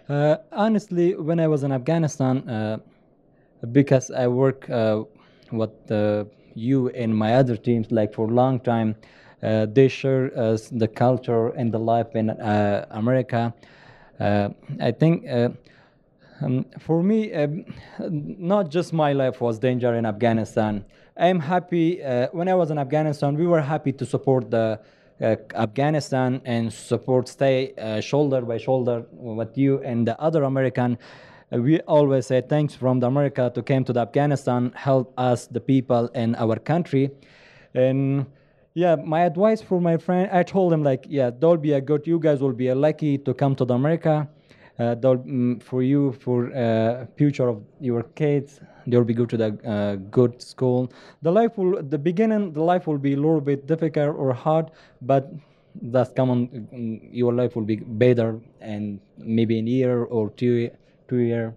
Uh, 0.07 0.37
honestly, 0.51 1.15
when 1.15 1.39
I 1.39 1.47
was 1.47 1.63
in 1.63 1.71
Afghanistan, 1.71 2.47
uh, 2.47 2.77
because 3.71 4.11
I 4.11 4.27
work 4.27 4.69
uh, 4.69 5.03
with 5.51 5.91
uh, 5.91 6.25
you 6.53 6.89
and 6.89 7.15
my 7.15 7.35
other 7.35 7.57
teams 7.57 7.91
like 7.91 8.13
for 8.13 8.27
a 8.27 8.31
long 8.31 8.59
time, 8.59 8.95
uh, 9.43 9.65
they 9.65 9.87
share 9.87 10.31
us 10.37 10.69
the 10.69 10.87
culture 10.87 11.49
and 11.49 11.73
the 11.73 11.79
life 11.79 12.15
in 12.15 12.29
uh, 12.29 12.85
America. 12.91 13.53
Uh, 14.19 14.49
I 14.79 14.91
think 14.91 15.27
uh, 15.27 15.49
um, 16.41 16.65
for 16.79 17.01
me, 17.01 17.33
um, 17.33 17.65
not 17.99 18.69
just 18.69 18.93
my 18.93 19.13
life 19.13 19.41
was 19.41 19.59
danger 19.59 19.93
in 19.95 20.05
Afghanistan. 20.05 20.83
I'm 21.17 21.39
happy 21.39 22.03
uh, 22.03 22.27
when 22.31 22.47
I 22.49 22.55
was 22.55 22.71
in 22.71 22.77
Afghanistan. 22.77 23.35
We 23.35 23.47
were 23.47 23.61
happy 23.61 23.93
to 23.93 24.05
support 24.05 24.51
the 24.51 24.79
uh, 25.21 25.35
Afghanistan 25.53 26.41
and 26.43 26.71
support, 26.73 27.29
stay 27.29 27.73
uh, 27.77 28.01
shoulder 28.01 28.41
by 28.41 28.57
shoulder 28.57 29.05
with 29.11 29.57
you 29.57 29.81
and 29.83 30.05
the 30.05 30.19
other 30.19 30.43
American. 30.43 30.97
Uh, 31.53 31.59
we 31.59 31.79
always 31.81 32.25
say 32.27 32.41
thanks 32.41 32.75
from 32.75 32.99
the 32.99 33.07
America 33.07 33.51
to 33.55 33.61
came 33.63 33.85
to 33.85 33.93
the 33.93 34.01
Afghanistan, 34.01 34.73
help 34.75 35.13
us 35.17 35.47
the 35.47 35.61
people 35.61 36.07
in 36.15 36.35
our 36.35 36.57
country, 36.57 37.11
and 37.73 38.25
yeah, 38.73 38.95
my 38.95 39.21
advice 39.21 39.61
for 39.61 39.79
my 39.79 39.95
friend, 39.95 40.29
I 40.33 40.43
told 40.43 40.73
him 40.73 40.83
like, 40.83 41.05
yeah, 41.07 41.29
don't 41.31 41.61
be 41.61 41.71
a 41.71 41.79
good. 41.79 42.05
You 42.05 42.19
guys 42.19 42.41
will 42.41 42.51
be 42.51 42.73
lucky 42.73 43.17
to 43.19 43.33
come 43.33 43.55
to 43.55 43.63
the 43.63 43.73
America. 43.73 44.27
Uh, 44.77 44.93
mm, 44.95 45.63
for 45.63 45.81
you, 45.81 46.11
for 46.19 46.53
uh, 46.53 47.05
future 47.15 47.47
of 47.47 47.63
your 47.79 48.03
kids, 48.15 48.59
they'll 48.87 49.05
be 49.05 49.13
good 49.13 49.29
to 49.29 49.37
the 49.37 49.49
uh, 49.69 49.95
good 50.11 50.41
school. 50.41 50.91
The 51.21 51.31
life 51.31 51.57
will, 51.57 51.81
the 51.81 51.97
beginning, 51.97 52.51
the 52.51 52.61
life 52.61 52.85
will 52.85 52.97
be 52.97 53.13
a 53.13 53.15
little 53.15 53.39
bit 53.39 53.67
difficult 53.67 54.17
or 54.17 54.33
hard, 54.33 54.71
but 55.01 55.31
that's 55.81 56.11
common. 56.11 56.67
mm, 56.73 56.99
Your 57.11 57.33
life 57.33 57.55
will 57.55 57.63
be 57.63 57.77
better, 57.77 58.39
and 58.59 58.99
maybe 59.17 59.59
in 59.59 59.67
year 59.67 60.03
or 60.03 60.29
two, 60.31 60.69
two 61.07 61.17
year. 61.19 61.55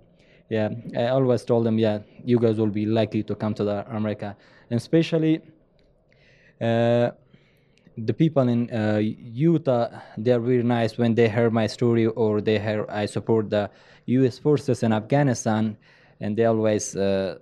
Yeah, 0.48 0.70
I 0.96 1.08
always 1.08 1.44
told 1.44 1.66
them, 1.66 1.78
yeah, 1.78 1.98
you 2.24 2.38
guys 2.38 2.56
will 2.58 2.70
be 2.70 2.86
likely 2.86 3.22
to 3.24 3.34
come 3.34 3.52
to 3.54 3.64
the 3.64 3.84
America, 3.94 4.36
and 4.70 4.78
especially 4.78 5.42
uh, 6.60 7.10
the 8.06 8.14
people 8.14 8.48
in 8.48 8.70
uh, 8.70 8.98
Utah, 8.98 9.88
they're 10.16 10.40
really 10.40 10.62
nice 10.62 10.96
when 10.98 11.14
they 11.14 11.28
hear 11.28 11.50
my 11.50 11.66
story 11.66 12.06
or 12.06 12.40
they 12.40 12.58
hear 12.58 12.86
I 12.88 13.06
support 13.06 13.50
the 13.50 13.70
U.S. 14.06 14.38
forces 14.38 14.82
in 14.82 14.92
Afghanistan, 14.92 15.76
and 16.20 16.36
they 16.36 16.44
always 16.44 16.96
uh, 16.96 17.38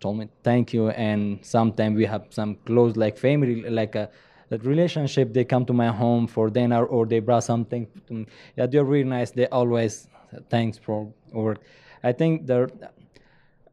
told 0.00 0.18
me 0.18 0.28
thank 0.42 0.72
you. 0.72 0.88
And 0.90 1.44
sometimes 1.44 1.96
we 1.96 2.06
have 2.06 2.26
some 2.30 2.56
close 2.66 2.96
like 2.96 3.18
family, 3.18 3.68
like 3.68 3.94
a, 3.94 4.10
that 4.48 4.64
relationship. 4.64 5.32
They 5.34 5.44
come 5.44 5.64
to 5.66 5.72
my 5.72 5.88
home 5.88 6.26
for 6.26 6.50
dinner 6.50 6.84
or 6.84 7.06
they 7.06 7.20
brought 7.20 7.44
something. 7.44 7.86
To 8.06 8.14
me. 8.14 8.26
Yeah, 8.56 8.66
they're 8.66 8.84
really 8.84 9.08
nice. 9.08 9.30
They 9.30 9.46
always 9.48 10.08
thanks 10.50 10.78
for 10.78 11.12
work. 11.32 11.58
I 12.02 12.12
think 12.12 12.46
they're. 12.46 12.68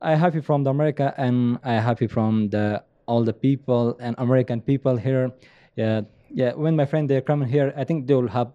I 0.01 0.15
happy 0.15 0.41
from 0.41 0.63
the 0.63 0.69
America 0.69 1.13
and 1.17 1.57
I 1.63 1.73
happy 1.75 2.07
from 2.07 2.49
the 2.49 2.83
all 3.07 3.23
the 3.23 3.33
people 3.33 3.97
and 3.99 4.15
American 4.17 4.61
people 4.61 4.97
here. 4.97 5.31
Yeah, 5.75 6.01
yeah. 6.29 6.53
When 6.53 6.75
my 6.75 6.85
friend 6.85 7.09
they're 7.09 7.21
coming 7.21 7.49
here, 7.49 7.73
I 7.75 7.83
think 7.83 8.07
they 8.07 8.13
will 8.13 8.27
have 8.29 8.51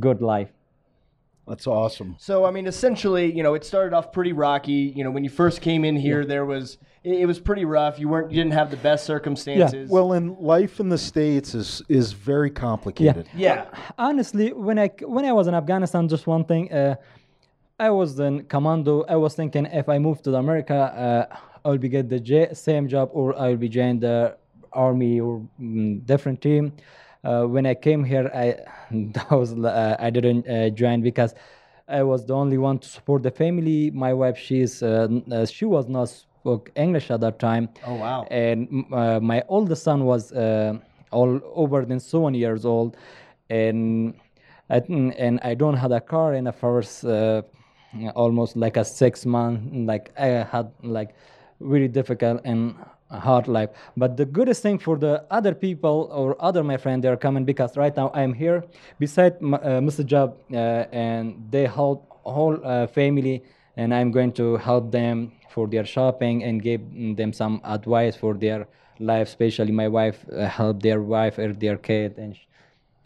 good 0.00 0.20
life. 0.22 0.50
That's 1.48 1.66
awesome. 1.66 2.16
So 2.18 2.44
I 2.44 2.50
mean, 2.50 2.66
essentially, 2.66 3.32
you 3.32 3.42
know, 3.42 3.54
it 3.54 3.64
started 3.64 3.94
off 3.94 4.12
pretty 4.12 4.32
rocky. 4.32 4.92
You 4.96 5.04
know, 5.04 5.12
when 5.12 5.22
you 5.22 5.30
first 5.30 5.60
came 5.60 5.84
in 5.84 5.94
here, 5.96 6.24
there 6.24 6.44
was 6.44 6.78
it, 7.04 7.20
it 7.20 7.26
was 7.26 7.38
pretty 7.38 7.64
rough. 7.64 8.00
You 8.00 8.08
weren't 8.08 8.32
you 8.32 8.42
didn't 8.42 8.54
have 8.54 8.70
the 8.70 8.76
best 8.78 9.04
circumstances. 9.06 9.88
Yeah. 9.88 9.94
Well, 9.94 10.12
in 10.14 10.36
life 10.40 10.80
in 10.80 10.88
the 10.88 10.98
states 10.98 11.54
is 11.54 11.82
is 11.88 12.12
very 12.12 12.50
complicated. 12.50 13.28
yeah. 13.34 13.66
yeah. 13.72 13.80
Honestly, 13.96 14.52
when 14.52 14.78
I 14.78 14.88
when 15.02 15.24
I 15.24 15.32
was 15.32 15.46
in 15.46 15.54
Afghanistan, 15.54 16.08
just 16.08 16.26
one 16.26 16.44
thing. 16.44 16.72
Uh, 16.72 16.96
I 17.78 17.90
was 17.90 18.18
in 18.18 18.44
commando. 18.46 19.04
I 19.04 19.16
was 19.16 19.34
thinking 19.34 19.66
if 19.66 19.88
I 19.88 19.98
move 19.98 20.22
to 20.22 20.34
America, 20.34 20.74
uh, 20.74 21.36
I'll 21.64 21.78
be 21.78 21.90
get 21.90 22.08
the 22.08 22.18
j- 22.18 22.54
same 22.54 22.88
job 22.88 23.10
or 23.12 23.38
I'll 23.38 23.56
be 23.56 23.68
join 23.68 24.00
the 24.00 24.36
army 24.76 25.20
or 25.20 25.42
mm, 25.60 26.04
different 26.06 26.40
team. 26.42 26.72
Uh, 27.24 27.44
when 27.44 27.66
I 27.66 27.74
came 27.74 28.04
here, 28.04 28.30
I 28.34 28.46
that 29.14 29.30
was 29.30 29.52
uh, 29.52 29.96
I 29.98 30.10
didn't 30.10 30.48
uh, 30.48 30.70
join 30.70 31.02
because 31.02 31.34
I 31.88 32.02
was 32.02 32.26
the 32.26 32.34
only 32.34 32.58
one 32.58 32.78
to 32.78 32.88
support 32.88 33.22
the 33.22 33.30
family. 33.30 33.90
My 33.90 34.12
wife, 34.12 34.38
she's 34.38 34.82
uh, 34.82 35.08
uh, 35.32 35.46
she 35.46 35.64
was 35.64 35.88
not 35.88 36.08
spoke 36.46 36.70
English 36.76 37.10
at 37.10 37.20
that 37.20 37.38
time. 37.38 37.68
Oh, 37.84 37.94
wow. 37.94 38.26
And 38.30 38.84
uh, 38.92 39.20
my 39.20 39.42
oldest 39.48 39.82
son 39.82 40.04
was 40.04 40.32
uh, 40.32 40.78
all 41.10 41.40
over 41.54 41.84
than 41.84 42.00
seven 42.00 42.34
years 42.34 42.64
old, 42.64 42.96
and 43.50 44.14
I, 44.70 44.76
and 44.78 45.40
I 45.42 45.54
don't 45.54 45.74
had 45.74 45.92
a 45.92 46.00
car 46.00 46.34
in 46.34 46.44
the 46.44 46.52
first 46.52 47.04
uh, 47.04 47.42
almost 48.14 48.56
like 48.56 48.76
a 48.76 48.84
six 48.84 49.26
month. 49.26 49.60
Like 49.72 50.12
I 50.18 50.26
had 50.26 50.70
like 50.82 51.14
really 51.60 51.88
difficult 51.88 52.42
and 52.44 52.74
hard 53.10 53.48
life. 53.48 53.70
But 53.96 54.16
the 54.16 54.24
goodest 54.24 54.62
thing 54.62 54.78
for 54.78 54.96
the 54.96 55.24
other 55.30 55.54
people 55.54 56.08
or 56.12 56.36
other 56.42 56.62
my 56.64 56.76
friend, 56.76 57.02
they're 57.02 57.16
coming 57.16 57.44
because 57.44 57.76
right 57.76 57.96
now 57.96 58.10
I'm 58.14 58.32
here 58.32 58.64
beside 58.98 59.36
m- 59.40 59.54
uh, 59.54 59.80
Mr. 59.80 60.04
Job, 60.04 60.36
uh, 60.52 60.56
and 60.92 61.46
they 61.50 61.66
help 61.66 62.08
whole 62.24 62.58
uh, 62.64 62.86
family, 62.88 63.44
and 63.76 63.94
I'm 63.94 64.10
going 64.10 64.32
to 64.32 64.56
help 64.56 64.90
them 64.90 65.32
for 65.50 65.66
their 65.68 65.84
shopping 65.84 66.42
and 66.42 66.62
give 66.62 66.80
them 67.16 67.32
some 67.32 67.60
advice 67.64 68.16
for 68.16 68.34
their 68.34 68.66
life. 68.98 69.28
Especially 69.28 69.72
my 69.72 69.88
wife 69.88 70.24
uh, 70.32 70.46
help 70.46 70.82
their 70.82 71.00
wife 71.02 71.38
or 71.38 71.52
their 71.52 71.76
kid, 71.76 72.18
and 72.18 72.36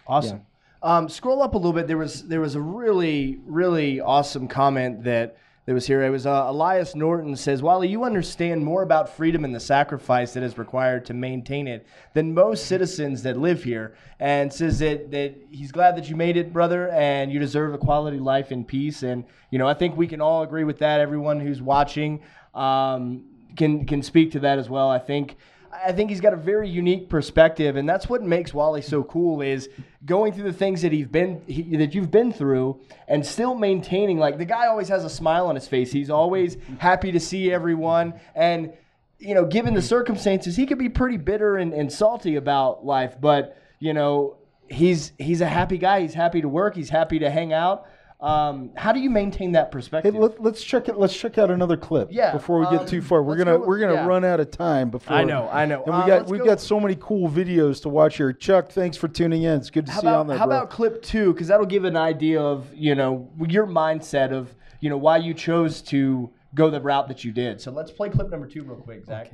Awesome. 0.06 0.46
Um, 0.82 1.08
scroll 1.08 1.42
up 1.42 1.54
a 1.54 1.58
little 1.58 1.72
bit. 1.72 1.86
There 1.86 1.98
was 1.98 2.26
there 2.26 2.40
was 2.40 2.54
a 2.54 2.60
really 2.60 3.38
really 3.44 4.00
awesome 4.00 4.48
comment 4.48 5.04
that 5.04 5.36
that 5.66 5.74
was 5.74 5.86
here. 5.86 6.02
It 6.02 6.10
was 6.10 6.26
uh, 6.26 6.44
Elias 6.48 6.94
Norton 6.94 7.36
says, 7.36 7.62
"Wally, 7.62 7.88
you 7.88 8.04
understand 8.04 8.64
more 8.64 8.82
about 8.82 9.14
freedom 9.14 9.44
and 9.44 9.54
the 9.54 9.60
sacrifice 9.60 10.32
that 10.32 10.42
is 10.42 10.56
required 10.56 11.04
to 11.06 11.14
maintain 11.14 11.68
it 11.68 11.86
than 12.14 12.34
most 12.34 12.66
citizens 12.66 13.22
that 13.22 13.36
live 13.36 13.62
here." 13.62 13.94
And 14.18 14.52
says 14.52 14.78
that 14.78 15.10
that 15.10 15.34
he's 15.50 15.70
glad 15.70 15.96
that 15.96 16.08
you 16.08 16.16
made 16.16 16.36
it, 16.36 16.52
brother, 16.52 16.88
and 16.90 17.30
you 17.30 17.38
deserve 17.38 17.74
a 17.74 17.78
quality 17.78 18.18
life 18.18 18.52
in 18.52 18.64
peace. 18.64 19.02
And 19.02 19.24
you 19.50 19.58
know, 19.58 19.68
I 19.68 19.74
think 19.74 19.96
we 19.96 20.06
can 20.06 20.20
all 20.20 20.42
agree 20.42 20.64
with 20.64 20.78
that. 20.78 21.00
Everyone 21.00 21.40
who's 21.40 21.60
watching 21.60 22.22
um, 22.54 23.24
can 23.56 23.86
can 23.86 24.02
speak 24.02 24.32
to 24.32 24.40
that 24.40 24.58
as 24.58 24.68
well. 24.68 24.88
I 24.88 24.98
think. 24.98 25.36
I 25.84 25.92
think 25.92 26.10
he's 26.10 26.20
got 26.20 26.32
a 26.32 26.36
very 26.36 26.68
unique 26.68 27.08
perspective, 27.08 27.76
and 27.76 27.88
that's 27.88 28.08
what 28.08 28.22
makes 28.22 28.52
Wally 28.52 28.82
so 28.82 29.02
cool. 29.02 29.40
Is 29.40 29.68
going 30.04 30.32
through 30.32 30.44
the 30.44 30.52
things 30.52 30.82
that 30.82 30.92
he's 30.92 31.06
been 31.06 31.42
he, 31.46 31.76
that 31.76 31.94
you've 31.94 32.10
been 32.10 32.32
through, 32.32 32.80
and 33.08 33.24
still 33.24 33.54
maintaining. 33.54 34.18
Like 34.18 34.38
the 34.38 34.44
guy 34.44 34.66
always 34.66 34.88
has 34.88 35.04
a 35.04 35.10
smile 35.10 35.46
on 35.46 35.54
his 35.54 35.68
face. 35.68 35.92
He's 35.92 36.10
always 36.10 36.56
happy 36.78 37.12
to 37.12 37.20
see 37.20 37.52
everyone, 37.52 38.14
and 38.34 38.72
you 39.18 39.34
know, 39.34 39.44
given 39.44 39.74
the 39.74 39.82
circumstances, 39.82 40.56
he 40.56 40.66
could 40.66 40.78
be 40.78 40.88
pretty 40.88 41.18
bitter 41.18 41.56
and, 41.56 41.72
and 41.72 41.92
salty 41.92 42.36
about 42.36 42.84
life. 42.84 43.20
But 43.20 43.56
you 43.78 43.92
know, 43.92 44.36
he's 44.68 45.12
he's 45.18 45.40
a 45.40 45.48
happy 45.48 45.78
guy. 45.78 46.00
He's 46.00 46.14
happy 46.14 46.40
to 46.40 46.48
work. 46.48 46.74
He's 46.74 46.90
happy 46.90 47.18
to 47.20 47.30
hang 47.30 47.52
out. 47.52 47.86
Um, 48.20 48.70
how 48.76 48.92
do 48.92 49.00
you 49.00 49.08
maintain 49.08 49.52
that 49.52 49.66
Hey, 49.68 49.70
perspective? 49.72 50.14
let, 50.14 50.42
let's 50.42 50.62
check 50.62 50.88
it. 50.88 50.98
Let's 50.98 51.16
check 51.16 51.38
out 51.38 51.50
another 51.50 51.78
clip. 51.78 52.08
Yeah, 52.10 52.32
Before 52.32 52.58
we 52.60 52.66
get 52.66 52.80
um, 52.82 52.86
too 52.86 53.00
far, 53.00 53.22
we're 53.22 53.36
gonna 53.36 53.52
go 53.52 53.58
with- 53.60 53.68
we're 53.68 53.78
gonna 53.78 53.94
yeah. 53.94 54.06
run 54.06 54.26
out 54.26 54.40
of 54.40 54.50
time 54.50 54.90
before. 54.90 55.16
I 55.16 55.24
know, 55.24 55.48
I 55.50 55.64
know. 55.64 55.82
And 55.84 55.94
we 55.94 56.00
Uh, 56.02 56.06
got 56.06 56.26
we've 56.28 56.40
go- 56.40 56.46
got 56.46 56.60
so 56.60 56.78
many 56.78 56.96
cool 57.00 57.30
videos 57.30 57.80
to 57.82 57.88
watch 57.88 58.18
here. 58.18 58.32
Chuck, 58.34 58.68
thanks 58.68 58.98
for 58.98 59.08
tuning 59.08 59.44
in. 59.44 59.54
It's 59.58 59.70
good 59.70 59.86
to 59.86 59.92
How 59.92 60.00
see 60.00 60.06
you 60.06 60.12
on 60.12 60.20
about 60.20 60.28
there, 60.28 60.38
how 60.38 60.46
bro. 60.46 60.56
about 60.58 60.70
clip 60.70 61.00
two? 61.02 61.32
Because 61.32 61.48
that'll 61.48 61.64
give 61.64 61.84
an 61.84 61.96
idea 61.96 62.42
of 62.42 62.66
you 62.74 62.94
know 62.94 63.30
your 63.48 63.66
mindset 63.66 64.32
of 64.32 64.54
you 64.80 64.90
know 64.90 64.98
why 64.98 65.16
you 65.16 65.32
chose 65.32 65.80
to 65.82 66.30
go 66.54 66.68
the 66.68 66.80
route 66.80 67.08
that 67.08 67.24
you 67.24 67.32
did. 67.32 67.58
So 67.62 67.70
let's 67.70 67.90
play 67.90 68.10
clip 68.10 68.28
number 68.30 68.46
two 68.46 68.64
real 68.64 68.76
quick, 68.76 69.06
Zach. 69.06 69.30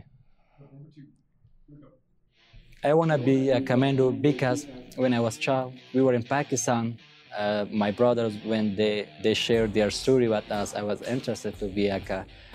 I 2.85 2.94
want 2.94 3.11
to 3.11 3.18
be 3.18 3.51
a 3.51 3.61
commando 3.61 4.12
because 4.12 4.64
when 4.94 5.12
I 5.12 5.18
was 5.18 5.38
child, 5.38 5.72
we 5.92 6.03
were 6.03 6.14
in 6.14 6.22
Pakistan. 6.22 6.99
Uh, 7.37 7.66
my 7.70 7.90
brothers, 7.90 8.35
when 8.44 8.75
they, 8.77 9.09
they 9.22 9.35
shared 9.35 9.75
their 9.75 9.90
story 9.90 10.29
with 10.29 10.51
us, 10.51 10.75
I 10.75 10.83
was 10.83 11.03
interested 11.03 11.59
to 11.59 11.66
be 11.66 11.88
a 11.88 12.01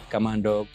commando. 0.09 0.67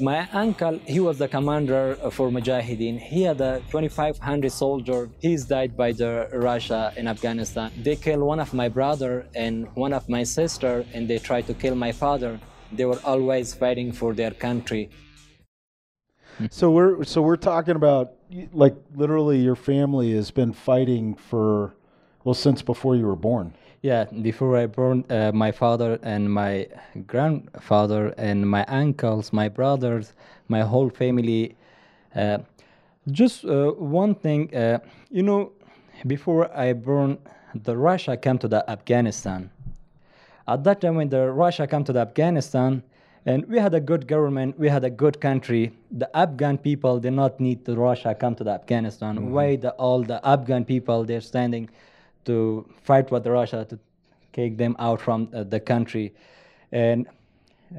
My 0.00 0.28
uncle, 0.32 0.80
he 0.86 0.98
was 0.98 1.18
the 1.18 1.28
commander 1.28 1.94
for 2.10 2.28
Mujahideen. 2.28 2.98
He 2.98 3.22
had 3.22 3.40
a 3.40 3.60
2,500 3.70 4.50
soldier. 4.50 5.08
He's 5.20 5.44
died 5.44 5.76
by 5.76 5.92
the 5.92 6.28
Russia 6.32 6.92
in 6.96 7.06
Afghanistan. 7.06 7.70
They 7.80 7.96
killed 7.96 8.22
one 8.22 8.40
of 8.40 8.52
my 8.52 8.68
brother 8.68 9.26
and 9.34 9.68
one 9.74 9.92
of 9.92 10.08
my 10.08 10.24
sister, 10.24 10.84
and 10.92 11.08
they 11.08 11.18
tried 11.18 11.46
to 11.46 11.54
kill 11.54 11.76
my 11.76 11.92
father. 11.92 12.40
They 12.72 12.84
were 12.84 13.00
always 13.04 13.54
fighting 13.54 13.92
for 13.92 14.14
their 14.14 14.32
country. 14.32 14.90
So 16.50 16.72
we're 16.72 17.04
so 17.04 17.22
we're 17.22 17.36
talking 17.36 17.76
about 17.76 18.14
like 18.52 18.74
literally 18.96 19.38
your 19.38 19.54
family 19.54 20.12
has 20.14 20.32
been 20.32 20.52
fighting 20.52 21.14
for 21.14 21.76
well 22.24 22.34
since 22.34 22.62
before 22.62 22.96
you 22.96 23.06
were 23.06 23.16
born. 23.16 23.54
Yeah, 23.82 24.04
before 24.04 24.56
I 24.56 24.66
born, 24.66 25.04
uh, 25.10 25.30
my 25.32 25.52
father 25.52 25.98
and 26.02 26.32
my 26.32 26.66
grandfather 27.06 28.14
and 28.16 28.48
my 28.48 28.64
uncles, 28.64 29.30
my 29.30 29.48
brothers, 29.50 30.14
my 30.48 30.62
whole 30.62 30.88
family. 30.88 31.54
Uh, 32.16 32.38
just 33.10 33.44
uh, 33.44 33.72
one 33.72 34.14
thing, 34.14 34.54
uh, 34.56 34.78
you 35.10 35.22
know, 35.22 35.52
before 36.06 36.50
I 36.56 36.72
born, 36.72 37.18
the 37.54 37.76
Russia 37.76 38.16
came 38.16 38.38
to 38.38 38.48
the 38.48 38.68
Afghanistan. 38.70 39.50
At 40.48 40.64
that 40.64 40.80
time, 40.80 40.96
when 40.96 41.10
the 41.10 41.30
Russia 41.30 41.66
came 41.66 41.84
to 41.84 41.92
the 41.92 42.00
Afghanistan, 42.00 42.82
and 43.26 43.46
we 43.48 43.58
had 43.58 43.74
a 43.74 43.80
good 43.80 44.06
government, 44.06 44.58
we 44.58 44.68
had 44.68 44.84
a 44.84 44.90
good 44.90 45.20
country. 45.20 45.72
The 45.90 46.14
Afghan 46.16 46.58
people 46.58 47.00
did 47.00 47.12
not 47.12 47.40
need 47.40 47.64
the 47.64 47.76
Russia 47.76 48.14
come 48.14 48.34
to 48.36 48.44
the 48.44 48.50
Afghanistan. 48.50 49.30
Why 49.30 49.56
the 49.56 49.72
all 49.72 50.02
the 50.02 50.20
Afghan 50.26 50.64
people 50.64 51.04
they're 51.04 51.22
standing 51.22 51.70
to 52.24 52.68
fight 52.82 53.10
with 53.10 53.26
Russia 53.26 53.64
to 53.68 53.78
kick 54.32 54.56
them 54.56 54.76
out 54.78 55.00
from 55.00 55.28
uh, 55.32 55.44
the 55.44 55.60
country, 55.60 56.14
and 56.72 57.06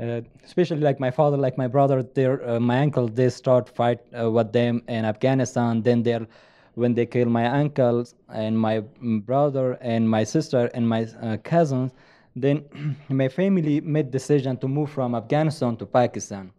uh, 0.02 0.22
especially 0.44 0.82
like 0.82 1.00
my 1.00 1.12
father, 1.12 1.38
like 1.38 1.58
my 1.58 1.68
brother, 1.68 2.06
uh, 2.46 2.60
my 2.60 2.80
uncle, 2.80 3.08
they 3.08 3.30
start 3.30 3.70
fight 3.70 4.00
uh, 4.20 4.30
with 4.30 4.52
them 4.52 4.82
in 4.88 5.06
Afghanistan. 5.06 5.82
Then 5.82 6.04
they're 6.04 6.28
when 6.76 6.94
they 6.94 7.06
kill 7.06 7.28
my 7.28 7.48
uncles 7.48 8.16
and 8.30 8.60
my 8.60 8.82
mm, 9.02 9.26
brother 9.26 9.78
and 9.82 10.10
my 10.10 10.24
sister 10.24 10.70
and 10.74 10.88
my 10.88 11.08
uh, 11.22 11.38
cousins, 11.38 11.92
then 12.36 12.64
my 13.10 13.30
family 13.30 13.82
made 13.82 14.12
decision 14.12 14.58
to 14.58 14.68
move 14.68 14.92
from 14.92 15.16
Afghanistan 15.16 15.76
to 15.78 15.86
Pakistan. 15.86 16.52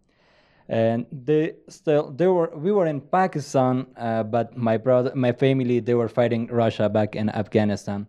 And 0.69 1.07
they 1.13 1.55
still 1.69 2.11
they 2.11 2.27
were 2.27 2.51
we 2.57 2.73
were 2.73 2.87
in 2.87 3.01
Pakistan, 3.01 3.87
uh, 3.97 4.25
but 4.25 4.57
my 4.57 4.77
brother, 4.77 5.13
my 5.15 5.33
family, 5.33 5.79
they 5.81 5.95
were 5.95 6.09
fighting 6.09 6.49
Russia 6.49 6.89
back 6.89 7.15
in 7.15 7.31
Afghanistan, 7.31 8.09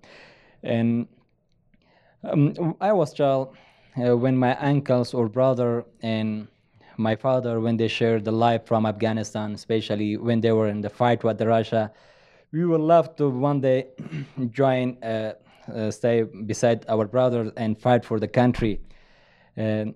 and 0.63 1.07
um, 2.23 2.75
I 2.81 2.93
was 2.93 3.13
child 3.13 3.55
uh, 3.95 4.17
when 4.17 4.37
my 4.37 4.55
uncles 4.57 5.13
or 5.13 5.29
brother 5.29 5.85
and 6.01 6.47
my 6.97 7.15
father 7.15 7.59
when 7.59 7.77
they 7.77 7.87
shared 7.87 8.25
the 8.25 8.31
life 8.31 8.65
from 8.65 8.85
Afghanistan, 8.85 9.53
especially 9.53 10.17
when 10.17 10.41
they 10.41 10.51
were 10.51 10.67
in 10.67 10.81
the 10.81 10.89
fight 10.89 11.23
with 11.23 11.37
the 11.37 11.47
Russia, 11.47 11.91
we 12.51 12.65
would 12.65 12.81
love 12.81 13.15
to 13.17 13.29
one 13.29 13.61
day 13.61 13.87
join, 14.51 15.01
uh, 15.03 15.33
uh, 15.73 15.91
stay 15.91 16.23
beside 16.23 16.85
our 16.89 17.05
brothers 17.05 17.51
and 17.57 17.79
fight 17.79 18.03
for 18.03 18.19
the 18.19 18.27
country. 18.27 18.81
And 19.55 19.95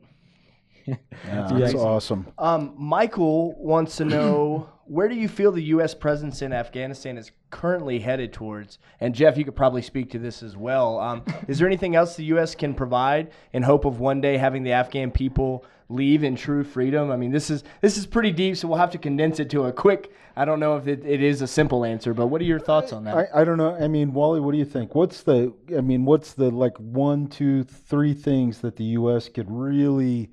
Yeah, 0.86 1.48
that's 1.52 1.74
awesome. 1.74 2.28
Um, 2.38 2.74
Michael 2.78 3.54
wants 3.58 3.98
to 3.98 4.06
know 4.06 4.70
where 4.86 5.08
do 5.08 5.16
you 5.16 5.30
feel 5.30 5.52
the 5.52 5.64
U.S. 5.64 5.94
presence 5.94 6.42
in 6.42 6.52
Afghanistan 6.52 7.18
is 7.18 7.32
currently 7.50 8.00
headed 8.00 8.34
towards? 8.34 8.80
And 9.00 9.16
Jeff, 9.16 9.38
you 9.38 9.46
could 9.46 9.56
probably 9.56 9.82
speak 9.82 10.12
to 10.12 10.20
this 10.20 10.44
as 10.44 10.58
well. 10.58 11.00
Um, 11.00 11.24
is 11.48 11.60
there 11.60 11.68
anything 11.68 11.96
else 11.96 12.16
the 12.16 12.26
U.S. 12.26 12.56
can 12.56 12.74
provide 12.74 13.32
in 13.54 13.64
hope 13.64 13.86
of 13.86 14.00
one 14.00 14.20
day 14.20 14.38
having 14.38 14.64
the 14.64 14.74
Afghan 14.74 15.12
people 15.12 15.64
leave 15.88 16.24
in 16.24 16.36
true 16.36 16.64
freedom? 16.64 17.12
I 17.12 17.16
mean, 17.16 17.32
this 17.32 17.50
is 17.50 17.64
this 17.82 17.98
is 17.98 18.06
pretty 18.06 18.32
deep, 18.32 18.58
so 18.58 18.68
we'll 18.68 18.80
have 18.80 18.92
to 18.92 18.98
condense 18.98 19.40
it 19.40 19.50
to 19.52 19.66
a 19.66 19.72
quick. 19.72 20.12
I 20.36 20.46
don't 20.46 20.60
know 20.60 20.78
if 20.78 20.88
it, 20.88 21.06
it 21.06 21.22
is 21.22 21.42
a 21.42 21.48
simple 21.48 21.86
answer, 21.86 22.14
but 22.14 22.28
what 22.28 22.42
are 22.42 22.46
your 22.46 22.60
thoughts 22.60 22.94
on 22.94 23.04
that? 23.04 23.16
I, 23.16 23.42
I 23.42 23.44
don't 23.44 23.58
know. 23.58 23.76
I 23.76 23.88
mean, 23.88 24.14
Wally, 24.14 24.40
what 24.40 24.54
do 24.54 24.58
you 24.58 24.66
think? 24.66 24.96
What's 24.96 25.24
the 25.24 25.54
I 25.78 25.82
mean, 25.82 26.06
what's 26.06 26.34
the 26.34 26.52
like 26.52 26.78
one, 26.78 27.28
two, 27.28 27.64
three 27.64 28.14
things 28.14 28.60
that 28.60 28.76
the 28.76 28.86
US 28.86 29.30
could 29.30 29.50
really 29.50 30.32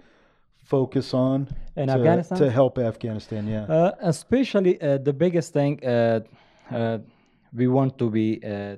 focus 0.68 1.14
on 1.14 1.48
In 1.76 1.88
to, 1.88 1.94
Afghanistan? 1.94 2.38
to 2.38 2.50
help 2.50 2.78
Afghanistan, 2.78 3.48
yeah. 3.48 3.64
Uh, 3.64 3.92
especially 4.00 4.80
uh, 4.80 4.98
the 4.98 5.12
biggest 5.12 5.52
thing 5.52 5.80
uh, 5.84 6.20
uh, 6.70 6.98
we 7.54 7.66
want 7.66 7.96
to 7.98 8.10
be 8.10 8.40
uh, 8.44 8.76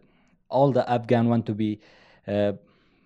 all 0.48 0.72
the 0.72 0.84
Afghan 0.88 1.28
want 1.28 1.46
to 1.46 1.54
be 1.54 1.80
uh, 2.28 2.52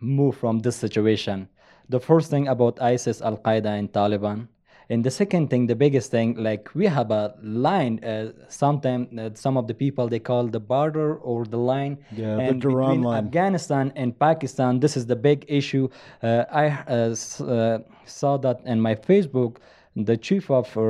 move 0.01 0.37
from 0.37 0.59
this 0.61 0.77
situation. 0.77 1.49
The 1.89 2.01
first 2.01 2.31
thing 2.31 2.49
about 2.49 2.81
ISIS, 2.81 3.23
Al 3.23 3.37
Qaeda, 3.39 3.79
and 3.79 3.93
Taliban. 3.93 4.49
And 4.91 5.03
the 5.05 5.11
second 5.11 5.49
thing, 5.49 5.67
the 5.67 5.75
biggest 5.75 6.11
thing, 6.11 6.37
like 6.37 6.69
we 6.75 6.87
have 6.87 7.11
a 7.11 7.35
line. 7.43 8.05
Uh, 8.05 8.33
Sometimes 8.49 9.19
uh, 9.19 9.31
some 9.35 9.57
of 9.57 9.67
the 9.67 9.75
people 9.75 10.09
they 10.09 10.19
call 10.19 10.47
the 10.47 10.61
border 10.61 11.17
or 11.17 11.45
the 11.45 11.57
line. 11.57 11.99
Yeah, 12.15 12.37
the 12.37 12.43
and 12.43 12.61
Durand 12.61 12.89
between 12.89 13.03
line. 13.03 13.25
Afghanistan 13.27 13.93
and 13.97 14.19
Pakistan, 14.19 14.81
this 14.81 14.97
is 14.97 15.07
the 15.07 15.17
big 15.17 15.45
issue. 15.49 15.89
Uh, 16.23 16.45
I 16.53 16.67
uh, 16.69 17.11
s- 17.13 17.41
uh, 17.41 17.79
saw 18.05 18.37
that 18.39 18.61
in 18.67 18.81
my 18.81 18.95
Facebook. 18.95 19.57
The 19.97 20.17
chief 20.17 20.51
of 20.51 20.77
uh, 20.77 20.83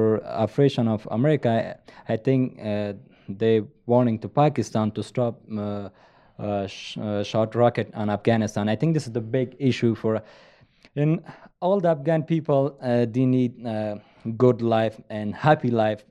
operation 0.46 0.88
of 0.88 1.06
America, 1.10 1.76
I 2.08 2.16
think 2.16 2.58
uh, 2.60 2.94
they 3.28 3.62
warning 3.86 4.18
to 4.20 4.28
Pakistan 4.28 4.90
to 4.92 5.02
stop 5.02 5.40
uh, 5.56 5.88
uh, 6.38 6.66
sh- 6.66 6.96
uh, 6.98 7.22
shot 7.22 7.54
rocket 7.54 7.90
on 7.94 8.08
Afghanistan. 8.10 8.68
I 8.68 8.76
think 8.76 8.94
this 8.94 9.06
is 9.06 9.12
the 9.12 9.20
big 9.20 9.54
issue 9.58 9.94
for, 9.94 10.22
and 10.96 11.22
all 11.60 11.80
the 11.80 11.88
Afghan 11.88 12.22
people 12.22 12.78
uh, 12.82 13.06
they 13.10 13.26
need 13.26 13.66
uh, 13.66 13.96
good 14.36 14.62
life 14.62 15.00
and 15.10 15.34
happy 15.34 15.70
life. 15.70 16.04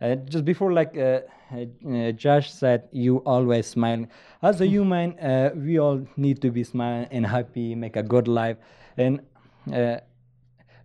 Uh, 0.00 0.14
just 0.14 0.44
before, 0.46 0.72
like 0.72 0.96
uh, 0.96 1.20
uh, 1.54 2.12
Josh 2.12 2.50
said, 2.50 2.88
you 2.90 3.18
always 3.18 3.66
smile. 3.66 4.06
As 4.42 4.60
a 4.62 4.66
human, 4.66 5.18
uh, 5.18 5.50
we 5.54 5.78
all 5.78 6.06
need 6.16 6.40
to 6.40 6.50
be 6.50 6.64
smiling 6.64 7.06
and 7.10 7.26
happy, 7.26 7.74
make 7.74 7.96
a 7.96 8.02
good 8.02 8.26
life, 8.26 8.56
and 8.96 9.20
uh, 9.70 9.98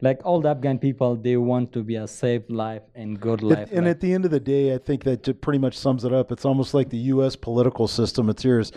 like 0.02 0.20
all 0.26 0.42
the 0.42 0.50
Afghan 0.50 0.80
people, 0.80 1.16
they 1.16 1.38
want 1.38 1.72
to 1.74 1.82
be 1.84 1.96
a 1.96 2.08
safe 2.08 2.44
life 2.50 2.82
and 2.94 3.20
good 3.20 3.42
life. 3.42 3.70
and 3.72 3.86
like- 3.86 3.92
at 3.92 4.00
the 4.02 4.14
end 4.14 4.26
of 4.26 4.32
the 4.32 4.40
day, 4.40 4.74
I 4.74 4.80
think 4.80 5.06
that 5.06 5.42
pretty 5.42 5.60
much 5.60 5.78
sums 5.78 6.04
it 6.04 6.12
up. 6.12 6.32
It's 6.32 6.44
almost 6.44 6.74
like 6.74 6.90
the 6.90 7.04
U.S. 7.16 7.38
political 7.38 7.88
system. 7.88 8.30
It's 8.30 8.44
yours. 8.44 8.74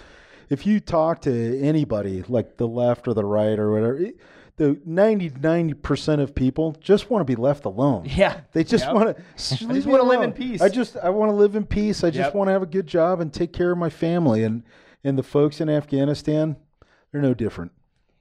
If 0.49 0.67
you 0.67 0.79
talk 0.81 1.21
to 1.23 1.61
anybody, 1.61 2.25
like 2.29 2.57
the 2.57 2.69
left 2.69 3.09
or 3.09 3.15
the 3.15 3.25
right 3.25 3.59
or 3.59 3.73
whatever, 3.73 3.99
it, 3.99 4.17
the 4.59 4.79
90 4.85 5.75
percent 5.75 6.21
of 6.21 6.35
people 6.35 6.77
just 6.81 7.09
want 7.11 7.21
to 7.21 7.25
be 7.25 7.41
left 7.41 7.65
alone. 7.65 8.05
Yeah. 8.05 8.41
they 8.53 8.65
just 8.65 8.85
Yep. 8.85 8.95
want 8.95 9.17
to. 9.17 9.23
Just 9.57 9.87
wanna 9.87 10.03
live 10.03 10.23
in 10.23 10.33
peace. 10.33 10.61
I 10.61 10.69
just 10.69 10.97
I 10.97 11.09
want 11.11 11.31
to 11.31 11.37
live 11.37 11.57
in 11.57 11.65
peace. 11.65 12.05
I 12.05 12.11
just 12.11 12.27
Yep. 12.29 12.35
want 12.35 12.49
to 12.49 12.53
have 12.53 12.63
a 12.63 12.67
good 12.77 12.87
job 12.87 13.21
and 13.21 13.33
take 13.33 13.53
care 13.53 13.71
of 13.73 13.79
my 13.79 13.91
family. 13.91 14.45
And 14.45 14.63
and 15.05 15.17
the 15.17 15.23
folks 15.23 15.61
in 15.61 15.69
Afghanistan, 15.71 16.57
they're 17.11 17.23
no 17.23 17.35
different. 17.35 17.73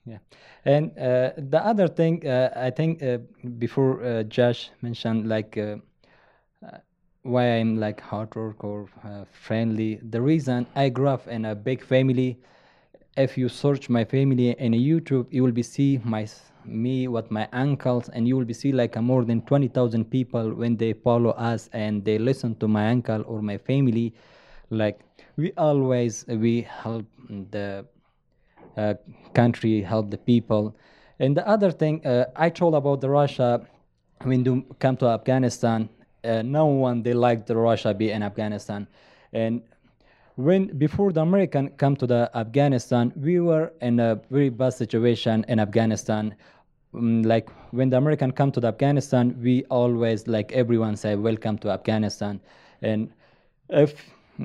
Yeah, 0.06 0.20
and 0.64 0.92
uh, 0.98 1.32
the 1.38 1.60
other 1.72 1.88
thing 1.90 2.26
uh, 2.26 2.50
I 2.56 2.70
think 2.70 3.04
uh, 3.04 3.18
before 3.58 4.02
uh, 4.04 4.24
Josh 4.24 4.70
mentioned 4.82 5.28
like 5.28 5.58
uh, 5.58 5.78
uh, 6.66 6.78
why 7.24 7.44
I'm 7.60 7.78
like 7.80 8.00
hard 8.00 8.34
work 8.36 8.64
or 8.64 8.88
uh, 9.04 9.26
friendly. 9.32 10.00
The 10.10 10.22
reason 10.22 10.66
I 10.76 10.90
grew 10.90 11.10
up 11.10 11.28
in 11.28 11.46
a 11.46 11.56
big 11.56 11.84
family. 11.84 12.38
If 13.18 13.36
you 13.36 13.50
search 13.50 13.90
my 13.90 14.06
family 14.06 14.52
in 14.60 14.74
YouTube, 14.74 15.26
you 15.32 15.42
will 15.42 15.52
be 15.52 15.64
see 15.64 16.00
my 16.04 16.28
me, 16.66 17.08
what 17.08 17.32
my 17.32 17.48
uncles, 17.52 18.10
and 18.10 18.28
you 18.28 18.38
will 18.38 18.46
be 18.46 18.54
see 18.54 18.72
like 18.72 18.96
more 19.02 19.26
than 19.26 19.42
twenty 19.42 19.68
thousand 19.68 20.06
people 20.12 20.54
when 20.54 20.78
they 20.78 20.94
follow 20.94 21.32
us 21.32 21.68
and 21.74 22.06
they 22.06 22.20
listen 22.20 22.54
to 22.58 22.68
my 22.68 22.92
uncle 22.92 23.24
or 23.26 23.42
my 23.42 23.58
family. 23.58 24.14
Like 24.70 25.00
we 25.36 25.52
always 25.58 26.26
we 26.28 26.62
help 26.62 27.08
the 27.28 27.86
uh, 28.78 28.94
country, 29.34 29.82
help 29.82 30.12
the 30.12 30.20
people. 30.20 30.76
And 31.18 31.36
the 31.36 31.48
other 31.48 31.72
thing 31.72 32.06
uh, 32.06 32.26
I 32.36 32.52
told 32.52 32.76
about 32.76 33.02
the 33.02 33.10
Russia 33.10 33.66
when 34.22 34.46
you 34.46 34.64
come 34.78 34.96
to 34.98 35.08
Afghanistan, 35.08 35.90
uh, 36.24 36.44
no 36.44 36.68
one 36.68 37.02
they 37.02 37.16
like 37.16 37.48
the 37.48 37.56
Russia 37.56 37.96
be 37.96 38.12
in 38.12 38.22
Afghanistan, 38.22 38.88
and 39.34 39.64
when 40.38 40.68
before 40.78 41.12
the 41.12 41.22
American 41.22 41.70
come 41.78 41.96
to 41.98 42.06
the 42.08 42.30
Afghanistan, 42.36 43.12
we 43.16 43.40
were 43.40 43.74
in 43.82 44.00
a 44.00 44.22
very 44.30 44.50
bad 44.50 44.74
situation 44.74 45.44
in 45.48 45.60
Afghanistan. 45.60 46.36
Mm, 46.94 47.26
like 47.26 47.50
when 47.72 47.90
the 47.90 47.98
American 47.98 48.32
come 48.32 48.52
to 48.52 48.60
the 48.60 48.68
Afghanistan, 48.68 49.36
we 49.42 49.64
always 49.66 50.28
like 50.28 50.52
everyone 50.52 50.96
say 50.96 51.16
welcome 51.16 51.58
to 51.58 51.70
Afghanistan, 51.72 52.40
and 52.82 53.10
if 53.70 53.92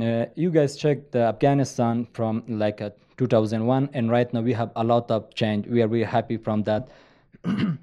uh, 0.01 0.25
you 0.35 0.51
guys 0.51 0.77
check 0.77 1.11
the 1.11 1.21
Afghanistan 1.21 2.07
from 2.15 2.43
like 2.49 2.81
uh, 2.81 2.91
2001 3.19 3.91
and 3.93 4.11
right 4.11 4.33
now 4.33 4.41
we 4.41 4.55
have 4.55 4.71
a 4.77 4.83
lot 4.83 5.11
of 5.11 5.33
change. 5.35 5.67
We 5.67 5.83
are 5.83 5.89
really 5.89 6.05
happy 6.07 6.39
from 6.39 6.63
that. 6.65 6.89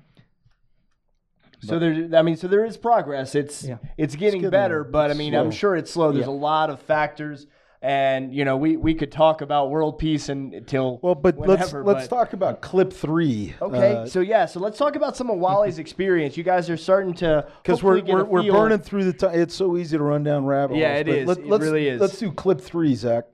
So 1.62 1.78
there, 1.78 2.10
I 2.18 2.22
mean, 2.22 2.38
so 2.38 2.48
there 2.48 2.64
is 2.64 2.78
progress. 2.78 3.36
It's 3.36 3.64
Yeah. 3.66 3.78
it's 3.98 4.16
getting 4.16 4.40
getting 4.42 4.50
better, 4.50 4.84
there. 4.84 4.92
but 4.92 5.12
I 5.12 5.14
mean, 5.14 5.36
I'm 5.36 5.52
sure 5.52 5.76
it's 5.76 5.92
slow. 5.92 6.14
There's 6.14 6.26
Yeah. 6.26 6.32
a 6.32 6.48
lot 6.52 6.70
of 6.70 6.80
factors, 6.80 7.48
and 7.82 8.34
you 8.34 8.44
know, 8.44 8.58
we 8.58 8.76
we 8.76 8.94
could 8.94 9.12
talk 9.12 9.42
about 9.42 9.70
world 9.70 9.98
peace 10.00 10.28
until 10.28 11.00
Well, 11.02 11.16
but 11.16 11.38
let's 11.38 11.72
whenever, 11.72 11.84
let's 11.84 12.08
talk 12.08 12.34
about 12.34 12.62
clip 12.62 12.92
three. 12.92 13.56
Okay, 13.62 13.94
Uh, 13.94 14.06
so 14.06 14.20
yeah, 14.20 14.46
so 14.46 14.60
let's 14.60 14.78
talk 14.78 14.96
about 14.98 15.16
some 15.16 15.30
of 15.30 15.38
Wally's 15.46 15.80
experience. 15.80 16.36
You 16.36 16.44
guys 16.44 16.70
are 16.70 16.78
starting 16.78 17.14
to 17.16 17.48
because 17.64 17.82
we're 17.82 18.02
get 18.02 18.16
we're, 18.16 18.26
we're 18.26 18.52
burning 18.52 18.80
through 18.80 19.06
the 19.06 19.14
time. 19.14 19.40
It's 19.40 19.56
so 19.56 19.78
easy 19.78 19.98
to 19.98 20.04
run 20.04 20.24
down 20.24 20.46
rabbit 20.46 20.78
Yeah, 20.78 20.90
holes. 20.94 21.00
it 21.02 21.06
but 21.06 21.16
is. 21.16 21.28
Let, 21.28 21.38
It 21.38 21.48
let's, 21.48 21.64
really 21.64 21.88
is. 21.88 22.02
Let's 22.02 22.20
do 22.20 22.32
clip 22.32 22.60
three, 22.60 22.96
Zach. 22.96 23.26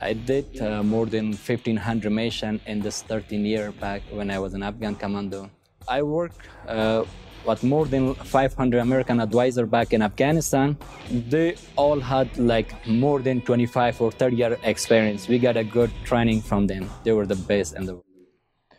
I 0.00 0.12
did 0.12 0.60
uh, 0.60 0.82
more 0.82 1.06
than 1.06 1.26
1500 1.32 2.10
mission 2.10 2.60
in 2.66 2.80
this 2.80 3.02
13 3.02 3.44
year 3.44 3.72
back 3.72 4.02
when 4.10 4.30
I 4.30 4.38
was 4.38 4.54
an 4.54 4.62
Afghan 4.62 4.94
commando. 4.94 5.50
I 5.88 6.02
worked 6.02 6.38
uh, 6.68 7.04
with 7.46 7.62
more 7.62 7.86
than 7.86 8.14
500 8.14 8.78
American 8.78 9.20
advisor 9.20 9.66
back 9.66 9.92
in 9.92 10.02
Afghanistan. 10.02 10.76
They 11.10 11.56
all 11.76 12.00
had 12.00 12.36
like 12.38 12.86
more 12.86 13.20
than 13.20 13.40
25 13.40 14.00
or 14.00 14.10
30 14.12 14.36
year 14.36 14.58
experience. 14.64 15.28
We 15.28 15.38
got 15.38 15.56
a 15.56 15.64
good 15.64 15.90
training 16.04 16.42
from 16.42 16.66
them. 16.66 16.90
They 17.04 17.12
were 17.12 17.26
the 17.26 17.36
best 17.36 17.74
in 17.76 17.86
the 17.86 17.94
world. 17.94 18.04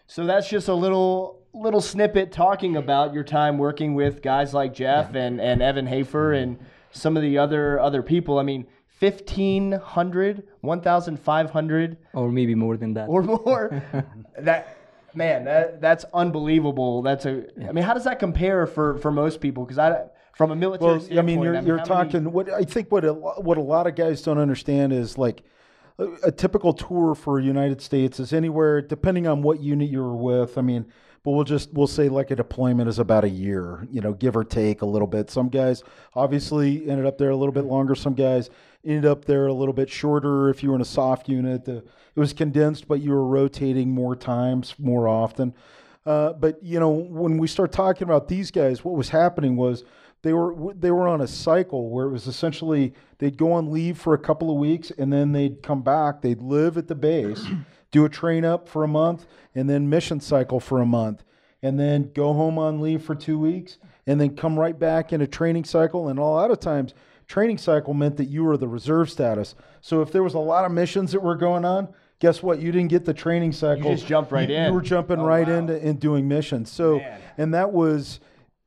So 0.07 0.25
that's 0.25 0.49
just 0.49 0.67
a 0.67 0.73
little 0.73 1.37
little 1.53 1.81
snippet 1.81 2.31
talking 2.31 2.77
about 2.77 3.13
your 3.13 3.23
time 3.23 3.57
working 3.57 3.95
with 3.95 4.21
guys 4.21 4.53
like 4.53 4.73
Jeff 4.73 5.15
and, 5.15 5.41
and 5.41 5.61
Evan 5.63 5.87
Hafer 5.87 6.33
and 6.33 6.59
some 6.91 7.17
of 7.17 7.23
the 7.23 7.37
other 7.37 7.79
other 7.79 8.01
people. 8.03 8.37
I 8.39 8.43
mean, 8.43 8.65
1500, 8.99 10.43
1500 10.61 11.97
Or 12.13 12.31
maybe 12.31 12.55
more 12.55 12.77
than 12.77 12.93
that. 12.95 13.07
or 13.07 13.23
more. 13.23 13.83
that 14.39 14.77
man, 15.13 15.45
that 15.45 15.81
that's 15.81 16.05
unbelievable. 16.13 17.01
That's 17.01 17.25
a 17.25 17.45
I 17.67 17.71
mean, 17.71 17.83
how 17.83 17.93
does 17.93 18.03
that 18.05 18.19
compare 18.19 18.65
for 18.67 18.97
for 18.97 19.11
most 19.11 19.41
people 19.41 19.65
cuz 19.65 19.77
I 19.77 20.05
from 20.33 20.51
a 20.51 20.55
military 20.55 20.99
Well, 20.99 21.19
I 21.19 21.21
mean, 21.21 21.41
you're, 21.41 21.53
you're 21.61 21.77
how 21.79 21.85
many- 21.97 22.11
talking. 22.11 22.31
What 22.31 22.49
I 22.51 22.63
think 22.63 22.91
what 22.91 23.03
a, 23.03 23.13
what 23.13 23.57
a 23.57 23.61
lot 23.61 23.87
of 23.87 23.95
guys 23.95 24.21
don't 24.21 24.37
understand 24.37 24.93
is 24.93 25.17
like 25.17 25.43
a, 25.97 26.07
a 26.27 26.31
typical 26.31 26.71
tour 26.73 27.13
for 27.15 27.39
United 27.39 27.81
States 27.81 28.19
is 28.19 28.31
anywhere 28.31 28.81
depending 28.81 29.27
on 29.27 29.41
what 29.41 29.59
unit 29.61 29.89
you're 29.89 30.15
with. 30.15 30.57
I 30.57 30.61
mean, 30.61 30.85
but 31.23 31.31
we'll 31.31 31.43
just 31.43 31.73
we'll 31.73 31.87
say 31.87 32.07
like 32.07 32.31
a 32.31 32.35
deployment 32.37 32.87
is 32.87 32.99
about 32.99 33.25
a 33.25 33.29
year, 33.29 33.85
you 33.91 33.99
know, 33.99 34.13
give 34.13 34.37
or 34.37 34.45
take 34.45 34.81
a 34.81 34.85
little 34.85 35.07
bit. 35.07 35.29
Some 35.29 35.49
guys 35.49 35.83
obviously 36.15 36.89
ended 36.89 37.05
up 37.05 37.17
there 37.17 37.29
a 37.31 37.35
little 37.35 37.51
bit 37.51 37.65
longer. 37.65 37.95
Some 37.95 38.13
guys 38.13 38.49
ended 38.85 39.05
up 39.05 39.25
there 39.25 39.47
a 39.47 39.53
little 39.53 39.73
bit 39.73 39.89
shorter. 39.89 40.49
If 40.49 40.63
you 40.63 40.69
were 40.69 40.75
in 40.75 40.81
a 40.81 40.85
soft 40.85 41.27
unit, 41.27 41.65
the, 41.65 41.83
it 42.15 42.19
was 42.19 42.33
condensed, 42.33 42.87
but 42.87 43.01
you 43.01 43.11
were 43.11 43.25
rotating 43.25 43.91
more 43.91 44.15
times, 44.15 44.75
more 44.77 45.07
often. 45.07 45.53
Uh, 46.05 46.33
but 46.33 46.61
you 46.63 46.79
know, 46.79 46.89
when 46.89 47.37
we 47.37 47.47
start 47.47 47.71
talking 47.71 48.03
about 48.03 48.27
these 48.27 48.51
guys, 48.51 48.83
what 48.83 48.95
was 48.95 49.09
happening 49.09 49.55
was 49.55 49.83
they 50.21 50.33
were 50.33 50.73
they 50.73 50.91
were 50.91 51.07
on 51.07 51.21
a 51.21 51.27
cycle 51.27 51.89
where 51.89 52.05
it 52.05 52.11
was 52.11 52.27
essentially 52.27 52.93
they'd 53.19 53.37
go 53.37 53.51
on 53.53 53.71
leave 53.71 53.97
for 53.97 54.13
a 54.13 54.17
couple 54.17 54.49
of 54.49 54.57
weeks 54.57 54.91
and 54.97 55.13
then 55.13 55.31
they'd 55.31 55.61
come 55.63 55.81
back. 55.81 56.21
They'd 56.21 56.41
live 56.41 56.77
at 56.77 56.87
the 56.87 56.95
base, 56.95 57.45
do 57.91 58.05
a 58.05 58.09
train 58.09 58.43
up 58.43 58.67
for 58.67 58.83
a 58.83 58.87
month, 58.87 59.25
and 59.55 59.69
then 59.69 59.89
mission 59.89 60.19
cycle 60.19 60.59
for 60.59 60.81
a 60.81 60.85
month, 60.85 61.23
and 61.61 61.79
then 61.79 62.11
go 62.13 62.33
home 62.33 62.57
on 62.57 62.81
leave 62.81 63.03
for 63.03 63.15
two 63.15 63.39
weeks, 63.39 63.77
and 64.07 64.19
then 64.19 64.35
come 64.35 64.59
right 64.59 64.77
back 64.77 65.13
in 65.13 65.21
a 65.21 65.27
training 65.27 65.63
cycle. 65.63 66.09
And 66.09 66.19
a 66.19 66.23
lot 66.23 66.51
of 66.51 66.59
times, 66.59 66.93
training 67.29 67.57
cycle 67.59 67.93
meant 67.93 68.17
that 68.17 68.25
you 68.25 68.43
were 68.43 68.57
the 68.57 68.67
reserve 68.67 69.09
status. 69.09 69.55
So 69.79 70.01
if 70.01 70.11
there 70.11 70.23
was 70.23 70.33
a 70.33 70.39
lot 70.39 70.65
of 70.65 70.71
missions 70.73 71.13
that 71.13 71.21
were 71.21 71.35
going 71.37 71.63
on. 71.63 71.87
Guess 72.19 72.43
what? 72.43 72.59
You 72.59 72.73
didn't 72.73 72.89
get 72.89 73.05
the 73.05 73.13
training 73.13 73.53
cycle. 73.53 73.91
You 73.91 73.95
just 73.95 74.05
jumped 74.05 74.33
right 74.33 74.49
You- 74.49 74.55
in. 74.57 74.65
You 74.67 74.73
were 74.73 74.81
jumping 74.81 75.19
Oh, 75.21 75.25
right 75.25 75.47
wow. 75.47 75.53
into 75.55 75.81
and 75.81 75.97
doing 75.97 76.27
missions. 76.27 76.69
So, 76.69 76.97
Man. 76.97 77.21
and 77.37 77.53
that 77.53 77.71
was 77.71 78.19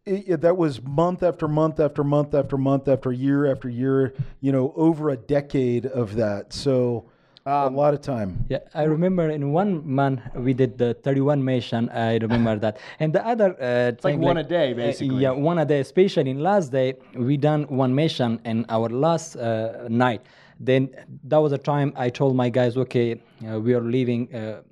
it, 0.07 0.41
that 0.41 0.57
was 0.57 0.83
month 0.83 1.23
after 1.23 1.47
month 1.47 1.79
after 1.79 2.03
month 2.03 2.35
after 2.35 2.57
month 2.57 2.89
after 2.89 3.13
year 3.13 3.45
after 3.53 3.69
year. 3.69 4.15
You 4.41 4.53
know, 4.53 4.73
over 4.75 5.11
a 5.11 5.19
decade 5.19 5.85
of 5.85 6.15
that. 6.17 6.55
So, 6.55 7.05
a 7.47 7.69
lot 7.69 7.95
of 7.95 8.01
time. 8.01 8.45
Yeah, 8.49 8.59
I 8.75 8.85
remember 8.85 9.29
in 9.31 9.53
one 9.53 9.89
month 9.89 10.21
we 10.35 10.55
did 10.55 10.79
the 10.79 10.95
31 10.95 11.45
mission. 11.45 11.89
I 11.91 12.19
remember 12.19 12.59
that, 12.59 12.79
and 13.01 13.13
the 13.13 13.27
other 13.27 13.51
uh, 13.61 13.91
it's 13.91 14.05
like 14.05 14.19
one 14.19 14.37
a 14.37 14.45
day, 14.45 14.73
basically. 14.73 15.23
yeah, 15.23 15.31
one 15.31 15.59
a 15.59 15.65
day. 15.65 15.81
Especially 15.81 16.31
in 16.31 16.41
last 16.41 16.71
day, 16.71 16.95
we 17.15 17.37
done 17.37 17.65
one 17.65 17.95
mission 17.95 18.41
in 18.45 18.65
our 18.69 18.89
last 18.89 19.37
uh, 19.37 19.87
night. 19.89 20.23
Then 20.61 20.91
that 21.25 21.39
was 21.39 21.51
the 21.51 21.59
time 21.59 21.93
I 21.97 22.09
told 22.09 22.37
my 22.37 22.49
guys, 22.49 22.77
okay, 22.77 23.21
uh, 23.51 23.59
we 23.59 23.75
are 23.75 23.81
leaving 23.81 24.33
uh, 24.33 24.63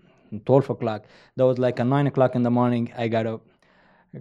12 0.46 0.70
o'clock. 0.70 1.04
That 1.36 1.44
was 1.44 1.58
like 1.58 1.80
a 1.80 1.84
nine 1.84 2.06
o'clock 2.06 2.36
in 2.36 2.44
the 2.44 2.50
morning. 2.50 2.92
I 2.96 3.08
got 3.08 3.26
up 3.26 3.42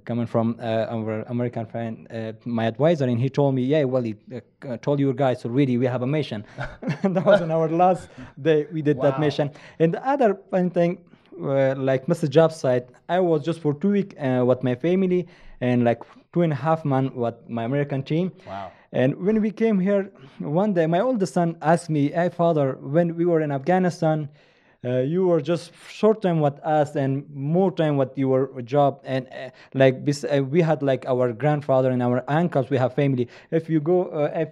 coming 0.05 0.27
from 0.27 0.55
uh, 0.59 0.85
our 0.89 1.21
American 1.23 1.65
friend, 1.65 2.07
uh, 2.11 2.33
my 2.45 2.65
advisor, 2.65 3.05
and 3.05 3.19
he 3.19 3.29
told 3.29 3.55
me, 3.55 3.63
"Yeah, 3.63 3.83
well, 3.85 4.03
he 4.03 4.15
uh, 4.33 4.77
told 4.77 4.99
your 4.99 5.13
guys 5.13 5.45
already 5.45 5.77
we 5.77 5.85
have 5.85 6.03
a 6.03 6.07
mission." 6.07 6.45
that 7.03 7.25
was 7.25 7.41
on 7.41 7.51
our 7.51 7.67
last 7.67 8.09
day 8.41 8.67
we 8.71 8.81
did 8.81 9.01
that 9.01 9.19
mission. 9.19 9.51
And 9.79 9.93
the 9.93 10.07
other 10.07 10.39
thing, 10.69 10.99
uh, 11.41 11.75
like 11.75 12.05
Mr. 12.05 12.29
Job 12.29 12.51
said, 12.51 12.91
I 13.07 13.19
was 13.19 13.43
just 13.43 13.59
for 13.61 13.73
two 13.73 13.91
weeks 13.91 14.15
uh, 14.19 14.43
with 14.45 14.63
my 14.63 14.75
family 14.75 15.27
and 15.61 15.83
like 15.83 16.03
two 16.33 16.43
and 16.43 16.53
a 16.53 16.55
half 16.55 16.85
months 16.85 17.15
with 17.15 17.35
my 17.47 17.63
American 17.63 18.03
team. 18.03 18.31
Wow. 18.45 18.71
And 18.91 19.15
when 19.17 19.41
we 19.41 19.51
came 19.51 19.79
here 19.79 20.11
one 20.39 20.73
day, 20.73 20.87
my 20.87 20.99
oldest 20.99 21.33
son 21.33 21.57
asked 21.61 21.89
me, 21.89 22.11
"Hey, 22.11 22.29
father, 22.29 22.77
when 22.81 23.15
we 23.15 23.25
were 23.25 23.41
in 23.41 23.51
Afghanistan." 23.51 24.29
Uh, 24.85 24.99
you 24.99 25.27
were 25.27 25.41
just 25.41 25.71
short 25.89 26.21
time 26.21 26.39
with 26.39 26.57
us 26.59 26.95
and 26.95 27.29
more 27.33 27.71
time 27.71 27.97
with 27.97 28.17
your 28.17 28.61
job 28.61 29.01
and 29.03 29.27
uh, 29.27 29.49
like 29.73 30.05
bes- 30.05 30.23
uh, 30.23 30.41
we 30.43 30.61
had 30.61 30.81
like 30.81 31.05
our 31.05 31.33
grandfather 31.33 31.91
and 31.91 32.01
our 32.01 32.23
uncles 32.27 32.69
we 32.69 32.77
have 32.77 32.93
family 32.93 33.27
if 33.51 33.69
you 33.69 33.79
go 33.79 34.05
uh, 34.05 34.31
if 34.33 34.49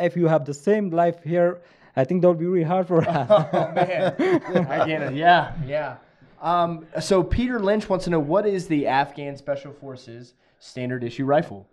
if 0.00 0.16
you 0.16 0.26
have 0.26 0.44
the 0.44 0.54
same 0.54 0.90
life 0.90 1.22
here 1.22 1.60
I 1.96 2.04
think 2.04 2.22
that 2.22 2.28
would 2.28 2.38
be 2.38 2.46
really 2.46 2.64
hard 2.64 2.86
for 2.86 3.06
us. 3.08 3.26
Oh 3.30 3.72
man, 3.74 4.14
I 4.68 4.86
get 4.86 5.02
it. 5.02 5.14
Yeah, 5.14 5.52
yeah. 5.66 5.96
Um, 6.40 6.86
so 7.00 7.22
Peter 7.22 7.58
Lynch 7.58 7.88
wants 7.88 8.04
to 8.04 8.10
know 8.10 8.20
what 8.20 8.46
is 8.46 8.68
the 8.68 8.86
Afghan 8.86 9.36
Special 9.36 9.72
Forces 9.72 10.34
standard 10.60 11.02
issue 11.04 11.24
rifle? 11.24 11.66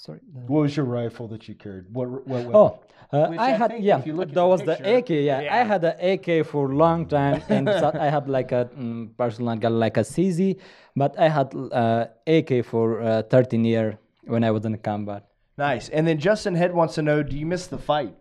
Sorry. 0.00 0.20
What 0.46 0.60
was 0.62 0.76
your 0.76 0.86
rifle 0.86 1.26
that 1.28 1.48
you 1.48 1.54
carried? 1.56 1.92
What? 1.92 2.08
what 2.08 2.44
weapon? 2.44 2.52
Oh, 2.54 2.78
uh, 3.12 3.34
I 3.36 3.48
I 3.48 3.50
had 3.50 3.70
think 3.72 3.84
yeah. 3.84 3.98
if 3.98 4.06
you 4.06 4.12
look 4.12 4.28
That 4.28 4.34
the 4.34 4.46
was 4.46 4.62
the 4.62 4.76
AK. 4.96 5.10
Yeah, 5.10 5.40
Yeah. 5.40 5.54
I 5.58 5.64
had 5.64 5.82
an 5.84 5.96
AK 6.10 6.46
for 6.46 6.70
a 6.70 6.74
long 6.74 7.06
time, 7.08 7.42
and 7.48 7.66
so 7.80 7.90
I 7.94 8.08
had 8.08 8.28
like 8.28 8.52
a 8.52 8.70
mm, 8.78 9.16
personal 9.16 9.56
gun, 9.56 9.80
like 9.80 9.96
a 9.96 10.04
CZ, 10.04 10.60
but 10.94 11.18
I 11.18 11.28
had 11.28 11.52
uh, 11.54 12.06
AK 12.26 12.64
for 12.64 13.02
uh, 13.02 13.22
13 13.22 13.64
year 13.64 13.98
when 14.24 14.44
I 14.44 14.50
was 14.52 14.64
in 14.64 14.76
combat. 14.78 15.24
Nice. 15.56 15.88
And 15.88 16.06
then 16.06 16.18
Justin 16.18 16.54
Head 16.54 16.72
wants 16.72 16.94
to 16.94 17.02
know: 17.02 17.22
Do 17.24 17.36
you 17.36 17.46
miss 17.46 17.66
the 17.66 17.78
fight? 17.78 18.14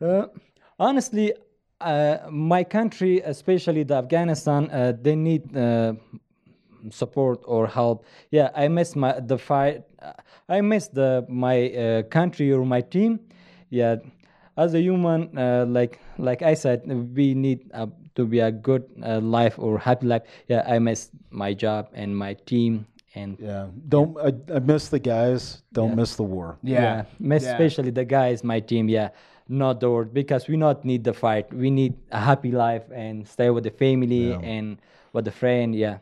Uh, 0.00 0.26
honestly, 0.78 1.34
uh, 1.80 2.18
my 2.30 2.64
country, 2.64 3.20
especially 3.20 3.82
the 3.82 3.96
Afghanistan, 3.96 4.70
uh, 4.70 4.92
they 4.98 5.14
need 5.14 5.54
uh, 5.54 5.92
support 6.90 7.40
or 7.44 7.66
help. 7.66 8.04
Yeah, 8.30 8.50
I 8.54 8.68
miss 8.68 8.96
my 8.96 9.20
the 9.20 9.38
fight. 9.38 9.84
I 10.48 10.60
miss 10.60 10.88
the 10.88 11.26
my 11.28 11.70
uh, 11.70 12.02
country 12.04 12.52
or 12.52 12.64
my 12.64 12.80
team. 12.80 13.20
Yeah, 13.68 13.96
as 14.56 14.74
a 14.74 14.80
human, 14.80 15.36
uh, 15.36 15.66
like 15.68 16.00
like 16.18 16.42
I 16.42 16.54
said, 16.54 16.82
we 17.16 17.34
need 17.34 17.70
uh, 17.74 17.86
to 18.14 18.24
be 18.26 18.40
a 18.40 18.50
good 18.50 18.84
uh, 19.02 19.20
life 19.20 19.58
or 19.58 19.78
happy 19.78 20.06
life. 20.06 20.22
Yeah, 20.48 20.64
I 20.66 20.78
miss 20.78 21.10
my 21.30 21.54
job 21.54 21.88
and 21.92 22.16
my 22.16 22.34
team 22.34 22.86
and 23.14 23.36
yeah. 23.40 23.66
Don't. 23.88 24.16
I, 24.18 24.32
I 24.54 24.58
miss 24.58 24.88
the 24.88 24.98
guys. 24.98 25.62
Don't 25.72 25.96
miss 25.96 26.16
the 26.16 26.22
war. 26.22 26.58
yeah, 26.62 27.04
miss 27.18 27.44
Yeah. 27.44 27.52
especially 27.52 27.90
the 27.90 28.04
guys, 28.04 28.42
my 28.44 28.60
team. 28.60 28.88
Yeah, 28.88 29.10
not 29.48 29.80
the 29.80 29.90
word 29.90 30.14
because 30.14 30.48
we 30.48 30.56
not 30.56 30.84
need 30.84 31.04
the 31.04 31.12
fight. 31.12 31.52
We 31.52 31.70
need 31.70 31.94
a 32.10 32.20
happy 32.20 32.50
life 32.52 32.84
and 32.92 33.26
stay 33.26 33.50
with 33.50 33.64
the 33.64 33.70
family 33.70 34.32
and 34.34 34.78
with 35.12 35.24
the 35.24 35.32
friend. 35.32 35.74
Yeah. 35.74 35.98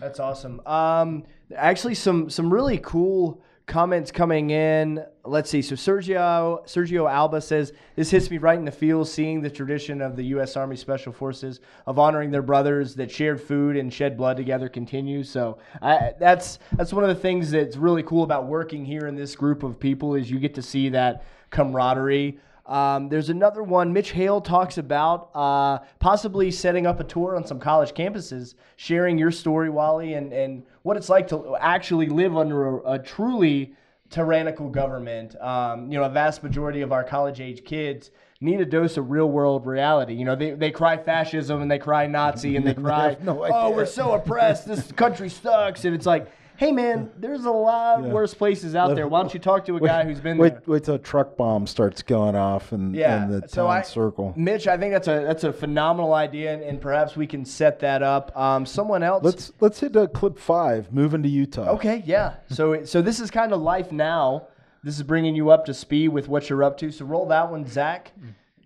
That's 0.00 0.20
awesome. 0.20 0.60
Um, 0.66 1.24
actually, 1.54 1.94
some 1.94 2.30
some 2.30 2.52
really 2.52 2.78
cool 2.78 3.42
comments 3.68 4.10
coming 4.10 4.50
in. 4.50 5.04
Let's 5.24 5.50
see. 5.50 5.60
So 5.62 5.74
Sergio 5.74 6.66
Sergio 6.66 7.08
Alba 7.08 7.40
says 7.40 7.72
this 7.96 8.10
hits 8.10 8.30
me 8.30 8.38
right 8.38 8.58
in 8.58 8.64
the 8.64 8.72
feels, 8.72 9.12
seeing 9.12 9.42
the 9.42 9.50
tradition 9.50 10.00
of 10.00 10.16
the 10.16 10.24
U.S. 10.24 10.56
Army 10.56 10.74
Special 10.76 11.12
Forces 11.12 11.60
of 11.86 11.98
honoring 11.98 12.30
their 12.30 12.42
brothers 12.42 12.94
that 12.96 13.10
shared 13.10 13.40
food 13.40 13.76
and 13.76 13.92
shed 13.92 14.16
blood 14.16 14.36
together 14.36 14.68
continues. 14.68 15.28
So 15.28 15.58
I, 15.82 16.14
that's 16.18 16.58
that's 16.72 16.92
one 16.92 17.04
of 17.04 17.10
the 17.10 17.22
things 17.22 17.50
that's 17.50 17.76
really 17.76 18.02
cool 18.02 18.24
about 18.24 18.46
working 18.46 18.84
here 18.84 19.06
in 19.06 19.14
this 19.14 19.36
group 19.36 19.62
of 19.62 19.78
people 19.78 20.14
is 20.14 20.30
you 20.30 20.38
get 20.38 20.54
to 20.54 20.62
see 20.62 20.88
that 20.90 21.24
camaraderie. 21.50 22.38
Um, 22.68 23.08
there's 23.08 23.30
another 23.30 23.62
one. 23.62 23.92
Mitch 23.92 24.10
Hale 24.10 24.40
talks 24.42 24.76
about 24.76 25.30
uh, 25.34 25.78
possibly 25.98 26.50
setting 26.50 26.86
up 26.86 27.00
a 27.00 27.04
tour 27.04 27.34
on 27.34 27.46
some 27.46 27.58
college 27.58 27.92
campuses, 27.94 28.54
sharing 28.76 29.16
your 29.16 29.30
story, 29.30 29.70
Wally, 29.70 30.14
and, 30.14 30.32
and 30.32 30.62
what 30.82 30.96
it's 30.96 31.08
like 31.08 31.28
to 31.28 31.56
actually 31.58 32.08
live 32.08 32.36
under 32.36 32.78
a, 32.78 32.92
a 32.92 32.98
truly 32.98 33.74
tyrannical 34.10 34.68
government. 34.68 35.34
Um, 35.40 35.90
you 35.90 35.98
know, 35.98 36.04
a 36.04 36.10
vast 36.10 36.42
majority 36.42 36.82
of 36.82 36.92
our 36.92 37.04
college 37.04 37.40
age 37.40 37.64
kids 37.64 38.10
need 38.40 38.60
a 38.60 38.66
dose 38.66 38.96
of 38.98 39.10
real 39.10 39.30
world 39.30 39.66
reality. 39.66 40.14
You 40.14 40.24
know, 40.26 40.36
they, 40.36 40.52
they 40.52 40.70
cry 40.70 40.96
fascism 40.96 41.62
and 41.62 41.70
they 41.70 41.78
cry 41.78 42.06
Nazi 42.06 42.56
and 42.56 42.66
they 42.66 42.74
cry, 42.82 43.16
no 43.22 43.44
oh, 43.50 43.70
we're 43.70 43.86
so 43.86 44.12
oppressed. 44.12 44.66
This 44.66 44.92
country 44.92 45.28
sucks. 45.30 45.84
And 45.84 45.94
it's 45.94 46.06
like, 46.06 46.30
hey, 46.58 46.72
man, 46.72 47.08
there's 47.16 47.44
a 47.44 47.50
lot 47.50 48.02
worse 48.02 48.34
places 48.34 48.74
out 48.74 48.96
there. 48.96 49.06
Why 49.06 49.22
don't 49.22 49.32
you 49.32 49.38
talk 49.38 49.64
to 49.66 49.76
a 49.76 49.80
guy 49.80 50.04
who's 50.04 50.20
been 50.20 50.38
wait, 50.38 50.54
there? 50.54 50.62
wait 50.66 50.84
till 50.84 50.96
a 50.96 50.98
truck 50.98 51.36
bomb 51.36 51.68
starts 51.68 52.02
going 52.02 52.34
off 52.34 52.72
in, 52.72 52.92
Yeah, 52.92 53.24
in 53.24 53.30
the 53.30 53.42
town 53.42 53.70
I, 53.70 53.82
circle. 53.82 54.34
Mitch, 54.36 54.66
I 54.66 54.76
think 54.76 54.92
that's 54.92 55.06
a 55.06 55.20
that's 55.20 55.44
a 55.44 55.52
phenomenal 55.52 56.12
idea, 56.14 56.52
and, 56.52 56.62
and 56.62 56.80
perhaps 56.80 57.16
we 57.16 57.28
can 57.28 57.44
set 57.44 57.78
that 57.80 58.02
up. 58.02 58.36
Um, 58.36 58.66
someone 58.66 59.04
else. 59.04 59.22
Let's 59.22 59.52
let's 59.60 59.78
hit 59.78 59.96
uh, 59.96 60.08
clip 60.08 60.38
five. 60.38 60.92
Moving 60.92 61.22
to 61.22 61.28
Utah. 61.28 61.70
okay, 61.74 62.02
yeah. 62.04 62.34
So 62.50 62.84
so 62.84 63.02
this 63.02 63.20
is 63.20 63.30
kind 63.30 63.52
of 63.52 63.60
life 63.60 63.92
now. 63.92 64.48
This 64.82 64.96
is 64.96 65.04
bringing 65.04 65.36
you 65.36 65.50
up 65.50 65.64
to 65.66 65.74
speed 65.74 66.08
with 66.08 66.28
what 66.28 66.50
you're 66.50 66.64
up 66.64 66.76
to. 66.78 66.90
So 66.90 67.04
roll 67.04 67.26
that 67.26 67.50
one, 67.50 67.66
Zach, 67.66 68.12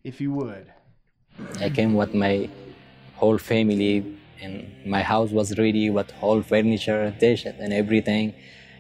if 0.03 0.21
you 0.21 0.33
would. 0.33 0.73
I 1.61 1.71
came 1.71 1.95
with 1.95 2.15
my 2.15 2.49
whole 3.17 3.39
family, 3.39 4.19
and 4.43 4.67
my 4.85 5.03
house 5.03 5.31
was 5.31 5.57
ready 5.59 5.89
with 5.91 6.11
whole 6.11 6.43
furniture, 6.43 7.15
dishes, 7.19 7.55
and 7.59 7.73
everything. 7.73 8.35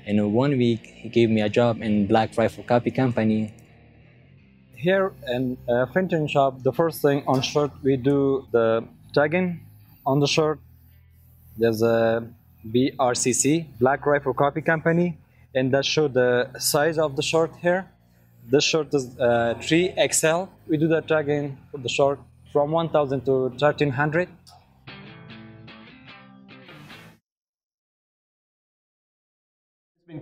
And 0.06 0.34
one 0.34 0.58
week, 0.58 0.84
he 0.84 1.08
gave 1.08 1.30
me 1.30 1.40
a 1.40 1.48
job 1.48 1.80
in 1.80 2.06
Black 2.06 2.36
Rifle 2.36 2.64
Coffee 2.64 2.90
Company. 2.90 3.54
Here 4.74 5.12
in 5.28 5.56
uh, 5.68 5.86
printing 5.86 6.26
shop, 6.26 6.62
the 6.62 6.72
first 6.72 7.00
thing 7.00 7.22
on 7.28 7.40
shirt 7.40 7.70
we 7.82 7.96
do 7.96 8.48
the 8.50 8.84
tagging 9.14 9.60
on 10.04 10.18
the 10.18 10.26
shirt. 10.26 10.58
There's 11.56 11.82
a 11.82 12.26
BRCC, 12.66 13.78
Black 13.78 14.04
Rifle 14.06 14.34
Coffee 14.34 14.62
Company, 14.62 15.18
and 15.54 15.72
that 15.72 15.84
show 15.84 16.08
the 16.08 16.50
size 16.58 16.98
of 16.98 17.14
the 17.14 17.22
shirt 17.22 17.52
here. 17.60 17.88
This 18.50 18.64
shirt 18.64 18.92
is 18.92 19.16
uh, 19.20 19.54
3XL. 19.58 20.48
We 20.66 20.76
do 20.78 20.88
the 20.88 21.00
tagging 21.02 21.58
for 21.70 21.78
the 21.78 21.88
shirt 21.88 22.18
from 22.52 22.72
1000 22.72 23.24
to 23.26 23.32
1300. 23.50 24.28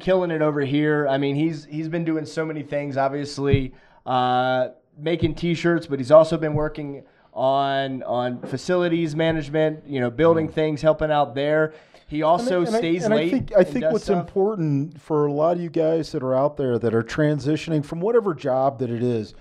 Killing 0.01 0.31
it 0.31 0.43
over 0.43 0.61
here. 0.63 1.07
I 1.09 1.19
mean, 1.19 1.37
he's 1.37 1.65
he's 1.65 1.89
been 1.89 2.05
doing 2.05 2.25
so 2.27 2.45
many 2.45 2.63
things. 2.63 2.97
Obviously, 2.97 3.75
uh, 4.07 4.69
making 4.99 5.35
T-shirts, 5.35 5.87
but 5.87 5.99
he's 6.01 6.11
also 6.11 6.37
been 6.37 6.55
working 6.55 7.05
on 7.33 8.03
on 8.03 8.41
facilities 8.43 9.15
management. 9.15 9.87
You 9.87 10.01
know, 10.01 10.11
building 10.11 10.49
things, 10.49 10.83
helping 10.83 11.11
out 11.11 11.35
there. 11.35 11.75
He 12.09 12.23
also 12.23 12.63
And 12.65 12.75
I- 12.75 12.79
stays 12.79 13.05
and 13.05 13.15
I, 13.15 13.17
late. 13.19 13.27
I 13.27 13.31
think, 13.31 13.53
I 13.59 13.65
think 13.65 13.85
what's 13.93 14.05
stuff. 14.05 14.27
important 14.27 15.01
for 15.01 15.27
a 15.27 15.33
lot 15.33 15.57
of 15.57 15.63
you 15.63 15.71
guys 15.71 16.11
that 16.11 16.25
are 16.25 16.35
out 16.35 16.57
there 16.57 16.77
that 16.77 16.93
are 16.93 17.05
transitioning 17.05 17.85
from 17.85 18.01
whatever 18.01 18.35
job 18.35 18.81
that 18.81 18.91
it 18.91 19.01
is, 19.03 19.33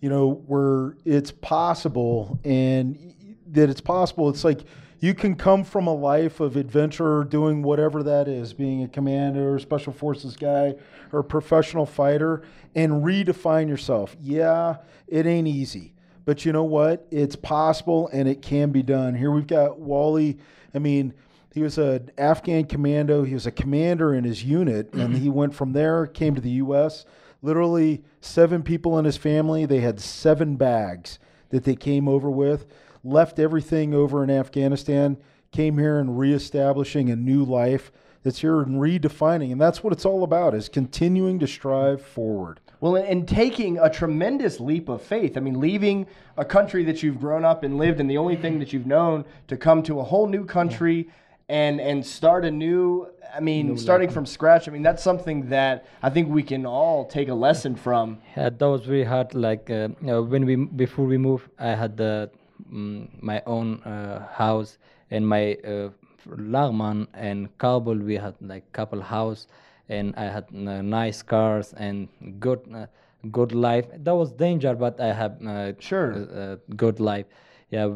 you 0.00 0.10
know, 0.10 0.42
where 0.46 0.96
it's 1.06 1.30
possible 1.30 2.38
and 2.44 3.14
that 3.52 3.70
it's 3.70 3.80
possible. 3.80 4.28
It's 4.28 4.44
like 4.44 4.60
you 5.00 5.14
can 5.14 5.34
come 5.34 5.64
from 5.64 5.86
a 5.86 5.94
life 5.94 6.40
of 6.40 6.56
adventure, 6.56 7.24
doing 7.24 7.62
whatever 7.62 8.02
that 8.02 8.28
is, 8.28 8.52
being 8.52 8.82
a 8.84 8.88
commander, 8.88 9.58
special 9.58 9.92
forces 9.92 10.36
guy, 10.36 10.74
or 11.10 11.22
professional 11.22 11.86
fighter, 11.86 12.42
and 12.74 13.02
redefine 13.02 13.66
yourself. 13.66 14.14
Yeah, 14.20 14.76
it 15.08 15.26
ain't 15.26 15.48
easy. 15.48 15.94
But 16.26 16.44
you 16.44 16.52
know 16.52 16.64
what? 16.64 17.06
It's 17.10 17.34
possible 17.34 18.08
and 18.12 18.28
it 18.28 18.42
can 18.42 18.70
be 18.70 18.82
done. 18.82 19.14
Here 19.14 19.30
we've 19.30 19.46
got 19.46 19.80
Wally. 19.80 20.38
I 20.74 20.78
mean, 20.78 21.14
he 21.52 21.62
was 21.62 21.78
an 21.78 22.10
Afghan 22.18 22.66
commando. 22.66 23.24
He 23.24 23.34
was 23.34 23.46
a 23.46 23.50
commander 23.50 24.14
in 24.14 24.24
his 24.24 24.44
unit, 24.44 24.92
and 24.92 25.16
he 25.16 25.28
went 25.30 25.54
from 25.54 25.72
there, 25.72 26.06
came 26.06 26.34
to 26.34 26.40
the 26.40 26.50
U.S. 26.50 27.06
Literally, 27.42 28.04
seven 28.20 28.62
people 28.62 28.98
in 28.98 29.04
his 29.06 29.16
family. 29.16 29.66
They 29.66 29.80
had 29.80 29.98
seven 29.98 30.56
bags 30.56 31.18
that 31.48 31.64
they 31.64 31.74
came 31.74 32.06
over 32.06 32.30
with, 32.30 32.66
left 33.04 33.38
everything 33.38 33.94
over 33.94 34.22
in 34.24 34.30
Afghanistan, 34.30 35.16
came 35.52 35.78
here 35.78 35.98
and 35.98 36.18
reestablishing 36.18 37.10
a 37.10 37.16
new 37.16 37.44
life 37.44 37.90
that's 38.22 38.40
here 38.40 38.60
and 38.60 38.80
redefining. 38.80 39.50
And 39.52 39.60
that's 39.60 39.82
what 39.82 39.92
it's 39.92 40.04
all 40.04 40.22
about, 40.22 40.54
is 40.54 40.68
continuing 40.68 41.38
to 41.38 41.46
strive 41.46 42.02
forward. 42.02 42.60
Well, 42.80 42.96
and- 42.96 43.06
and 43.08 43.28
taking 43.28 43.78
a 43.78 43.90
tremendous 43.90 44.60
leap 44.60 44.88
of 44.88 45.02
faith. 45.02 45.36
I 45.36 45.40
mean, 45.40 45.58
leaving 45.60 46.06
a 46.36 46.44
country 46.44 46.84
that 46.84 47.02
you've 47.02 47.20
grown 47.20 47.44
up 47.44 47.62
and 47.62 47.76
lived 47.78 48.00
in, 48.00 48.06
the 48.06 48.16
only 48.18 48.36
thing 48.36 48.58
that 48.58 48.72
you've 48.72 48.86
known, 48.86 49.24
to 49.48 49.56
come 49.56 49.82
to 49.84 50.00
a 50.00 50.02
whole 50.04 50.26
new 50.26 50.44
country 50.44 51.08
and 51.48 51.80
and 51.80 52.06
start 52.06 52.44
a 52.44 52.50
new. 52.50 53.08
I 53.36 53.40
mean, 53.40 53.76
starting 53.76 54.08
from 54.10 54.24
scratch. 54.26 54.68
I 54.68 54.72
mean, 54.72 54.82
that's 54.82 55.02
something 55.02 55.48
that 55.50 55.84
I 56.02 56.10
think 56.10 56.28
we 56.28 56.42
can 56.42 56.64
all 56.66 57.04
take 57.04 57.28
a 57.28 57.34
lesson 57.34 57.74
from. 57.76 58.18
Yeah, 58.36 58.50
that 58.50 58.68
was 58.68 58.84
very 58.84 59.04
hard. 59.04 59.34
Like 59.34 59.68
uh, 59.70 59.88
you 60.00 60.06
know, 60.06 60.22
when 60.22 60.44
we 60.46 60.56
before 60.56 61.06
we 61.06 61.18
moved, 61.18 61.48
I 61.58 61.74
had 61.74 61.96
the 61.96 62.30
mm, 62.72 63.08
my 63.22 63.42
own 63.46 63.82
uh, 63.82 64.26
house 64.32 64.78
and 65.10 65.26
my 65.26 65.54
uh, 65.64 65.90
Laghman 66.28 67.06
and 67.14 67.48
Kabul. 67.58 67.96
We 67.96 68.14
had 68.16 68.34
like 68.40 68.70
couple 68.72 69.00
house, 69.00 69.46
and 69.88 70.14
I 70.16 70.24
had 70.24 70.44
uh, 70.54 70.82
nice 70.82 71.22
cars 71.22 71.72
and 71.76 72.08
good 72.40 72.60
uh, 72.74 72.86
good 73.30 73.52
life. 73.52 73.86
That 74.04 74.14
was 74.14 74.32
danger, 74.32 74.74
but 74.74 75.00
I 75.00 75.12
have 75.12 75.32
uh, 75.46 75.72
Sure. 75.78 76.12
uh, 76.12 76.40
uh, 76.40 76.56
good 76.76 77.00
life. 77.00 77.26
Yeah, 77.70 77.90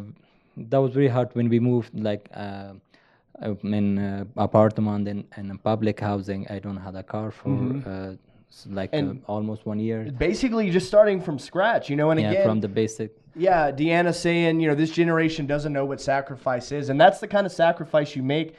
that 0.57 0.79
was 0.79 0.93
very 0.93 1.09
hard 1.09 1.29
when 1.35 1.49
we 1.49 1.61
moved. 1.61 1.91
Like. 1.99 2.29
In 3.65 3.99
uh, 3.99 4.25
apartment 4.37 5.09
and, 5.09 5.25
and 5.37 5.63
public 5.65 5.99
housing. 5.99 6.47
I 6.49 6.61
don't 6.61 6.77
have 6.77 6.95
a 6.95 7.03
car 7.03 7.33
for 7.33 7.83
uh, 7.85 8.15
s- 8.49 8.67
like 8.71 8.95
uh, 8.95 9.15
almost 9.27 9.67
one 9.67 9.81
year. 9.81 10.05
Basically, 10.05 10.71
just 10.71 10.87
starting 10.87 11.21
from 11.21 11.41
scratch, 11.41 11.91
you 11.91 11.97
know. 11.97 12.11
And 12.11 12.21
Yeah, 12.21 12.31
again, 12.31 12.43
from 12.45 12.61
the 12.61 12.69
basic. 12.69 13.11
Yeah, 13.37 13.73
Deanna 13.73 14.15
saying, 14.15 14.61
you 14.61 14.69
know, 14.69 14.75
this 14.75 14.91
generation 14.91 15.47
doesn't 15.47 15.73
know 15.73 15.85
what 15.85 16.01
sacrifice 16.01 16.71
is, 16.73 16.89
and 16.89 17.01
that's 17.01 17.19
the 17.19 17.27
kind 17.27 17.47
of 17.47 17.53
sacrifice 17.53 18.15
you 18.15 18.23
make 18.23 18.55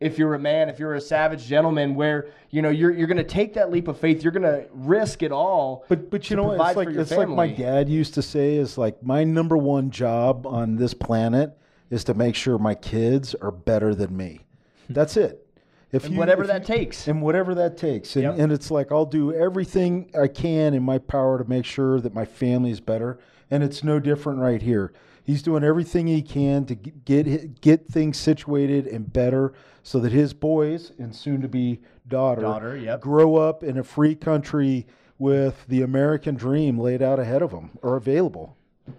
if 0.00 0.18
you're 0.18 0.34
a 0.34 0.38
man, 0.38 0.68
if 0.68 0.78
you're 0.78 0.94
a 0.94 1.00
savage 1.00 1.46
gentleman, 1.46 1.94
where 1.94 2.28
you 2.50 2.62
know 2.62 2.70
you're 2.70 2.90
you're 2.90 3.06
going 3.06 3.18
to 3.18 3.24
take 3.24 3.54
that 3.54 3.70
leap 3.70 3.86
of 3.86 3.98
faith, 3.98 4.22
you're 4.22 4.32
going 4.32 4.42
to 4.42 4.66
risk 4.72 5.22
it 5.22 5.30
all. 5.30 5.84
But 5.88 6.10
but 6.10 6.30
you 6.30 6.36
know 6.36 6.52
it's 6.52 6.76
like 6.76 6.88
it's 6.88 7.10
like 7.10 7.28
my 7.28 7.48
dad 7.48 7.88
used 7.88 8.14
to 8.14 8.22
say 8.22 8.56
is 8.56 8.78
like 8.78 9.02
my 9.02 9.24
number 9.24 9.56
one 9.56 9.90
job 9.90 10.46
on 10.46 10.76
this 10.76 10.94
planet 10.94 11.56
is 11.90 12.04
to 12.04 12.14
make 12.14 12.34
sure 12.34 12.58
my 12.58 12.74
kids 12.74 13.34
are 13.36 13.50
better 13.50 13.94
than 13.94 14.16
me. 14.16 14.40
That's 14.88 15.16
it. 15.16 15.46
If 15.92 16.04
And 16.06 16.16
whatever 16.16 16.42
if 16.42 16.48
that 16.48 16.64
takes. 16.64 17.08
and 17.08 17.20
whatever 17.20 17.54
that 17.56 17.76
takes, 17.76 18.14
and, 18.14 18.22
Yep. 18.24 18.34
and 18.38 18.52
it's 18.52 18.70
like 18.70 18.92
I'll 18.92 19.06
do 19.06 19.32
everything 19.32 20.10
I 20.18 20.28
can 20.28 20.72
in 20.74 20.82
my 20.84 20.98
power 20.98 21.36
to 21.42 21.48
make 21.48 21.64
sure 21.64 22.00
that 22.00 22.14
my 22.14 22.24
family 22.24 22.70
is 22.70 22.80
better, 22.80 23.18
and 23.50 23.62
it's 23.64 23.82
no 23.82 23.98
different 23.98 24.38
right 24.38 24.62
here. 24.62 24.92
He's 25.24 25.42
doing 25.42 25.64
everything 25.64 26.06
he 26.06 26.22
can 26.22 26.64
to 26.66 26.74
get 26.74 27.60
get 27.60 27.86
things 27.88 28.16
situated 28.18 28.86
and 28.86 29.12
better, 29.12 29.52
so 29.82 29.98
that 30.00 30.12
his 30.12 30.32
boys 30.32 30.92
and 30.98 31.14
soon 31.14 31.40
to 31.42 31.48
be 31.48 31.80
daughter, 32.08 32.40
Daughter, 32.42 32.76
yep. 32.76 33.00
grow 33.00 33.36
up 33.36 33.62
in 33.64 33.76
a 33.78 33.82
free 33.84 34.14
country 34.14 34.86
with 35.18 35.66
the 35.68 35.82
American 35.82 36.34
dream 36.34 36.78
laid 36.78 37.02
out 37.02 37.18
ahead 37.18 37.42
of 37.42 37.50
them 37.50 37.70
or 37.82 37.96
available. 37.96 38.56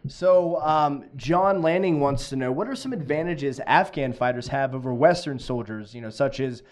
So, 0.07 0.61
um, 0.61 1.05
John 1.15 1.61
Lanning 1.61 1.99
wants 1.99 2.29
to 2.29 2.35
know 2.35 2.51
what 2.51 2.67
are 2.67 2.75
some 2.75 2.93
advantages 2.93 3.59
Afghan 3.65 4.13
fighters 4.13 4.47
have 4.47 4.75
over 4.75 4.93
Western 4.93 5.39
soldiers, 5.39 5.93
you 5.93 6.01
know, 6.01 6.09
such 6.09 6.39
as 6.39 6.63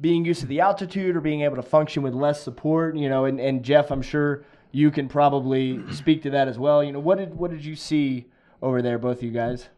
being 0.00 0.24
used 0.24 0.40
to 0.40 0.46
the 0.46 0.60
altitude 0.60 1.16
or 1.16 1.20
being 1.20 1.42
able 1.42 1.56
to 1.56 1.62
function 1.62 2.02
with 2.02 2.14
less 2.14 2.42
support, 2.42 2.96
you 2.96 3.08
know, 3.08 3.24
and, 3.24 3.40
and 3.40 3.62
Jeff, 3.62 3.90
I'm 3.90 4.02
sure 4.02 4.44
you 4.70 4.90
can 4.90 5.08
probably 5.08 5.80
speak 5.92 6.22
to 6.22 6.30
that 6.30 6.48
as 6.48 6.58
well. 6.58 6.82
You 6.82 6.92
know, 6.92 7.00
what 7.00 7.18
did 7.18 7.34
what 7.34 7.50
did 7.50 7.64
you 7.64 7.76
see 7.76 8.26
over 8.60 8.80
there, 8.82 8.98
both 8.98 9.18
of 9.18 9.22
you 9.22 9.30
guys? 9.30 9.68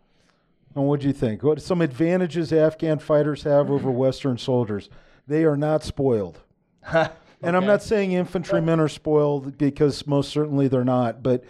And 0.75 0.87
what 0.87 1.01
do 1.01 1.07
you 1.07 1.13
think? 1.13 1.43
What 1.43 1.63
some 1.63 1.81
advantages 1.81 2.53
Afghan 2.53 2.99
fighters 2.99 3.45
have 3.45 3.71
over 3.71 3.91
Western 3.91 4.39
soldiers? 4.39 4.89
They 5.27 5.45
are 5.45 5.57
not 5.57 5.83
spoiled. 5.83 6.41
And 7.45 7.57
I'm 7.57 7.67
not 7.67 7.83
saying 7.83 8.13
infantrymen 8.13 8.81
are 8.81 8.89
spoiled 8.89 9.59
because 9.59 10.07
most 10.07 10.31
certainly 10.31 10.69
they're 10.69 10.85
not. 10.85 11.23
But 11.23 11.45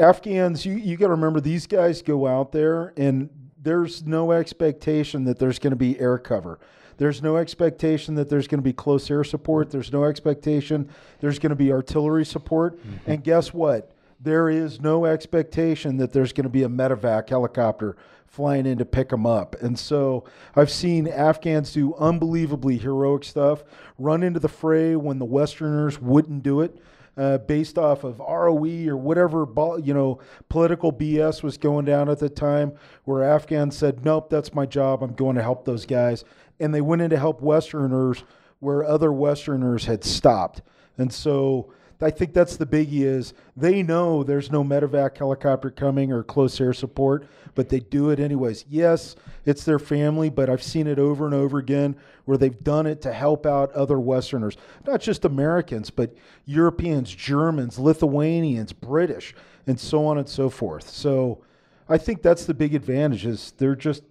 Afghans, 0.00 0.64
you, 0.64 0.74
you 0.74 0.96
got 0.96 1.06
to 1.06 1.12
remember 1.12 1.40
these 1.40 1.66
guys 1.66 2.00
go 2.00 2.26
out 2.26 2.52
there 2.52 2.94
and 2.96 3.28
there's 3.62 4.06
no 4.06 4.32
expectation 4.32 5.24
that 5.24 5.38
there's 5.38 5.58
going 5.58 5.72
to 5.72 5.76
be 5.76 6.00
air 6.00 6.18
cover. 6.18 6.58
There's 6.96 7.22
no 7.22 7.36
expectation 7.36 8.14
that 8.14 8.28
there's 8.28 8.48
going 8.48 8.58
to 8.58 8.62
be 8.62 8.72
close 8.72 9.10
air 9.10 9.24
support. 9.24 9.70
There's 9.70 9.92
no 9.92 10.04
expectation 10.04 10.88
there's 11.20 11.38
going 11.38 11.50
to 11.50 11.56
be 11.56 11.70
artillery 11.72 12.24
support. 12.24 12.78
Mm-hmm. 12.78 13.10
And 13.10 13.24
guess 13.24 13.52
what? 13.52 13.92
There 14.18 14.50
is 14.50 14.80
no 14.80 15.06
expectation 15.06 15.96
that 15.98 16.12
there's 16.12 16.32
going 16.32 16.44
to 16.44 16.50
be 16.50 16.62
a 16.62 16.68
medevac 16.68 17.28
helicopter 17.28 17.96
flying 18.26 18.66
in 18.66 18.78
to 18.78 18.84
pick 18.84 19.08
them 19.08 19.26
up. 19.26 19.56
And 19.60 19.78
so 19.78 20.24
I've 20.54 20.70
seen 20.70 21.08
Afghans 21.08 21.72
do 21.72 21.94
unbelievably 21.94 22.78
heroic 22.78 23.24
stuff, 23.24 23.64
run 23.98 24.22
into 24.22 24.40
the 24.40 24.48
fray 24.48 24.94
when 24.94 25.18
the 25.18 25.24
Westerners 25.24 26.00
wouldn't 26.00 26.42
do 26.42 26.60
it. 26.60 26.78
Uh, 27.16 27.38
based 27.38 27.76
off 27.76 28.04
of 28.04 28.18
ROE 28.20 28.88
or 28.88 28.96
whatever 28.96 29.46
you 29.82 29.92
know 29.92 30.20
political 30.48 30.92
BS 30.92 31.42
was 31.42 31.58
going 31.58 31.84
down 31.84 32.08
at 32.08 32.18
the 32.18 32.28
time, 32.28 32.72
where 33.04 33.24
Afghans 33.24 33.76
said, 33.76 34.04
"Nope, 34.04 34.30
that's 34.30 34.54
my 34.54 34.64
job. 34.64 35.02
I'm 35.02 35.14
going 35.14 35.36
to 35.36 35.42
help 35.42 35.64
those 35.64 35.86
guys," 35.86 36.24
and 36.60 36.72
they 36.72 36.80
went 36.80 37.02
in 37.02 37.10
to 37.10 37.18
help 37.18 37.42
Westerners 37.42 38.24
where 38.60 38.84
other 38.84 39.12
Westerners 39.12 39.86
had 39.86 40.04
stopped. 40.04 40.62
And 40.96 41.12
so 41.12 41.72
I 42.00 42.10
think 42.10 42.32
that's 42.32 42.56
the 42.56 42.66
biggie 42.66 43.02
is 43.02 43.34
they 43.56 43.82
know 43.82 44.22
there's 44.22 44.50
no 44.50 44.62
medevac 44.62 45.16
helicopter 45.16 45.70
coming 45.70 46.12
or 46.12 46.22
close 46.22 46.60
air 46.60 46.72
support, 46.72 47.26
but 47.54 47.68
they 47.68 47.80
do 47.80 48.10
it 48.10 48.20
anyways. 48.20 48.64
Yes, 48.68 49.16
it's 49.44 49.64
their 49.64 49.78
family, 49.78 50.30
but 50.30 50.50
I've 50.50 50.62
seen 50.62 50.86
it 50.86 50.98
over 50.98 51.24
and 51.24 51.34
over 51.34 51.58
again 51.58 51.96
where 52.24 52.36
they've 52.36 52.62
done 52.62 52.86
it 52.86 53.00
to 53.02 53.12
help 53.12 53.46
out 53.46 53.72
other 53.72 53.98
Westerners, 53.98 54.56
not 54.86 55.00
just 55.00 55.24
Americans, 55.24 55.90
but 55.90 56.14
Europeans, 56.44 57.14
Germans, 57.14 57.78
Lithuanians, 57.78 58.72
British, 58.72 59.34
and 59.66 59.78
so 59.78 60.06
on 60.06 60.18
and 60.18 60.28
so 60.28 60.50
forth. 60.50 60.88
So 60.88 61.42
I 61.88 61.98
think 61.98 62.22
that's 62.22 62.44
the 62.44 62.54
big 62.54 62.74
advantage 62.74 63.26
is 63.26 63.52
they're 63.58 63.76
just 63.76 64.02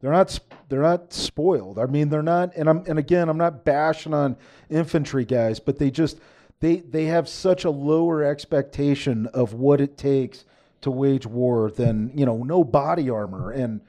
they're 0.00 0.12
not 0.12 0.38
they're 0.68 0.82
not 0.82 1.12
spoiled. 1.12 1.78
I 1.78 1.86
mean, 1.86 2.08
they're 2.08 2.22
not 2.22 2.54
and 2.56 2.68
I'm 2.68 2.84
and 2.86 2.98
again, 2.98 3.28
I'm 3.28 3.38
not 3.38 3.64
bashing 3.64 4.14
on 4.14 4.36
infantry 4.68 5.24
guys, 5.24 5.60
but 5.60 5.78
they 5.78 5.90
just 5.90 6.18
they 6.60 6.76
they 6.76 7.04
have 7.04 7.28
such 7.28 7.64
a 7.64 7.70
lower 7.70 8.24
expectation 8.24 9.26
of 9.28 9.52
what 9.52 9.80
it 9.80 9.96
takes 9.96 10.44
to 10.80 10.90
wage 10.90 11.26
war 11.26 11.70
than, 11.70 12.10
you 12.14 12.24
know, 12.24 12.42
no 12.42 12.64
body 12.64 13.10
armor 13.10 13.50
and 13.50 13.80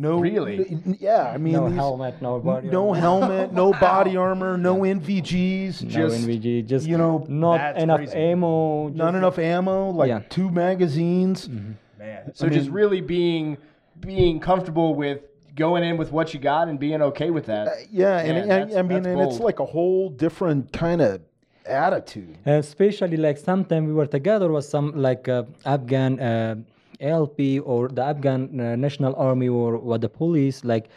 no 0.00 0.20
Really? 0.20 0.78
Yeah, 1.00 1.24
I 1.34 1.36
mean 1.38 1.52
No 1.54 1.68
these- 1.68 1.76
helmet, 1.76 2.22
no 2.22 2.38
body 2.38 2.68
no 2.68 2.88
armor. 2.90 3.00
helmet, 3.00 3.52
no 3.52 3.72
body 3.88 4.16
armor, 4.16 4.56
no 4.56 4.76
NVGs, 4.78 5.82
No 5.82 5.88
just 5.90 6.26
NVG, 6.26 6.64
just 6.66 6.86
you 6.86 6.96
know, 6.96 7.26
not 7.28 7.76
enough 7.76 7.98
crazy. 7.98 8.16
ammo. 8.16 8.88
not 8.88 9.14
enough 9.14 9.38
ammo, 9.38 9.90
like 9.90 10.08
Yeah. 10.08 10.20
two 10.30 10.50
magazines. 10.50 11.48
Mm-hmm. 11.48 11.72
Man. 11.98 12.32
So 12.34 12.48
just 12.48 12.70
really 12.70 13.00
being 13.00 13.58
being 14.00 14.38
comfortable 14.38 14.94
with 14.94 15.20
going 15.56 15.82
in 15.82 15.96
with 15.96 16.12
what 16.12 16.32
you 16.32 16.38
got 16.38 16.68
and 16.68 16.78
being 16.78 17.02
okay 17.02 17.30
with 17.30 17.46
that. 17.46 17.66
Uh, 17.66 17.70
yeah, 17.90 18.16
Man, 18.22 18.36
and, 18.36 18.50
and 18.52 18.78
I 18.78 18.82
mean, 18.82 19.04
and 19.04 19.20
it's 19.20 19.40
like 19.40 19.58
a 19.58 19.66
whole 19.66 20.08
different 20.08 20.72
kind 20.72 21.00
of 21.00 21.20
attitude. 21.66 22.38
especially 22.46 23.16
like 23.16 23.36
sometime 23.36 23.86
we 23.86 23.92
were 23.92 24.06
together 24.06 24.50
with 24.52 24.64
some 24.64 24.92
like 24.96 25.28
uh, 25.28 25.42
Afghan 25.66 26.20
uh, 26.20 26.54
uh, 27.00 27.06
LP 27.06 27.58
or 27.60 27.88
the 27.88 28.02
Afghan 28.02 28.60
uh, 28.60 28.76
National 28.76 29.14
Army 29.16 29.48
or 29.48 29.78
what 29.78 30.00
the 30.00 30.08
police 30.08 30.64
like 30.64 30.88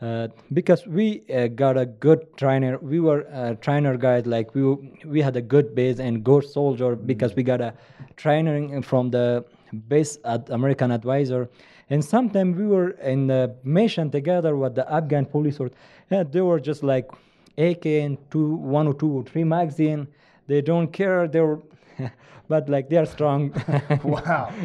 uh, 0.00 0.28
because 0.52 0.86
we 0.86 1.22
uh, 1.34 1.48
got 1.48 1.76
a 1.76 1.86
good 1.86 2.26
trainer 2.36 2.78
we 2.78 3.00
were 3.00 3.26
uh, 3.32 3.54
trainer 3.54 3.96
guys 3.96 4.26
like 4.26 4.54
we 4.54 4.62
we 5.04 5.20
had 5.20 5.36
a 5.36 5.42
good 5.42 5.74
base 5.74 5.98
and 5.98 6.24
good 6.24 6.44
soldier 6.44 6.94
because 6.96 7.34
we 7.34 7.42
got 7.42 7.60
a 7.60 7.74
training 8.16 8.82
from 8.82 9.10
the 9.10 9.44
base 9.88 10.18
at 10.24 10.48
American 10.50 10.90
advisor 10.90 11.48
and 11.90 12.04
sometimes 12.04 12.56
we 12.56 12.66
were 12.66 12.90
in 12.90 13.26
the 13.26 13.54
mission 13.64 14.10
together 14.10 14.56
with 14.56 14.74
the 14.74 14.90
Afghan 14.92 15.24
police 15.26 15.58
or 15.58 15.70
yeah, 16.10 16.22
they 16.22 16.40
were 16.40 16.60
just 16.60 16.82
like 16.82 17.10
AK 17.56 17.86
and 17.86 18.18
two, 18.30 18.54
one 18.54 18.86
or 18.86 18.94
two 18.94 19.10
or 19.10 19.24
three 19.24 19.44
magazine. 19.44 20.08
They 20.46 20.62
don't 20.62 20.92
care. 20.92 21.28
They're, 21.28 21.58
but 22.48 22.68
like 22.68 22.88
they're 22.88 23.06
strong. 23.06 23.52
Wow. 24.04 24.52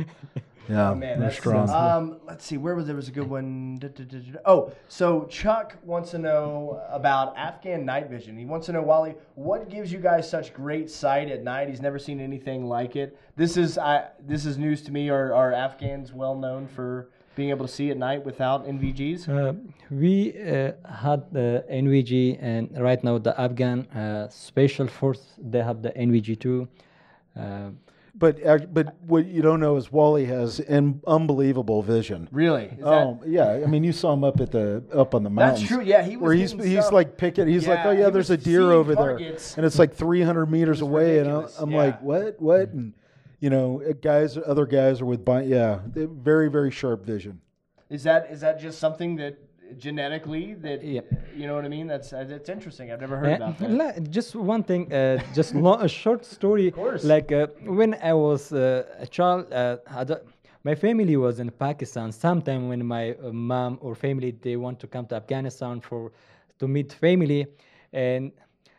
Yeah, 0.69 0.91
Oh, 0.91 0.95
man, 0.95 1.19
they're 1.19 1.31
strong. 1.31 1.69
Um, 1.69 2.19
let's 2.25 2.45
see, 2.45 2.57
where 2.57 2.73
was 2.75 2.85
there 2.87 2.95
was 2.95 3.09
a 3.09 3.11
good 3.11 3.29
one? 3.29 3.77
Da, 3.79 3.89
da, 3.89 4.03
da, 4.05 4.17
da, 4.19 4.31
da. 4.31 4.39
Oh, 4.45 4.71
so 4.87 5.25
Chuck 5.25 5.75
wants 5.83 6.11
to 6.11 6.17
know 6.17 6.81
about 6.89 7.35
Afghan 7.37 7.83
night 7.85 8.09
vision. 8.09 8.37
He 8.37 8.45
wants 8.45 8.67
to 8.67 8.71
know, 8.71 8.81
Wally, 8.81 9.15
what 9.35 9.69
gives 9.69 9.91
you 9.91 9.99
guys 9.99 10.29
such 10.29 10.53
great 10.53 10.89
sight 10.89 11.29
at 11.29 11.43
night? 11.43 11.67
He's 11.69 11.81
never 11.81 11.99
seen 11.99 12.19
anything 12.21 12.65
like 12.65 12.95
it. 12.95 13.17
This 13.35 13.57
is 13.57 13.77
I 13.77 14.07
this 14.25 14.45
is 14.45 14.57
news 14.57 14.81
to 14.83 14.91
me. 14.91 15.09
Are 15.09 15.33
are 15.33 15.51
Afghans 15.51 16.13
well 16.13 16.35
known 16.35 16.67
for 16.67 17.09
being 17.35 17.49
able 17.49 17.65
to 17.65 17.71
see 17.71 17.89
at 17.89 17.97
night 17.97 18.23
without 18.23 18.65
NVGs? 18.67 19.27
uh, 19.27 19.53
we 19.89 20.31
uh, 20.39 20.71
had 20.87 21.23
the 21.33 21.65
NVG, 21.69 22.37
and 22.39 22.69
right 22.79 23.03
now 23.03 23.17
the 23.17 23.33
Afghan 23.41 23.87
uh, 23.87 24.29
Special 24.29 24.87
Force 24.87 25.33
they 25.39 25.61
have 25.61 25.81
the 25.81 25.89
NVG 25.91 26.39
too. 26.39 26.67
Uh, 28.21 28.31
but 28.31 28.73
but 28.73 28.95
what 29.05 29.25
you 29.25 29.41
don't 29.41 29.59
know 29.59 29.75
is 29.75 29.91
Wally 29.91 30.25
has 30.25 30.59
an 30.59 31.01
unbelievable 31.07 31.81
vision. 31.81 32.29
Really? 32.31 32.65
Is 32.65 32.77
that- 32.77 32.85
Oh 32.85 33.21
yeah, 33.25 33.61
I 33.63 33.65
mean 33.65 33.83
you 33.83 33.91
saw 33.91 34.13
him 34.13 34.23
up 34.23 34.39
at 34.39 34.51
the 34.51 34.83
up 34.93 35.15
on 35.15 35.23
the 35.23 35.29
mountain. 35.29 35.61
That's 35.61 35.67
true, 35.67 35.81
yeah, 35.83 36.03
he 36.03 36.15
was 36.15 36.23
where 36.23 36.33
he's 36.33 36.51
he's 36.51 36.79
stuff. 36.81 36.93
like 36.93 37.17
picking. 37.17 37.47
He's 37.47 37.67
like, 37.67 37.85
oh 37.85 37.91
yeah, 37.91 38.09
there's 38.09 38.29
a 38.29 38.37
deer 38.37 38.71
over 38.71 38.95
targets. 38.95 39.55
there, 39.55 39.59
and 39.59 39.65
it's 39.65 39.79
like 39.79 39.95
300 39.95 40.45
meters 40.45 40.81
away, 40.81 41.19
and 41.19 41.29
I'm, 41.29 41.47
I'm 41.59 41.71
yeah. 41.71 41.77
like, 41.77 42.01
what, 42.01 42.39
what, 42.39 42.69
and 42.69 42.93
you 43.39 43.49
know, 43.49 43.81
uh, 43.81 43.93
guys, 43.93 44.37
other 44.37 44.65
guys 44.65 45.01
are 45.01 45.05
with, 45.05 45.27
yeah, 45.45 45.79
very 45.85 46.49
very 46.49 46.71
sharp 46.71 47.05
vision. 47.05 47.41
Is 47.89 48.03
that 48.03 48.27
is 48.31 48.41
that 48.41 48.59
just 48.59 48.79
something 48.79 49.15
that 49.17 49.37
genetically 49.77 50.53
that 50.65 50.83
Yeah. 50.83 51.01
you 51.35 51.47
know 51.47 51.55
what 51.55 51.65
I 51.65 51.69
mean? 51.69 51.87
That's 51.87 52.13
uh, 52.13 52.23
that's 52.27 52.49
interesting. 52.49 52.91
I've 52.91 53.01
never 53.01 53.17
heard 53.17 53.33
Uh, 53.33 53.35
about 53.35 53.57
that. 53.59 54.09
just 54.09 54.35
one 54.35 54.63
thing, 54.63 54.91
uh, 54.93 55.19
just 55.33 55.53
a 55.87 55.87
short 55.87 56.25
story. 56.25 56.71
course. 56.71 57.03
Like 57.03 57.31
uh, 57.31 57.47
when 57.65 57.95
I 58.01 58.13
was 58.13 58.51
uh, 58.51 58.85
a 59.05 59.07
child, 59.07 59.51
uh, 59.51 59.77
my 60.63 60.75
family 60.75 61.17
was 61.17 61.39
in 61.39 61.49
Pakistan. 61.51 62.11
Sometime 62.11 62.69
when 62.69 62.85
my 62.85 63.05
uh, 63.15 63.31
mom 63.31 63.77
or 63.81 63.95
family 63.95 64.31
they 64.45 64.55
want 64.55 64.79
to 64.79 64.87
come 64.87 65.05
to 65.07 65.15
Afghanistan 65.15 65.81
for 65.81 66.11
to 66.59 66.67
meet 66.67 66.93
family, 66.93 67.47
and 67.91 68.31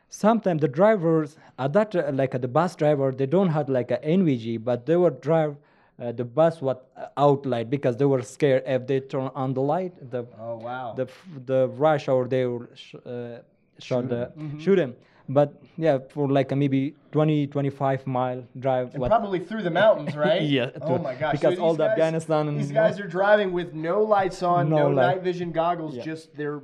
sometimes 0.09 0.61
the 0.61 0.69
drivers 0.69 1.37
at 1.59 1.73
that 1.73 1.91
like 2.15 2.41
the 2.41 2.49
bus 2.49 2.77
driver 2.77 3.13
they 3.13 3.27
don't 3.27 3.51
have 3.59 3.69
like 3.69 3.91
a 3.91 3.99
NVG, 3.99 4.47
but 4.65 4.87
they 4.87 4.97
would 4.97 5.21
drive. 5.21 5.57
Uh, 5.97 6.11
the 6.11 6.25
bus 6.25 6.61
was 6.61 6.77
out 7.17 7.47
light 7.47 7.71
because 7.71 7.97
they 7.97 8.05
were 8.05 8.21
scared 8.23 8.65
if 8.67 8.85
they 8.89 8.99
turn 8.99 9.31
on 9.35 9.55
the 9.55 9.61
light 9.61 9.93
the 10.11 10.25
Oh 10.41 10.57
wow. 10.57 10.93
the 10.97 11.07
the 11.47 11.69
rush 11.85 12.09
hour 12.09 12.27
they 12.27 12.45
will 12.47 12.67
sh- 12.75 12.97
uh, 13.07 13.39
shot 13.79 14.09
the 14.09 14.23
shoot 14.59 14.77
him 14.77 14.93
but 15.29 15.49
yeah 15.77 15.99
for 16.13 16.29
like 16.29 16.51
a 16.51 16.57
maybe 16.57 16.97
20 17.13 17.47
25 17.47 18.07
mile 18.09 18.43
drive 18.59 18.91
And 18.93 19.01
what- 19.03 19.09
probably 19.09 19.39
through 19.39 19.63
the 19.63 19.71
mountains, 19.71 20.17
right? 20.27 20.43
Yeah, 20.43 20.71
Oh 20.83 20.97
to- 20.97 21.03
my 21.03 21.15
gosh. 21.15 21.33
because 21.33 21.61
all 21.61 21.71
these 21.75 21.79
the 21.79 21.85
guys- 21.85 21.93
Afghanistan 21.93 22.49
and 22.49 22.59
these 22.59 22.73
guys 22.73 22.99
are 22.99 23.07
driving 23.07 23.53
with 23.53 23.73
no 23.73 24.03
lights 24.03 24.43
on, 24.43 24.69
no, 24.69 24.77
No 24.77 24.89
light. 24.91 25.07
night 25.15 25.23
vision 25.23 25.53
goggles. 25.53 25.95
Yeah. 25.97 26.03
Just 26.11 26.35
they're 26.37 26.61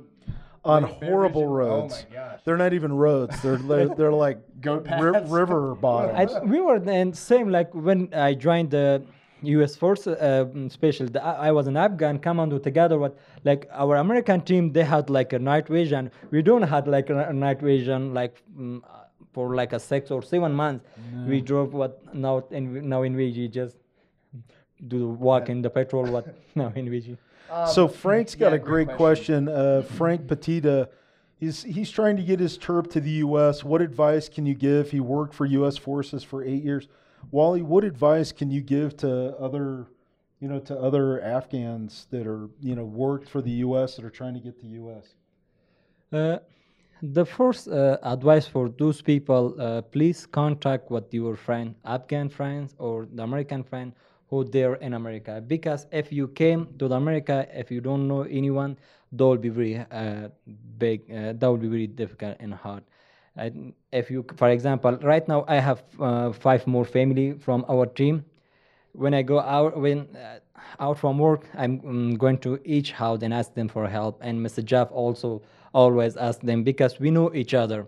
on 0.65 0.83
Lake 0.83 0.91
horrible 1.03 1.47
Barriers 1.47 1.67
and- 1.69 1.71
oh 1.71 1.81
roads. 1.81 2.05
my 2.09 2.15
gosh. 2.17 2.39
They're 2.43 2.57
not 2.65 2.73
even 2.73 2.91
roads. 3.05 3.41
They're 3.41 3.55
they're, 3.69 3.87
they're 3.97 4.13
like 4.27 4.39
Goat 4.59 4.85
ri- 4.99 5.23
river 5.39 5.73
bottoms. 5.87 6.33
I, 6.35 6.39
we 6.43 6.59
were 6.59 6.79
then 6.79 7.13
same 7.13 7.47
like 7.49 7.69
when 7.73 8.09
I 8.13 8.33
joined 8.35 8.71
the 8.71 9.01
U.S. 9.43 9.75
force, 9.75 10.07
uh, 10.07 10.45
special. 10.69 11.07
The, 11.07 11.23
I 11.23 11.47
I 11.47 11.51
was 11.51 11.67
an 11.67 11.77
Afghan 11.77 12.19
commando 12.19 12.59
together 12.59 12.97
with 12.99 13.13
like 13.43 13.67
our 13.71 13.95
American 13.97 14.41
team. 14.41 14.71
They 14.71 14.83
had 14.83 15.09
like 15.09 15.33
a 15.33 15.39
night 15.39 15.67
vision. 15.67 16.11
We 16.29 16.41
don't 16.41 16.61
had 16.63 16.87
like 16.87 17.09
a, 17.09 17.29
a 17.29 17.33
night 17.33 17.59
vision 17.59 18.13
like 18.13 18.41
uh, 18.59 18.79
for 19.33 19.55
like 19.55 19.73
a 19.73 19.79
six 19.79 20.11
or 20.11 20.21
seven 20.21 20.53
months. 20.53 20.85
We 21.27 21.41
drove 21.41 21.73
what 21.73 22.13
now 22.13 22.43
in 22.51 22.87
now 22.87 23.03
in 23.03 23.15
VG 23.15 23.51
just 23.51 23.77
do 24.87 24.99
the 24.99 25.07
walk 25.07 25.49
in 25.49 25.61
the 25.61 25.69
petrol 25.69 26.05
what 26.05 26.35
now 26.55 26.71
in 26.75 26.87
VG. 26.87 27.17
So 27.73 27.87
Frank's 27.87 28.35
got 28.35 28.49
yeah, 28.49 28.55
a 28.55 28.59
great 28.59 28.87
great 28.87 28.97
question. 28.97 29.49
Uh, 29.49 29.81
Frank 29.81 30.27
Petita, 30.27 30.87
he's 31.37 31.63
he's 31.63 31.91
trying 31.91 32.15
to 32.17 32.23
get 32.23 32.39
his 32.39 32.57
terp 32.57 32.89
to 32.91 33.01
the 33.01 33.11
U.S. 33.25 33.63
What 33.63 33.81
advice 33.81 34.29
can 34.29 34.45
you 34.45 34.53
give? 34.53 34.91
He 34.91 34.99
worked 34.99 35.33
for 35.33 35.45
U.S. 35.45 35.77
forces 35.77 36.23
for 36.23 36.43
eight 36.43 36.63
years. 36.63 36.87
Wally, 37.29 37.61
what 37.61 37.83
advice 37.83 38.31
can 38.31 38.49
you 38.49 38.61
give 38.61 38.97
to 38.97 39.35
other, 39.37 39.87
you 40.39 40.47
know, 40.47 40.59
to 40.59 40.77
other 40.77 41.21
Afghans 41.21 42.07
that 42.11 42.25
are 42.25 42.49
you 42.61 42.75
know 42.75 42.85
worked 42.85 43.29
for 43.29 43.41
the 43.41 43.51
U.S. 43.67 43.95
that 43.95 44.05
are 44.05 44.09
trying 44.09 44.33
to 44.33 44.39
get 44.39 44.59
to 44.61 44.67
U.S. 44.67 45.15
Uh, 46.11 46.39
the 47.01 47.25
first 47.25 47.67
uh, 47.67 47.97
advice 48.03 48.47
for 48.47 48.69
those 48.69 49.01
people, 49.01 49.55
uh, 49.59 49.81
please 49.81 50.25
contact 50.25 50.91
with 50.91 51.13
your 51.13 51.35
friend, 51.35 51.75
Afghan 51.85 52.29
friends 52.29 52.75
or 52.77 53.07
the 53.13 53.23
American 53.23 53.63
friend 53.63 53.93
who 54.29 54.43
there 54.45 54.75
in 54.75 54.93
America. 54.93 55.41
Because 55.45 55.87
if 55.91 56.11
you 56.11 56.27
came 56.27 56.67
to 56.79 56.87
the 56.87 56.95
America, 56.95 57.47
if 57.53 57.71
you 57.71 57.81
don't 57.81 58.07
know 58.07 58.21
anyone, 58.23 58.77
that 59.11 59.25
will 59.25 59.37
be 59.37 59.49
very 59.49 59.77
uh, 59.77 60.29
big. 60.77 61.01
Uh, 61.11 61.33
that 61.33 61.47
will 61.47 61.57
be 61.57 61.67
very 61.67 61.87
difficult 61.87 62.37
and 62.39 62.53
hard. 62.53 62.83
And 63.35 63.73
if 63.91 64.11
you, 64.11 64.25
for 64.35 64.49
example, 64.49 64.97
right 65.01 65.27
now 65.27 65.45
I 65.47 65.55
have 65.55 65.83
uh, 65.99 66.31
five 66.31 66.67
more 66.67 66.85
family 66.85 67.33
from 67.33 67.65
our 67.69 67.85
team 67.85 68.25
when 68.93 69.13
I 69.13 69.21
go 69.21 69.39
out 69.39 69.77
when 69.77 70.07
uh, 70.15 70.39
out 70.79 70.97
from 70.97 71.17
work, 71.17 71.47
I'm 71.55 71.81
um, 71.85 72.15
going 72.15 72.37
to 72.39 72.59
each 72.65 72.91
house 72.91 73.21
and 73.23 73.33
ask 73.33 73.53
them 73.53 73.67
for 73.67 73.87
help. 73.87 74.19
And 74.21 74.39
Mr. 74.45 74.63
Jeff 74.63 74.91
also 74.91 75.41
always 75.73 76.17
ask 76.17 76.41
them 76.41 76.63
because 76.63 76.99
we 76.99 77.11
know 77.11 77.33
each 77.33 77.53
other. 77.53 77.87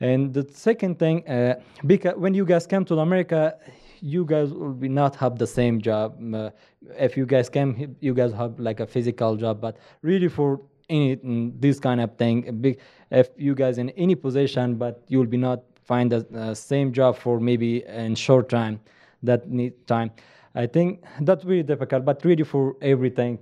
And 0.00 0.32
the 0.32 0.48
second 0.52 0.98
thing, 0.98 1.28
uh, 1.28 1.60
because 1.86 2.16
when 2.16 2.34
you 2.34 2.44
guys 2.44 2.66
come 2.66 2.84
to 2.84 2.98
America, 3.00 3.56
you 4.00 4.24
guys 4.24 4.52
will 4.52 4.72
be 4.72 4.88
not 4.88 5.16
have 5.16 5.38
the 5.38 5.46
same 5.46 5.80
job. 5.80 6.16
Uh, 6.34 6.50
if 6.96 7.16
you 7.16 7.26
guys 7.26 7.48
come, 7.48 7.74
he- 7.74 7.88
you 8.00 8.14
guys 8.14 8.32
have 8.32 8.58
like 8.60 8.78
a 8.80 8.86
physical 8.86 9.36
job, 9.36 9.60
but 9.60 9.76
really 10.02 10.28
for 10.28 10.60
mm, 10.88 11.60
this 11.60 11.78
kind 11.80 12.00
of 12.00 12.16
thing, 12.16 12.76
if 13.10 13.30
you 13.36 13.54
guys 13.54 13.78
in 13.78 13.90
any 13.90 14.14
position, 14.14 14.76
but 14.76 15.02
you 15.08 15.18
will 15.18 15.26
be 15.26 15.36
not 15.36 15.62
find 15.84 16.12
the 16.12 16.26
uh, 16.38 16.54
same 16.54 16.92
job 16.92 17.16
for 17.16 17.40
maybe 17.40 17.84
in 17.86 18.14
short 18.14 18.48
time 18.48 18.80
that 19.22 19.48
need 19.48 19.86
time. 19.86 20.10
I 20.54 20.66
think 20.66 21.02
that's 21.20 21.44
really 21.44 21.62
difficult, 21.62 22.04
but 22.04 22.24
really 22.24 22.44
for 22.44 22.76
everything, 22.82 23.38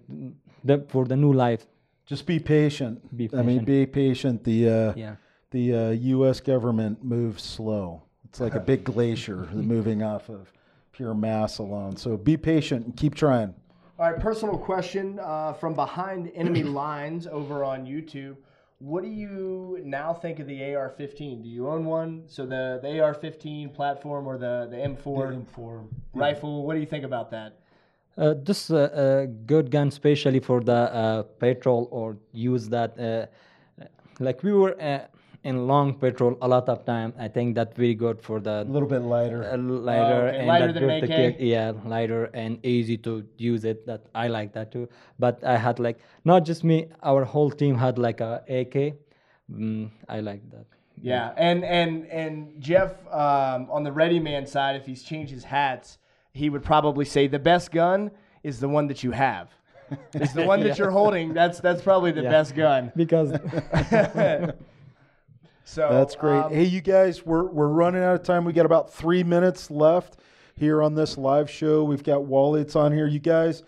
the, 0.65 0.85
for 0.89 1.05
the 1.05 1.17
new 1.17 1.33
life. 1.33 1.67
Just 2.05 2.27
be 2.27 2.39
patient. 2.39 3.17
Be 3.17 3.29
I 3.33 3.43
mean, 3.43 3.47
patient. 3.47 3.67
be 3.67 3.87
patient. 3.87 4.45
The 4.45 4.69
uh, 4.69 4.93
Yeah. 4.97 5.17
the 5.51 5.75
uh, 5.75 5.91
U.S. 5.91 6.41
government 6.41 7.03
moves 7.03 7.43
slow. 7.43 8.03
It's 8.25 8.41
like 8.41 8.55
a 8.55 8.61
big 8.61 8.85
glacier 8.93 9.49
moving 9.53 10.03
off 10.03 10.29
of 10.29 10.53
pure 10.93 11.15
mass 11.15 11.59
alone. 11.59 11.97
So 11.97 12.17
be 12.17 12.37
patient 12.37 12.87
and 12.87 12.97
keep 12.97 13.15
trying. 13.15 13.55
All 13.99 14.11
right, 14.11 14.21
personal 14.21 14.59
question 14.59 15.19
uh, 15.21 15.55
from 15.55 15.73
behind 15.73 16.31
enemy 16.35 16.63
lines 16.85 17.27
over 17.27 17.65
on 17.65 17.87
YouTube. 17.87 18.37
What 18.79 19.03
do 19.03 19.09
you 19.09 19.81
now 19.85 20.13
think 20.13 20.39
of 20.39 20.47
the 20.47 20.75
AR-15? 20.75 21.43
Do 21.43 21.49
you 21.49 21.67
own 21.67 21.87
one? 21.87 22.25
So 22.27 22.45
the, 22.45 22.79
the 22.83 23.01
AR-15 23.01 23.73
platform 23.73 24.27
or 24.27 24.37
the, 24.37 24.69
the 24.71 24.77
M4 24.77 25.87
rifle? 26.13 26.67
What 26.67 26.75
do 26.75 26.81
you 26.81 26.85
think 26.87 27.05
about 27.05 27.31
that? 27.31 27.55
Uh, 28.19 28.35
this 28.35 28.71
uh, 28.71 28.77
uh, 28.77 29.33
good 29.47 29.71
gun, 29.71 29.89
especially 29.89 30.41
for 30.41 30.61
the 30.61 30.73
uh, 30.75 31.23
petrol 31.23 31.89
or 31.91 32.19
use 32.33 32.69
that. 32.69 33.01
Uh, 33.01 33.25
like 34.21 34.43
we 34.43 34.53
were 34.53 34.79
uh, 34.79 35.07
in 35.51 35.55
long 35.73 35.89
petrol 36.03 36.33
a 36.47 36.49
lot 36.55 36.67
of 36.75 36.79
time. 36.95 37.11
I 37.27 37.29
think 37.35 37.47
that's 37.59 37.75
very 37.85 37.95
good 38.05 38.17
for 38.29 38.37
the 38.47 38.57
A 38.63 38.73
little 38.77 38.89
bit 38.97 39.03
lighter. 39.15 39.41
uh, 39.45 39.57
lighter 39.91 40.23
okay. 40.29 40.39
and 40.39 40.47
Lighter 40.53 40.73
that 40.73 40.81
than 40.81 40.91
AK? 41.05 41.39
to- 41.39 41.45
yeah 41.55 41.73
lighter 41.95 42.23
and 42.43 42.53
easy 42.75 42.97
to 43.07 43.13
use 43.53 43.63
it 43.73 43.79
that 43.91 44.01
i 44.25 44.27
like 44.39 44.51
that 44.59 44.69
too 44.75 44.85
but 45.25 45.35
i 45.55 45.57
had 45.67 45.77
like 45.87 45.99
not 46.31 46.41
just 46.51 46.61
me 46.71 46.79
our 47.11 47.23
whole 47.33 47.51
team 47.63 47.75
had 47.85 47.97
like 48.07 48.21
a 48.31 48.33
ak 48.59 48.77
mm, 49.51 49.85
i 50.17 50.19
like 50.31 50.43
that 50.55 50.67
Yeah, 51.13 51.27
and 51.49 51.61
and 51.79 51.93
and 52.21 52.35
Jeff 52.69 52.91
um, 53.25 53.61
on 53.77 53.83
the 53.89 53.93
ready 54.03 54.19
man 54.29 54.45
side, 54.55 54.75
if 54.81 54.85
he's 54.91 55.03
changed 55.11 55.31
his 55.39 55.45
hats, 55.57 55.89
he 56.41 56.47
would 56.53 56.65
probably 56.73 57.05
say 57.15 57.23
the 57.39 57.45
best 57.53 57.67
gun 57.81 58.01
is 58.49 58.55
the 58.65 58.71
one 58.79 58.87
that 58.91 59.01
you 59.05 59.13
have. 59.27 59.47
It's 60.23 60.33
the 60.41 60.47
one 60.53 60.61
that 60.67 60.75
you're 60.81 60.95
holding. 61.01 61.27
That's 61.41 61.59
that's 61.67 61.83
probably 61.89 62.13
the 62.21 62.25
Yeah. 62.27 62.37
best 62.39 62.51
gun. 62.65 62.83
because 63.03 63.29
So 65.69 65.89
That's 65.91 66.15
great. 66.15 66.39
um, 66.39 66.53
hey, 66.55 66.63
you 66.65 66.81
guys, 66.81 67.27
we're 67.27 67.45
we're 67.45 67.67
running 67.67 68.03
out 68.03 68.15
of 68.15 68.23
time. 68.23 68.45
We 68.45 68.53
got 68.53 68.67
about 68.67 68.95
three 68.95 69.25
minutes 69.25 69.69
left 69.69 70.17
here 70.55 70.81
on 70.81 70.95
this 70.95 71.19
live 71.19 71.51
show. 71.51 71.83
We've 71.83 72.05
got 72.05 72.25
Wallets 72.25 72.77
on 72.77 72.93
here. 72.93 73.07
You 73.09 73.19
guys 73.19 73.65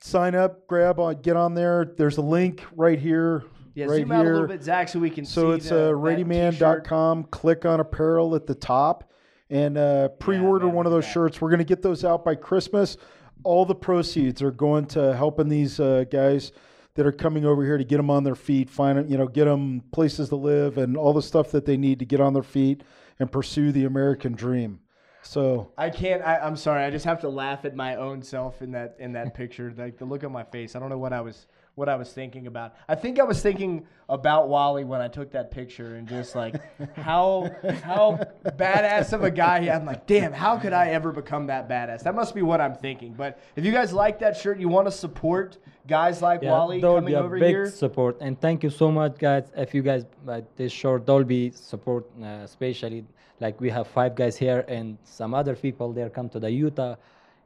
sign 0.00 0.34
up, 0.34 0.66
grab 0.66 1.00
on, 1.00 1.22
get 1.22 1.36
on 1.36 1.54
there. 1.54 1.86
There's 1.96 2.18
a 2.18 2.22
link 2.22 2.62
right 2.76 2.98
here. 2.98 3.44
yeah, 3.74 3.86
right 3.86 4.00
zoom 4.00 4.12
out 4.12 4.20
a 4.20 4.24
here. 4.24 4.32
little 4.34 4.48
bit, 4.48 4.62
Zach, 4.62 4.88
so 4.90 4.98
we 4.98 5.08
can 5.08 5.24
So 5.24 5.52
see 5.52 5.56
it's 5.56 5.68
the, 5.70 5.88
uh, 5.88 5.92
readyman.com. 5.92 7.24
Click 7.24 7.64
on 7.64 7.80
apparel 7.80 8.34
at 8.34 8.46
the 8.46 8.54
top 8.54 9.10
and 9.48 9.78
uh, 9.78 10.08
pre-order 10.08 10.66
man, 10.66 10.74
one 10.74 10.86
of 10.86 10.92
those 10.92 11.06
shirts. 11.06 11.40
We're 11.40 11.48
going 11.50 11.58
to 11.58 11.64
get 11.64 11.80
those 11.80 12.04
out 12.04 12.24
by 12.26 12.34
Christmas. 12.34 12.98
All 13.42 13.64
the 13.64 13.74
proceeds 13.74 14.42
are 14.42 14.50
going 14.50 14.84
to 14.88 15.16
helping 15.16 15.48
these 15.48 15.80
uh, 15.80 16.04
guys 16.10 16.52
that 16.94 17.06
are 17.06 17.12
coming 17.12 17.44
over 17.44 17.64
here 17.64 17.76
to 17.76 17.84
get 17.84 17.96
them 17.96 18.10
on 18.10 18.24
their 18.24 18.34
feet, 18.34 18.70
find 18.70 19.10
you 19.10 19.18
know, 19.18 19.26
get 19.26 19.46
them 19.46 19.82
places 19.92 20.28
to 20.28 20.36
live 20.36 20.78
and 20.78 20.96
all 20.96 21.12
the 21.12 21.22
stuff 21.22 21.50
that 21.50 21.64
they 21.66 21.76
need 21.76 21.98
to 21.98 22.04
get 22.04 22.20
on 22.20 22.32
their 22.32 22.42
feet 22.42 22.82
and 23.18 23.30
pursue 23.32 23.72
the 23.72 23.84
American 23.84 24.32
dream. 24.32 24.80
So 25.22 25.72
I 25.78 25.90
can't. 25.90 26.22
I, 26.22 26.38
I'm 26.38 26.56
sorry. 26.56 26.84
I 26.84 26.90
just 26.90 27.06
have 27.06 27.20
to 27.22 27.28
laugh 27.28 27.64
at 27.64 27.74
my 27.74 27.96
own 27.96 28.22
self 28.22 28.62
in 28.62 28.72
that 28.72 28.96
in 28.98 29.12
that 29.12 29.34
picture. 29.34 29.72
Like 29.76 29.98
the 29.98 30.04
look 30.04 30.22
on 30.22 30.32
my 30.32 30.44
face. 30.44 30.76
I 30.76 30.78
don't 30.78 30.90
know 30.90 30.98
what 30.98 31.12
I 31.12 31.20
was 31.22 31.46
what 31.74 31.88
I 31.88 31.96
was 31.96 32.12
thinking 32.12 32.46
about. 32.46 32.74
I 32.88 32.94
think 32.94 33.18
I 33.18 33.24
was 33.24 33.42
thinking 33.42 33.86
about 34.08 34.48
Wally 34.48 34.84
when 34.84 35.00
I 35.00 35.08
took 35.08 35.32
that 35.32 35.50
picture 35.50 35.96
and 35.96 36.06
just 36.06 36.36
like 36.36 36.54
how 36.96 37.50
how 37.82 38.20
badass 38.44 39.12
of 39.12 39.24
a 39.24 39.30
guy 39.30 39.62
he. 39.62 39.70
I'm 39.70 39.84
like, 39.84 40.06
damn, 40.06 40.32
how 40.32 40.56
could 40.56 40.72
I 40.72 40.90
ever 40.90 41.10
become 41.10 41.46
that 41.48 41.68
badass? 41.68 42.02
That 42.04 42.14
must 42.14 42.34
be 42.34 42.42
what 42.42 42.60
I'm 42.60 42.74
thinking. 42.76 43.14
But 43.14 43.40
if 43.56 43.64
you 43.64 43.72
guys 43.72 43.92
like 43.92 44.18
that 44.20 44.36
shirt, 44.36 44.58
you 44.58 44.68
want 44.68 44.86
to 44.86 44.92
support 44.92 45.58
guys 45.86 46.22
like 46.22 46.42
yeah, 46.42 46.52
Wally 46.52 46.80
that 46.80 46.86
coming 46.86 47.06
be 47.06 47.14
a 47.14 47.20
over 47.22 47.38
big 47.38 47.48
here. 47.48 47.70
support 47.70 48.16
and 48.20 48.40
thank 48.40 48.62
you 48.62 48.70
so 48.70 48.90
much 48.90 49.18
guys 49.18 49.44
if 49.56 49.74
you 49.74 49.82
guys 49.82 50.04
buy 50.24 50.42
this 50.56 50.72
shirt, 50.72 51.06
there'll 51.06 51.24
be 51.24 51.50
support 51.50 52.06
uh, 52.22 52.26
especially 52.44 53.04
like 53.40 53.60
we 53.60 53.68
have 53.68 53.86
five 53.88 54.14
guys 54.14 54.36
here 54.36 54.64
and 54.68 54.96
some 55.04 55.34
other 55.34 55.54
people 55.54 55.92
there 55.92 56.08
come 56.08 56.28
to 56.28 56.38
the 56.38 56.50
utah 56.50 56.94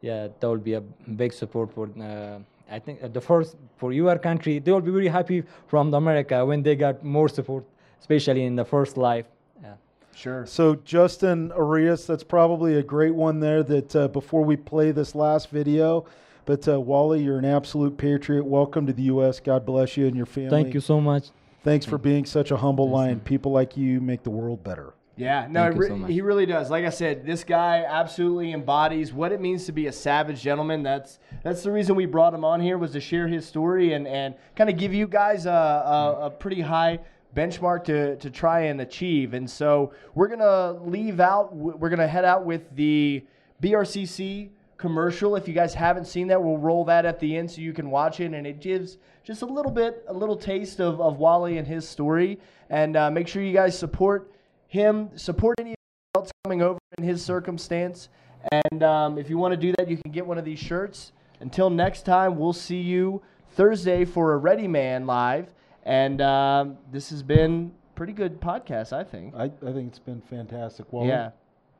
yeah 0.03 0.29
that 0.39 0.49
will 0.49 0.57
be 0.59 0.75
a 0.75 0.81
big 0.81 1.33
support 1.33 1.73
for 1.73 1.89
uh, 2.01 2.39
i 2.71 2.79
think 2.79 3.03
uh, 3.03 3.09
the 3.09 3.21
first 3.21 3.57
for 3.77 3.93
your 3.93 4.19
country 4.19 4.59
they 4.59 4.73
will 4.73 4.81
be 4.81 4.91
very 4.91 5.09
happy 5.09 5.43
from 5.67 5.93
america 5.95 6.45
when 6.45 6.63
they 6.63 6.77
got 6.77 7.03
more 7.05 7.29
support 7.29 7.65
especially 8.01 8.45
in 8.45 8.57
the 8.57 8.65
first 8.65 8.97
life 8.97 9.27
yeah 9.63 9.75
Sure. 10.15 10.45
So 10.47 10.75
Justin 10.75 11.53
Arias, 11.53 12.05
that's 12.05 12.25
probably 12.25 12.75
a 12.75 12.83
great 12.83 13.15
one 13.15 13.39
there. 13.39 13.63
That 13.63 13.95
uh, 13.95 14.09
before 14.09 14.45
we 14.45 14.57
play 14.57 14.91
this 14.91 15.15
last 15.15 15.49
video, 15.49 16.07
but 16.45 16.67
uh, 16.67 16.81
Wally, 16.81 17.23
you're 17.23 17.39
an 17.39 17.45
absolute 17.45 17.97
patriot. 17.97 18.45
Welcome 18.45 18.85
to 18.89 18.93
the 18.93 19.03
U.S. 19.03 19.39
God 19.39 19.65
bless 19.65 19.97
you 19.97 20.09
and 20.09 20.17
your 20.17 20.27
family. 20.27 20.51
thank 20.51 20.75
you 20.75 20.81
so 20.81 21.01
much 21.01 21.31
Thanks 21.65 21.85
for 21.85 21.99
being 21.99 22.25
such 22.25 22.51
a 22.51 22.57
humble 22.57 22.89
lion. 22.89 23.21
People 23.21 23.53
like 23.53 23.77
you 23.77 24.01
make 24.01 24.23
the 24.23 24.31
world 24.31 24.63
better. 24.63 24.95
Yeah, 25.19 25.49
no, 25.51 25.69
re- 25.69 25.89
so 25.89 25.97
he 26.05 26.21
really 26.21 26.47
does. 26.47 26.71
Like 26.71 26.85
I 26.85 26.91
said, 26.91 27.27
this 27.27 27.43
guy 27.43 27.85
absolutely 27.87 28.53
embodies 28.53 29.13
what 29.13 29.33
it 29.33 29.41
means 29.41 29.67
to 29.67 29.73
be 29.73 29.89
a 29.89 29.93
savage 29.93 30.41
gentleman. 30.41 30.83
That's 30.83 31.19
that's 31.43 31.63
the 31.63 31.73
reason 31.73 31.97
we 31.97 32.07
brought 32.07 32.33
him 32.33 32.45
on 32.45 32.61
here 32.61 32.79
was 32.79 32.93
to 32.93 33.01
share 33.01 33.27
his 33.27 33.45
story 33.45 33.95
and 33.95 34.07
and 34.07 34.35
kind 34.55 34.71
of 34.71 34.77
give 34.77 34.95
you 34.95 35.09
guys 35.09 35.47
a, 35.47 35.51
a, 35.51 36.27
a 36.27 36.31
pretty 36.31 36.61
high 36.61 37.01
benchmark 37.37 37.85
to 37.85 38.17
to 38.17 38.31
try 38.31 38.61
and 38.61 38.81
achieve. 38.81 39.35
And 39.35 39.51
so 39.51 39.93
we're 40.15 40.29
gonna 40.29 40.73
leave 40.85 41.19
out. 41.19 41.55
We're 41.55 41.91
gonna 41.91 42.09
head 42.09 42.25
out 42.25 42.45
with 42.45 42.75
the 42.77 43.25
BRCC 43.61 44.51
commercial. 44.77 45.35
If 45.35 45.49
you 45.49 45.55
guys 45.55 45.75
haven't 45.75 46.07
seen 46.07 46.29
that, 46.29 46.43
we'll 46.43 46.59
roll 46.59 46.85
that 46.85 47.05
at 47.05 47.19
the 47.19 47.37
end 47.37 47.51
so 47.51 47.61
you 47.61 47.73
can 47.73 47.91
watch 47.91 48.21
it, 48.21 48.33
and 48.33 48.47
it 48.47 48.61
gives 48.61 48.99
just 49.25 49.43
a 49.43 49.47
little 49.47 49.73
bit, 49.73 50.05
a 50.09 50.13
little 50.13 50.37
taste 50.37 50.81
of, 50.81 51.01
of 51.01 51.19
Wally 51.19 51.59
and 51.59 51.67
his 51.67 51.87
story. 51.87 52.39
And 52.71 52.97
uh, 52.97 53.11
make 53.11 53.29
sure 53.29 53.43
you 53.43 53.53
guys 53.53 53.77
support 53.79 54.31
him, 54.69 55.11
support 55.17 55.57
any 55.59 55.75
else 56.15 56.31
coming 56.45 56.63
over 56.63 56.79
in 56.97 57.05
his 57.05 57.25
circumstance. 57.25 58.09
And 58.53 58.83
um, 58.83 59.19
if 59.19 59.29
you 59.29 59.39
want 59.39 59.53
to 59.53 59.57
do 59.57 59.73
that, 59.79 59.89
you 59.89 59.97
can 59.97 60.13
get 60.13 60.27
one 60.27 60.39
of 60.39 60.45
these 60.45 60.59
shirts. 60.59 61.13
Until 61.41 61.71
next 61.71 62.03
time, 62.03 62.39
we'll 62.39 62.53
see 62.53 62.81
you 62.81 63.23
Thursday 63.53 64.05
for 64.05 64.33
a 64.33 64.37
Ready 64.37 64.69
Man 64.69 65.07
live. 65.07 65.49
And 65.85 66.21
um, 66.21 66.79
this 66.93 67.11
has 67.11 67.23
been 67.23 67.73
pretty 67.95 68.13
good 68.13 68.41
podcast, 68.41 68.93
I 68.93 69.05
think. 69.05 69.35
I, 69.35 69.45
I 69.45 69.73
think 69.73 69.89
it's 69.89 69.99
been 69.99 70.21
fantastic. 70.21 70.93
Wally, 70.93 71.09
Yeah. 71.09 71.31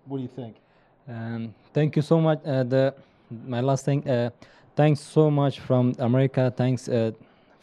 What 0.07 0.19
do 0.19 0.23
you 0.23 0.29
think? 0.29 0.57
Um, 1.09 1.55
thank 1.73 1.97
you 1.97 2.03
so 2.03 2.21
much. 2.21 2.41
Uh, 2.45 2.65
the 2.65 2.95
my 3.47 3.61
last 3.61 3.85
thing. 3.85 4.09
Uh, 4.09 4.31
thanks 4.75 5.01
so 5.01 5.31
much 5.31 5.61
from 5.61 5.95
America. 5.99 6.53
Thanks 6.57 6.89
uh, 6.89 7.13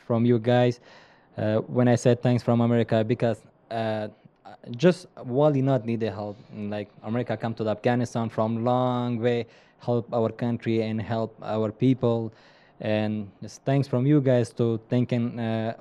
from 0.05 0.25
you 0.25 0.39
guys. 0.39 0.79
Uh, 1.37 1.57
when 1.57 1.87
I 1.87 1.95
said 1.95 2.21
thanks 2.21 2.43
from 2.43 2.61
America, 2.61 3.03
because 3.03 3.41
uh, 3.71 4.07
just 4.71 5.07
Wally 5.23 5.61
not 5.61 5.85
need 5.85 5.99
the 5.99 6.11
help. 6.11 6.37
Like 6.53 6.89
America 7.03 7.37
come 7.37 7.53
to 7.55 7.67
Afghanistan 7.69 8.29
from 8.29 8.63
long 8.63 9.19
way, 9.19 9.47
help 9.79 10.11
our 10.13 10.29
country 10.29 10.81
and 10.81 11.01
help 11.01 11.35
our 11.43 11.71
people. 11.71 12.33
And 12.81 13.31
thanks 13.65 13.87
from 13.87 14.05
you 14.05 14.19
guys 14.19 14.51
to 14.53 14.79
thinking 14.89 15.39
uh, 15.39 15.75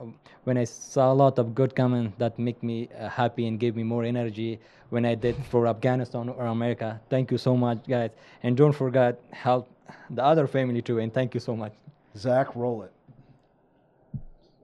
when 0.44 0.56
I 0.56 0.64
saw 0.64 1.12
a 1.12 1.14
lot 1.14 1.38
of 1.38 1.54
good 1.54 1.74
comments 1.74 2.14
that 2.18 2.38
make 2.38 2.62
me 2.62 2.88
uh, 2.98 3.08
happy 3.08 3.46
and 3.48 3.58
give 3.58 3.74
me 3.74 3.82
more 3.82 4.04
energy 4.04 4.60
when 4.90 5.04
I 5.04 5.14
did 5.16 5.36
for 5.50 5.66
Afghanistan 5.66 6.28
or 6.28 6.46
America. 6.46 7.00
Thank 7.10 7.32
you 7.32 7.38
so 7.38 7.56
much, 7.56 7.78
guys. 7.88 8.10
And 8.44 8.56
don't 8.56 8.72
forget 8.72 9.20
help 9.32 9.68
the 10.10 10.22
other 10.22 10.46
family 10.46 10.82
too. 10.82 11.00
And 11.00 11.12
thank 11.12 11.34
you 11.34 11.40
so 11.40 11.56
much. 11.56 11.72
Zach, 12.16 12.54
roll 12.54 12.84
it. 12.84 12.92